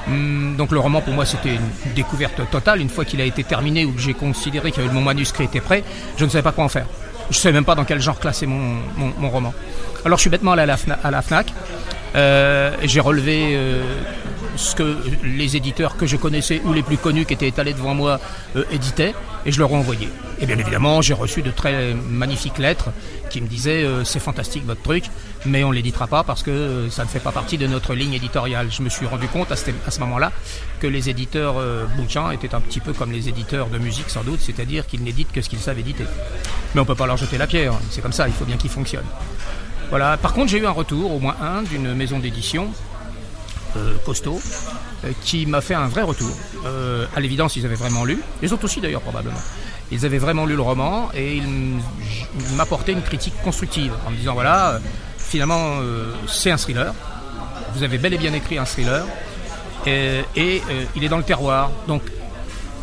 Hum, 0.08 0.56
donc 0.58 0.72
le 0.72 0.80
roman 0.80 1.02
pour 1.02 1.14
moi 1.14 1.26
c'était 1.26 1.56
une 1.56 1.94
découverte 1.94 2.42
totale. 2.50 2.82
Une 2.82 2.90
fois 2.90 3.06
qu'il 3.06 3.22
a 3.22 3.26
été 3.26 3.44
terminé 3.44 3.86
ou 3.86 3.92
que 3.94 4.00
j'ai 4.00 4.14
considéré 4.14 4.72
que 4.72 4.82
mon 4.82 5.02
manuscrit 5.02 5.46
était 5.46 5.62
prêt, 5.62 5.84
je 6.18 6.26
ne 6.26 6.30
savais 6.30 6.44
pas 6.44 6.52
quoi 6.52 6.66
en 6.66 6.70
faire. 6.70 6.86
Je 7.30 7.38
ne 7.38 7.42
savais 7.42 7.54
même 7.54 7.66
pas 7.66 7.76
dans 7.76 7.84
quel 7.84 8.00
genre 8.00 8.20
classer 8.20 8.46
mon, 8.46 9.30
roman. 9.30 9.54
Alors 10.08 10.18
je 10.18 10.22
suis 10.22 10.30
bêtement 10.30 10.54
allé 10.54 10.62
à 10.62 11.12
la, 11.12 11.22
FNAC. 11.22 11.54
j'ai 12.84 13.00
relevé 13.02 13.58
ce 14.58 14.76
que 14.76 14.98
les 15.24 15.56
éditeurs 15.56 15.98
que 15.98 16.06
je 16.06 16.18
connaissais 16.18 16.62
ou 16.66 16.74
les 16.74 16.82
plus 16.84 16.98
connus 16.98 17.26
qui 17.26 17.34
étaient 17.34 17.48
étalés 17.48 17.74
devant 17.74 17.94
moi 17.94 18.20
euh, 18.56 18.64
éditaient, 18.72 19.14
et 19.46 19.52
je 19.52 19.60
leur 19.60 19.72
ai 19.72 19.76
envoyé. 19.76 20.10
Et 20.40 20.46
bien 20.46 20.58
évidemment, 20.58 21.02
j'ai 21.02 21.14
reçu 21.14 21.42
de 21.42 21.52
très 21.52 21.94
magnifiques 21.94 22.58
lettres 22.58 22.90
qui 23.30 23.42
me 23.42 23.48
disaient 23.48 23.84
euh, 23.84 24.04
c'est 24.04 24.20
fantastique 24.20 24.66
votre 24.66 24.82
truc, 24.82 25.06
mais 25.46 25.64
on 25.64 25.70
ne 25.70 25.76
l'éditera 25.76 26.08
pas 26.08 26.24
parce 26.24 26.44
que 26.44 26.52
euh, 26.52 26.90
ça 26.90 27.04
ne 27.04 27.10
fait 27.10 27.20
pas 27.20 27.32
partie 27.32 27.58
de 27.58 27.68
notre 27.68 27.94
ligne 27.94 28.14
éditoriale. 28.14 28.70
Je 28.72 28.82
me 28.82 28.90
suis 28.90 29.06
rendu 29.06 29.28
compte 29.28 29.52
à 29.52 29.56
ce, 29.56 30.00
moment-là 30.00 30.32
que 30.80 30.88
les 30.88 31.10
éditeurs 31.10 31.56
bouquins 31.96 32.32
étaient 32.32 32.54
un 32.54 32.62
petit 32.62 32.80
peu 32.80 32.94
comme 32.94 33.12
les 33.12 33.30
éditeurs 33.30 33.68
de 33.68 33.78
musique 33.78 34.10
sans 34.10 34.24
doute, 34.24 34.40
c'est-à-dire 34.42 34.86
qu'ils 34.88 35.04
n'éditent 35.04 35.32
que 35.32 35.42
ce 35.42 35.50
qu'ils 35.50 35.60
savent 35.60 35.80
éditer. 35.80 36.06
Mais 36.74 36.82
on 36.82 36.84
ne 36.84 36.88
peut 36.88 36.96
pas 36.96 37.08
leur 37.08 37.18
jeter 37.18 37.38
la 37.38 37.48
pierre, 37.48 37.74
c'est 37.90 38.02
comme 38.02 38.14
ça, 38.14 38.28
il 38.28 38.34
faut 38.34 38.46
bien 38.46 38.58
qu'ils 38.58 38.70
fonctionnent. 38.70 39.06
Voilà. 39.90 40.18
Par 40.18 40.34
contre, 40.34 40.50
j'ai 40.50 40.60
eu 40.60 40.66
un 40.66 40.72
retour, 40.72 41.14
au 41.14 41.20
moins 41.20 41.36
un, 41.42 41.64
d'une 41.64 41.94
maison 41.94 42.20
d'édition 42.20 42.72
euh, 43.76 43.96
costaud, 44.06 44.42
euh, 45.06 45.12
qui 45.24 45.46
m'a 45.46 45.62
fait 45.62 45.76
un 45.76 45.88
vrai 45.88 46.02
retour. 46.02 46.32
Euh, 46.66 47.06
à 47.16 47.20
l'évidence, 47.20 47.56
ils 47.58 47.66
avaient 47.66 47.76
vraiment 47.76 48.06
lu, 48.06 48.22
les 48.42 48.52
autres 48.54 48.66
aussi 48.66 48.82
d'ailleurs 48.82 49.02
probablement. 49.02 49.40
Ils 49.92 50.06
avaient 50.06 50.18
vraiment 50.18 50.46
lu 50.46 50.56
le 50.56 50.62
roman 50.62 51.10
et 51.14 51.38
ils 51.38 52.56
m'apportaient 52.56 52.94
une 52.94 53.02
critique 53.02 53.36
constructive 53.44 53.94
en 54.06 54.12
me 54.12 54.18
disant 54.18 54.34
voilà, 54.34 54.80
finalement 55.18 55.76
c'est 56.28 56.52
un 56.52 56.58
thriller, 56.58 56.94
vous 57.74 57.84
avez 57.84 57.98
bel 57.98 58.14
et 58.14 58.18
bien 58.18 58.34
écrit 58.34 58.58
un 58.58 58.66
thriller 58.66 59.06
et 59.86 60.62
il 60.96 61.04
est 61.06 61.08
dans 61.08 61.18
le 61.18 61.24
terroir. 61.24 61.72
Donc 61.88 62.02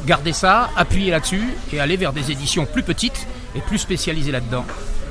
gardez 0.07 0.33
ça, 0.33 0.71
appuyez 0.77 1.11
là-dessus 1.11 1.47
et 1.75 1.81
allez 1.81 1.99
vers 1.99 2.15
des 2.15 2.31
éditions 2.31 2.65
plus 2.65 2.83
petites 2.83 3.27
et 3.55 3.61
plus 3.61 3.79
spécialisées 3.79 4.33
là-dedans. 4.33 4.65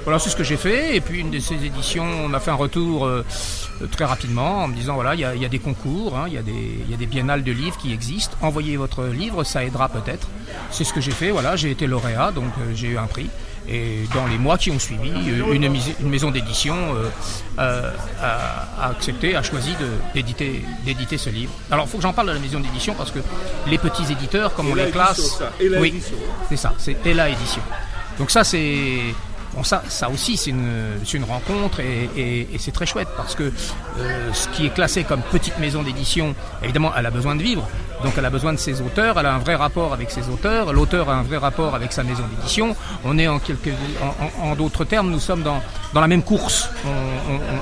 Voilà, 0.03 0.19
c'est 0.19 0.29
ce 0.29 0.35
que 0.35 0.43
j'ai 0.43 0.57
fait. 0.57 0.95
Et 0.95 1.01
puis 1.01 1.19
une 1.19 1.31
de 1.31 1.39
ces 1.39 1.55
éditions 1.55 2.27
m'a 2.27 2.39
fait 2.39 2.51
un 2.51 2.55
retour 2.55 3.05
euh, 3.05 3.25
très 3.91 4.05
rapidement 4.05 4.63
en 4.63 4.67
me 4.67 4.75
disant 4.75 4.95
voilà, 4.95 5.15
il 5.15 5.21
y, 5.21 5.45
a, 5.45 5.49
des 5.49 5.59
concours, 5.59 6.17
hein, 6.17 6.25
il 6.27 6.33
y, 6.33 6.35
y, 6.35 6.93
a 6.93 6.97
des 6.97 7.05
biennales 7.05 7.43
de 7.43 7.51
livres 7.51 7.77
qui 7.77 7.93
existent. 7.93 8.35
Envoyez 8.41 8.77
votre 8.77 9.05
livre, 9.05 9.43
ça 9.43 9.63
aidera 9.63 9.89
peut-être. 9.89 10.27
C'est 10.71 10.83
ce 10.83 10.93
que 10.93 11.01
j'ai 11.01 11.11
fait. 11.11 11.31
Voilà, 11.31 11.55
j'ai 11.55 11.71
été 11.71 11.87
lauréat, 11.87 12.31
donc 12.31 12.51
euh, 12.59 12.71
j'ai 12.75 12.89
eu 12.89 12.97
un 12.97 13.07
prix. 13.07 13.29
Et 13.69 14.01
dans 14.13 14.27
les 14.27 14.37
mois 14.37 14.57
qui 14.57 14.71
ont 14.71 14.79
suivi, 14.79 15.09
euh, 15.09 15.53
une, 15.53 15.63
une 15.63 16.09
maison 16.09 16.31
d'édition 16.31 16.75
a, 17.57 18.89
accepté, 18.89 19.37
a 19.37 19.41
choisi 19.41 19.73
d'éditer, 20.13 21.17
ce 21.17 21.29
livre. 21.29 21.53
Alors, 21.71 21.85
il 21.85 21.89
faut 21.89 21.97
que 21.97 22.03
j'en 22.03 22.11
parle 22.11 22.27
de 22.27 22.33
la 22.33 22.39
maison 22.39 22.59
d'édition 22.59 22.93
parce 22.93 23.11
que 23.11 23.19
les 23.67 23.77
petits 23.77 24.11
éditeurs, 24.11 24.53
comme 24.53 24.69
on 24.69 24.75
les 24.75 24.91
classe, 24.91 25.41
oui, 25.79 26.03
c'est 26.49 26.57
ça, 26.57 26.73
c'est 26.77 26.97
Ella 27.05 27.29
Édition. 27.29 27.61
Donc 28.17 28.31
ça, 28.31 28.43
c'est 28.43 28.99
Bon, 29.55 29.63
ça, 29.63 29.83
ça 29.87 30.09
aussi, 30.09 30.35
c'est 30.35 30.49
une, 30.49 31.23
rencontre 31.27 31.79
et, 31.79 32.47
c'est 32.57 32.71
très 32.71 32.85
chouette 32.85 33.07
parce 33.15 33.35
que 33.35 33.51
euh, 33.99 34.33
ce 34.33 34.47
qui 34.49 34.65
est 34.65 34.73
classé 34.73 35.03
comme 35.03 35.21
petite 35.21 35.59
maison 35.59 35.83
d'édition, 35.83 36.33
évidemment, 36.63 36.91
elle 36.97 37.05
a 37.05 37.11
besoin 37.11 37.35
de 37.35 37.43
vivre. 37.43 37.67
Donc, 38.03 38.13
elle 38.17 38.25
a 38.25 38.29
besoin 38.29 38.51
de 38.51 38.57
ses 38.57 38.81
auteurs, 38.81 39.19
elle 39.19 39.25
a 39.27 39.33
un 39.33 39.39
vrai 39.39 39.55
rapport 39.55 39.93
avec 39.93 40.11
ses 40.11 40.27
auteurs, 40.29 40.73
l'auteur 40.73 41.09
a 41.09 41.13
un 41.13 41.23
vrai 41.23 41.37
rapport 41.37 41.75
avec 41.75 41.93
sa 41.93 42.03
maison 42.03 42.23
d'édition. 42.35 42.75
On 43.05 43.17
est 43.17 43.27
en, 43.27 43.39
quelque, 43.39 43.69
en, 44.41 44.55
d'autres 44.55 44.85
termes, 44.85 45.09
nous 45.09 45.19
sommes 45.19 45.43
dans, 45.43 45.61
dans 45.93 46.01
la 46.01 46.07
même 46.07 46.23
course. 46.23 46.69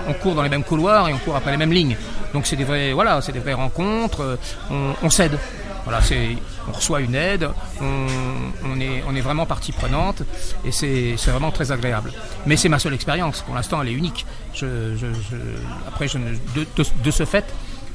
On, 0.08 0.14
court 0.14 0.36
dans 0.36 0.44
les 0.44 0.50
mêmes 0.50 0.64
couloirs 0.64 1.10
et 1.10 1.14
on 1.14 1.18
court 1.18 1.36
après 1.36 1.52
les 1.52 1.58
mêmes 1.58 1.74
lignes. 1.74 1.98
Donc, 2.34 2.48
c'est 2.48 2.56
des 2.56 2.64
vrais, 2.64 2.94
voilà, 2.94 3.22
c'est 3.22 3.32
des 3.32 3.40
vraies 3.40 3.54
rencontres. 3.54 4.40
On, 4.70 4.94
on 5.04 5.10
cède. 5.10 5.38
Voilà, 5.84 6.02
c'est, 6.02 6.38
on 6.68 6.72
reçoit 6.72 7.02
une 7.02 7.16
aide, 7.16 7.50
on, 7.82 8.80
est, 8.80 9.22
vraiment 9.22 9.46
partie 9.46 9.72
prenante 9.72 10.24
et 10.66 10.72
c'est, 10.72 11.16
vraiment 11.28 11.52
très 11.52 11.72
agréable. 11.72 12.12
Mais 12.46 12.58
c'est 12.58 12.70
ma 12.70 12.80
seule 12.80 12.94
expérience, 12.94 13.42
pour 13.42 13.56
l'instant 13.56 13.82
elle 13.82 13.90
est 13.90 13.94
unique. 13.94 14.26
Après, 15.88 16.08
de, 16.08 17.12
ce 17.12 17.26
fait, 17.26 17.46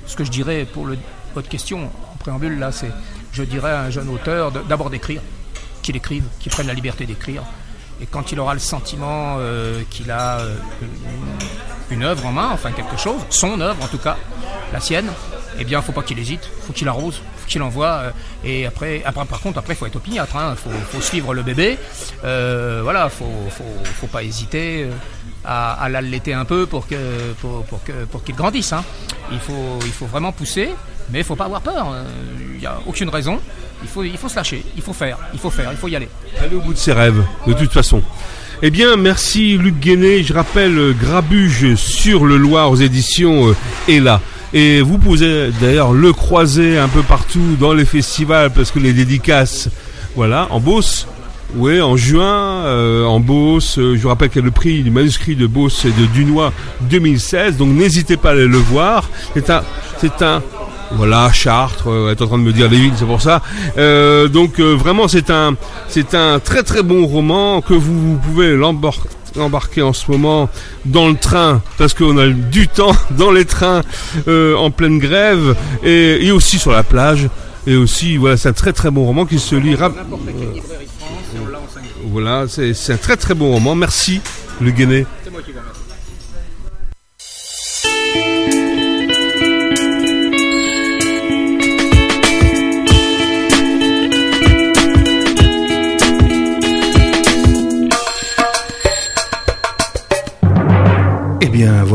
ce 0.06 0.16
que 0.16 0.24
je 0.24 0.30
dirais 0.30 0.66
pour 0.72 0.88
votre 1.34 1.48
question 1.48 1.90
en 2.12 2.16
préambule, 2.18 2.58
là, 2.58 2.72
c'est 2.72 2.90
je 3.32 3.42
dirais 3.42 3.70
à 3.70 3.82
un 3.82 3.90
jeune 3.90 4.08
auteur 4.08 4.50
d'abord 4.50 4.90
d'écrire, 4.90 5.20
qu'il 5.82 5.96
écrive, 5.96 6.24
qu'il 6.40 6.50
prenne 6.50 6.66
la 6.66 6.74
liberté 6.74 7.04
d'écrire. 7.06 7.42
Et 8.00 8.06
quand 8.06 8.32
il 8.32 8.40
aura 8.40 8.54
le 8.54 8.60
sentiment 8.60 9.36
euh, 9.38 9.82
qu'il 9.90 10.10
a 10.10 10.40
euh, 10.40 10.54
une 11.90 12.02
œuvre 12.02 12.26
en 12.26 12.32
main, 12.32 12.50
enfin 12.52 12.72
quelque 12.72 12.96
chose, 12.96 13.20
son 13.30 13.60
œuvre 13.60 13.82
en 13.82 13.88
tout 13.88 13.98
cas, 13.98 14.16
la 14.72 14.80
sienne, 14.80 15.10
eh 15.58 15.64
bien, 15.64 15.80
faut 15.82 15.92
pas 15.92 16.02
qu'il 16.02 16.18
hésite, 16.18 16.48
faut 16.66 16.72
qu'il 16.72 16.88
arrose, 16.88 17.22
faut 17.36 17.48
qu'il 17.48 17.62
envoie. 17.62 17.86
Euh, 17.86 18.10
et 18.44 18.66
après, 18.66 19.02
après, 19.04 19.24
par 19.24 19.40
contre, 19.40 19.58
après, 19.58 19.74
faut 19.74 19.86
être 19.86 19.96
opiniâtre, 19.96 20.36
hein, 20.36 20.54
faut, 20.56 21.00
suivre 21.00 21.34
le 21.34 21.42
bébé. 21.42 21.78
Euh, 22.24 22.80
voilà, 22.82 23.08
faut, 23.08 23.24
faut, 23.50 23.64
faut 23.84 24.06
pas 24.06 24.22
hésiter 24.22 24.84
euh, 24.84 24.90
à, 25.44 25.88
l'allaiter 25.88 26.34
un 26.34 26.44
peu 26.44 26.66
pour 26.66 26.86
que, 26.86 26.96
pour, 27.40 27.64
que, 27.84 28.04
pour 28.10 28.22
qu'il 28.24 28.34
grandisse. 28.34 28.72
Hein. 28.72 28.84
Il 29.32 29.38
faut, 29.38 29.78
il 29.84 29.92
faut 29.92 30.06
vraiment 30.06 30.32
pousser, 30.32 30.70
mais 31.10 31.20
il 31.20 31.24
faut 31.24 31.36
pas 31.36 31.46
avoir 31.46 31.62
peur. 31.62 31.94
Il 32.52 32.58
n'y 32.58 32.66
a 32.66 32.78
aucune 32.86 33.08
raison. 33.08 33.40
Il 33.82 33.88
faut, 33.88 34.02
il 34.02 34.16
faut 34.16 34.28
se 34.28 34.36
lâcher, 34.36 34.64
il 34.74 34.82
faut 34.82 34.94
faire, 34.94 35.18
il 35.34 35.38
faut 35.38 35.50
faire, 35.50 35.70
il 35.70 35.76
faut 35.76 35.88
y 35.88 35.96
aller. 35.96 36.08
Aller 36.40 36.56
au 36.56 36.60
bout 36.60 36.72
de 36.72 36.78
ses 36.78 36.92
rêves, 36.92 37.22
de 37.46 37.52
toute 37.52 37.72
façon. 37.72 38.02
Eh 38.62 38.70
bien, 38.70 38.96
merci 38.96 39.58
Luc 39.58 39.78
Guéné. 39.78 40.22
Je 40.22 40.32
rappelle 40.32 40.94
Grabuge 40.98 41.74
sur 41.74 42.24
le 42.24 42.38
Loir 42.38 42.70
aux 42.70 42.76
éditions 42.76 43.54
là. 43.86 44.22
Et 44.58 44.80
vous 44.80 44.96
pouvez 44.96 45.50
d'ailleurs 45.60 45.92
le 45.92 46.14
croiser 46.14 46.78
un 46.78 46.88
peu 46.88 47.02
partout 47.02 47.58
dans 47.60 47.74
les 47.74 47.84
festivals 47.84 48.50
parce 48.50 48.70
que 48.70 48.78
les 48.78 48.94
dédicaces, 48.94 49.68
voilà, 50.14 50.48
en 50.48 50.60
Beauce. 50.60 51.06
Oui, 51.56 51.82
en 51.82 51.94
juin, 51.98 52.64
euh, 52.64 53.04
en 53.04 53.20
Beauce, 53.20 53.78
euh, 53.78 53.96
je 53.96 54.00
vous 54.00 54.08
rappelle 54.08 54.30
qu'il 54.30 54.40
y 54.40 54.42
a 54.42 54.46
le 54.46 54.50
prix 54.50 54.82
du 54.82 54.90
manuscrit 54.90 55.36
de 55.36 55.46
Beauce 55.46 55.84
et 55.84 55.90
de 55.90 56.06
Dunois 56.06 56.54
2016, 56.88 57.58
donc 57.58 57.68
n'hésitez 57.68 58.16
pas 58.16 58.30
à 58.30 58.32
aller 58.32 58.46
le 58.46 58.56
voir. 58.56 59.10
C'est 59.34 59.50
un, 59.50 59.62
c'est 59.98 60.22
un, 60.22 60.42
voilà, 60.92 61.30
Chartres, 61.34 61.88
euh, 61.90 62.12
est 62.12 62.22
en 62.22 62.26
train 62.26 62.38
de 62.38 62.42
me 62.42 62.52
dire 62.54 62.70
les 62.70 62.78
villes, 62.78 62.94
c'est 62.96 63.04
pour 63.04 63.20
ça. 63.20 63.42
donc 63.76 64.58
vraiment, 64.58 65.06
c'est 65.06 65.28
un, 65.28 65.54
c'est 65.88 66.14
un 66.14 66.38
très 66.38 66.62
très 66.62 66.82
bon 66.82 67.04
roman 67.04 67.60
que 67.60 67.74
vous, 67.74 68.12
vous 68.12 68.16
pouvez 68.16 68.56
l'emporter 68.56 69.06
embarqué 69.40 69.82
en 69.82 69.92
ce 69.92 70.10
moment 70.10 70.48
dans 70.84 71.08
le 71.08 71.16
train 71.16 71.62
parce 71.78 71.94
qu'on 71.94 72.16
a 72.18 72.28
du 72.28 72.68
temps 72.68 72.94
dans 73.10 73.30
les 73.30 73.44
trains 73.44 73.82
euh, 74.28 74.56
en 74.56 74.70
pleine 74.70 74.98
grève 74.98 75.56
et, 75.82 76.30
aussi 76.30 76.58
sur 76.58 76.72
la 76.72 76.82
plage. 76.82 77.28
Et 77.68 77.74
aussi, 77.74 78.16
voilà, 78.16 78.36
c'est 78.36 78.48
un 78.48 78.52
très 78.52 78.72
très 78.72 78.90
bon 78.90 79.04
roman 79.04 79.26
qui 79.26 79.40
se 79.40 79.56
lit 79.56 79.74
rapidement. 79.74 80.20
Voilà, 82.04 82.46
c'est 82.48 82.92
un 82.92 82.96
très 82.96 83.16
très 83.16 83.34
bon 83.34 83.52
roman. 83.52 83.74
Merci, 83.74 84.20
Le 84.60 84.70
Guéné. 84.70 85.04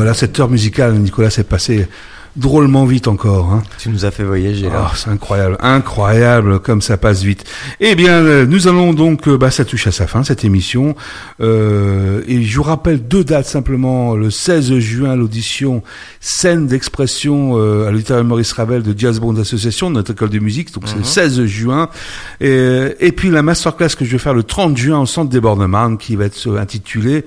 Voilà, 0.01 0.15
cette 0.15 0.39
heure 0.39 0.49
musicale, 0.49 0.95
Nicolas, 0.95 1.29
s'est 1.29 1.43
passée 1.43 1.87
drôlement 2.35 2.85
vite 2.85 3.07
encore. 3.07 3.51
Hein. 3.51 3.63
Tu 3.77 3.89
nous 3.89 4.05
as 4.05 4.11
fait 4.11 4.23
voyager 4.23 4.69
là. 4.69 4.87
Oh, 4.87 4.95
c'est 4.95 5.09
incroyable, 5.09 5.57
incroyable 5.59 6.59
comme 6.59 6.81
ça 6.81 6.95
passe 6.97 7.23
vite. 7.23 7.43
Eh 7.79 7.95
bien, 7.95 8.13
euh, 8.13 8.45
nous 8.45 8.67
allons 8.67 8.93
donc, 8.93 9.27
euh, 9.27 9.37
bah, 9.37 9.51
ça 9.51 9.65
touche 9.65 9.87
à 9.87 9.91
sa 9.91 10.07
fin 10.07 10.23
cette 10.23 10.45
émission. 10.45 10.95
Euh, 11.41 12.21
et 12.27 12.43
je 12.43 12.55
vous 12.55 12.63
rappelle 12.63 13.05
deux 13.05 13.23
dates 13.23 13.47
simplement. 13.47 14.15
Le 14.15 14.29
16 14.29 14.79
juin, 14.79 15.15
l'audition 15.15 15.83
scène 16.21 16.67
d'expression 16.67 17.57
euh, 17.57 17.87
à 17.87 17.91
l'auditorium 17.91 18.27
Maurice 18.27 18.53
Ravel 18.53 18.81
de 18.81 18.97
Jazz 18.97 19.19
Bond 19.19 19.35
Association, 19.35 19.89
notre 19.89 20.11
école 20.11 20.29
de 20.29 20.39
musique. 20.39 20.73
Donc 20.73 20.83
c'est 20.87 20.97
le 20.97 21.03
16 21.03 21.39
mhm. 21.39 21.45
juin. 21.47 21.89
Et, 22.39 22.95
et, 22.99 23.11
puis 23.11 23.29
la 23.29 23.41
masterclass 23.41 23.89
que 23.97 24.05
je 24.05 24.11
vais 24.11 24.17
faire 24.17 24.33
le 24.33 24.43
30 24.43 24.77
juin 24.77 24.99
au 24.99 25.05
centre 25.05 25.29
des 25.29 25.41
qui 25.99 26.15
va 26.15 26.25
être 26.25 26.57
intitulée 26.57 27.25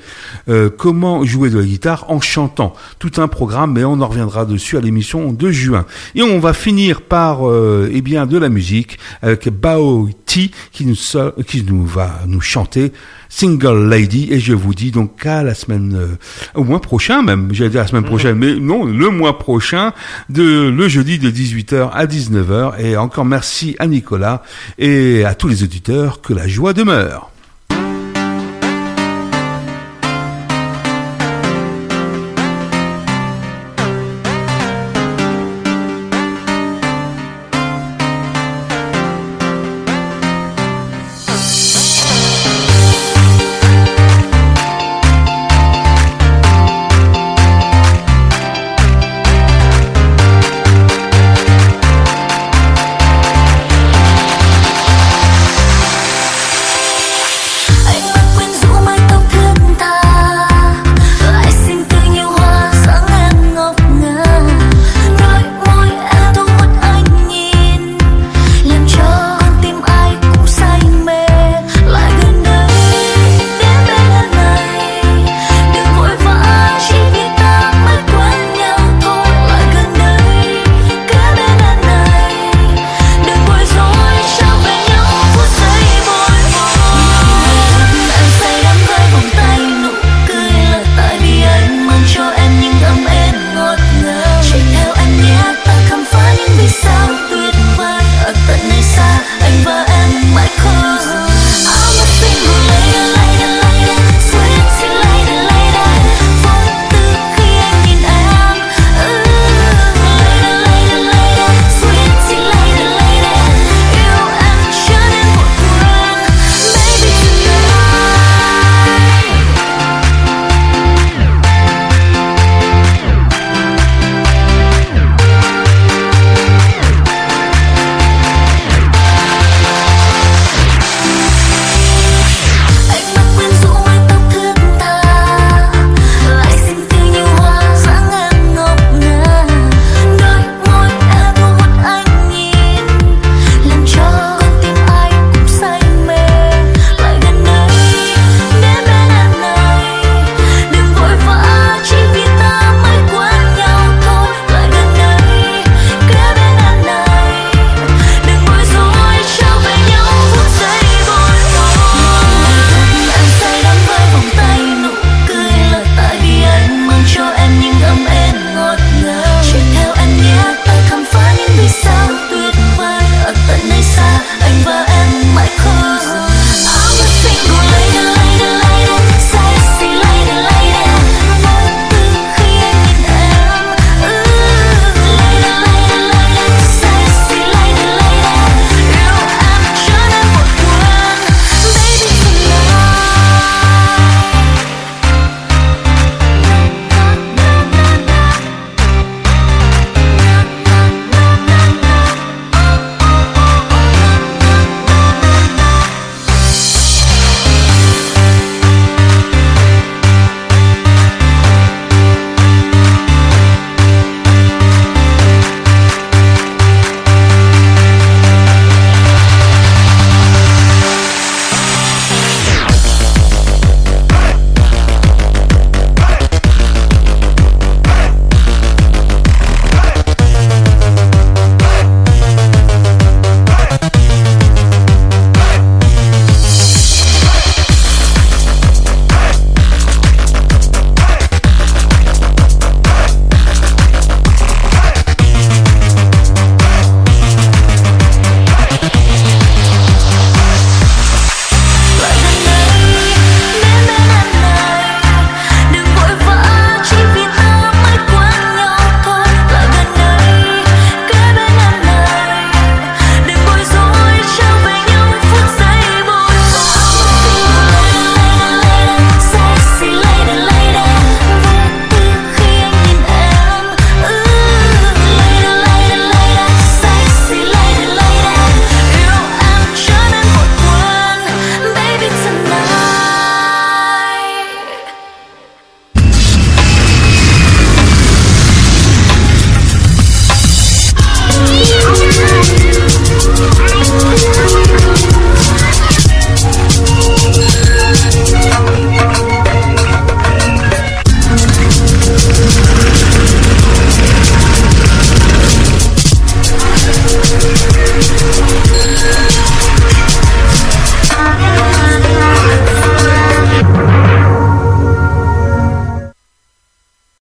Comment 0.79 1.25
jouer 1.25 1.51
de 1.51 1.59
la 1.59 1.65
guitare 1.65 2.07
en 2.09 2.21
chantant. 2.21 2.75
Tout 2.99 3.13
un 3.19 3.29
programme, 3.29 3.73
mais 3.73 3.85
on 3.85 4.01
en 4.01 4.07
reviendra 4.07 4.47
dessus 4.47 4.77
à 4.77 4.81
l'émission 4.81 4.94
de 4.95 5.51
juin. 5.51 5.87
Et 6.15 6.23
on 6.23 6.39
va 6.39 6.53
finir 6.53 7.03
par 7.03 7.49
euh, 7.49 7.91
eh 7.93 8.01
bien 8.01 8.27
de 8.27 8.39
la 8.39 8.49
musique 8.49 8.99
avec 9.23 9.49
Bao 9.49 10.09
Ti 10.25 10.51
qui 10.73 10.87
nous 10.87 10.95
qui 11.47 11.63
nous 11.65 11.85
va 11.85 12.21
nous 12.27 12.41
chanter 12.41 12.93
Single 13.29 13.89
Lady 13.89 14.29
et 14.31 14.39
je 14.39 14.53
vous 14.53 14.75
dis 14.75 14.93
donc 14.93 15.27
à 15.27 15.43
la 15.43 15.55
semaine 15.55 15.97
euh, 15.97 16.17
au 16.55 16.63
mois 16.63 16.81
prochain 16.81 17.23
même, 17.23 17.49
j'allais 17.53 17.71
dire 17.71 17.81
la 17.81 17.89
semaine 17.89 18.05
prochaine 18.05 18.37
mais 18.37 18.55
non, 18.55 18.85
le 18.85 19.11
mois 19.11 19.39
prochain 19.39 19.93
de 20.29 20.69
le 20.69 20.89
jeudi 20.89 21.19
de 21.19 21.31
18h 21.31 21.91
à 21.91 22.07
19h 22.07 22.81
et 22.81 22.97
encore 22.97 23.25
merci 23.25 23.75
à 23.79 23.87
Nicolas 23.87 24.43
et 24.79 25.25
à 25.25 25.35
tous 25.35 25.49
les 25.49 25.63
auditeurs 25.63 26.21
que 26.21 26.33
la 26.33 26.47
joie 26.47 26.73
demeure. 26.73 27.34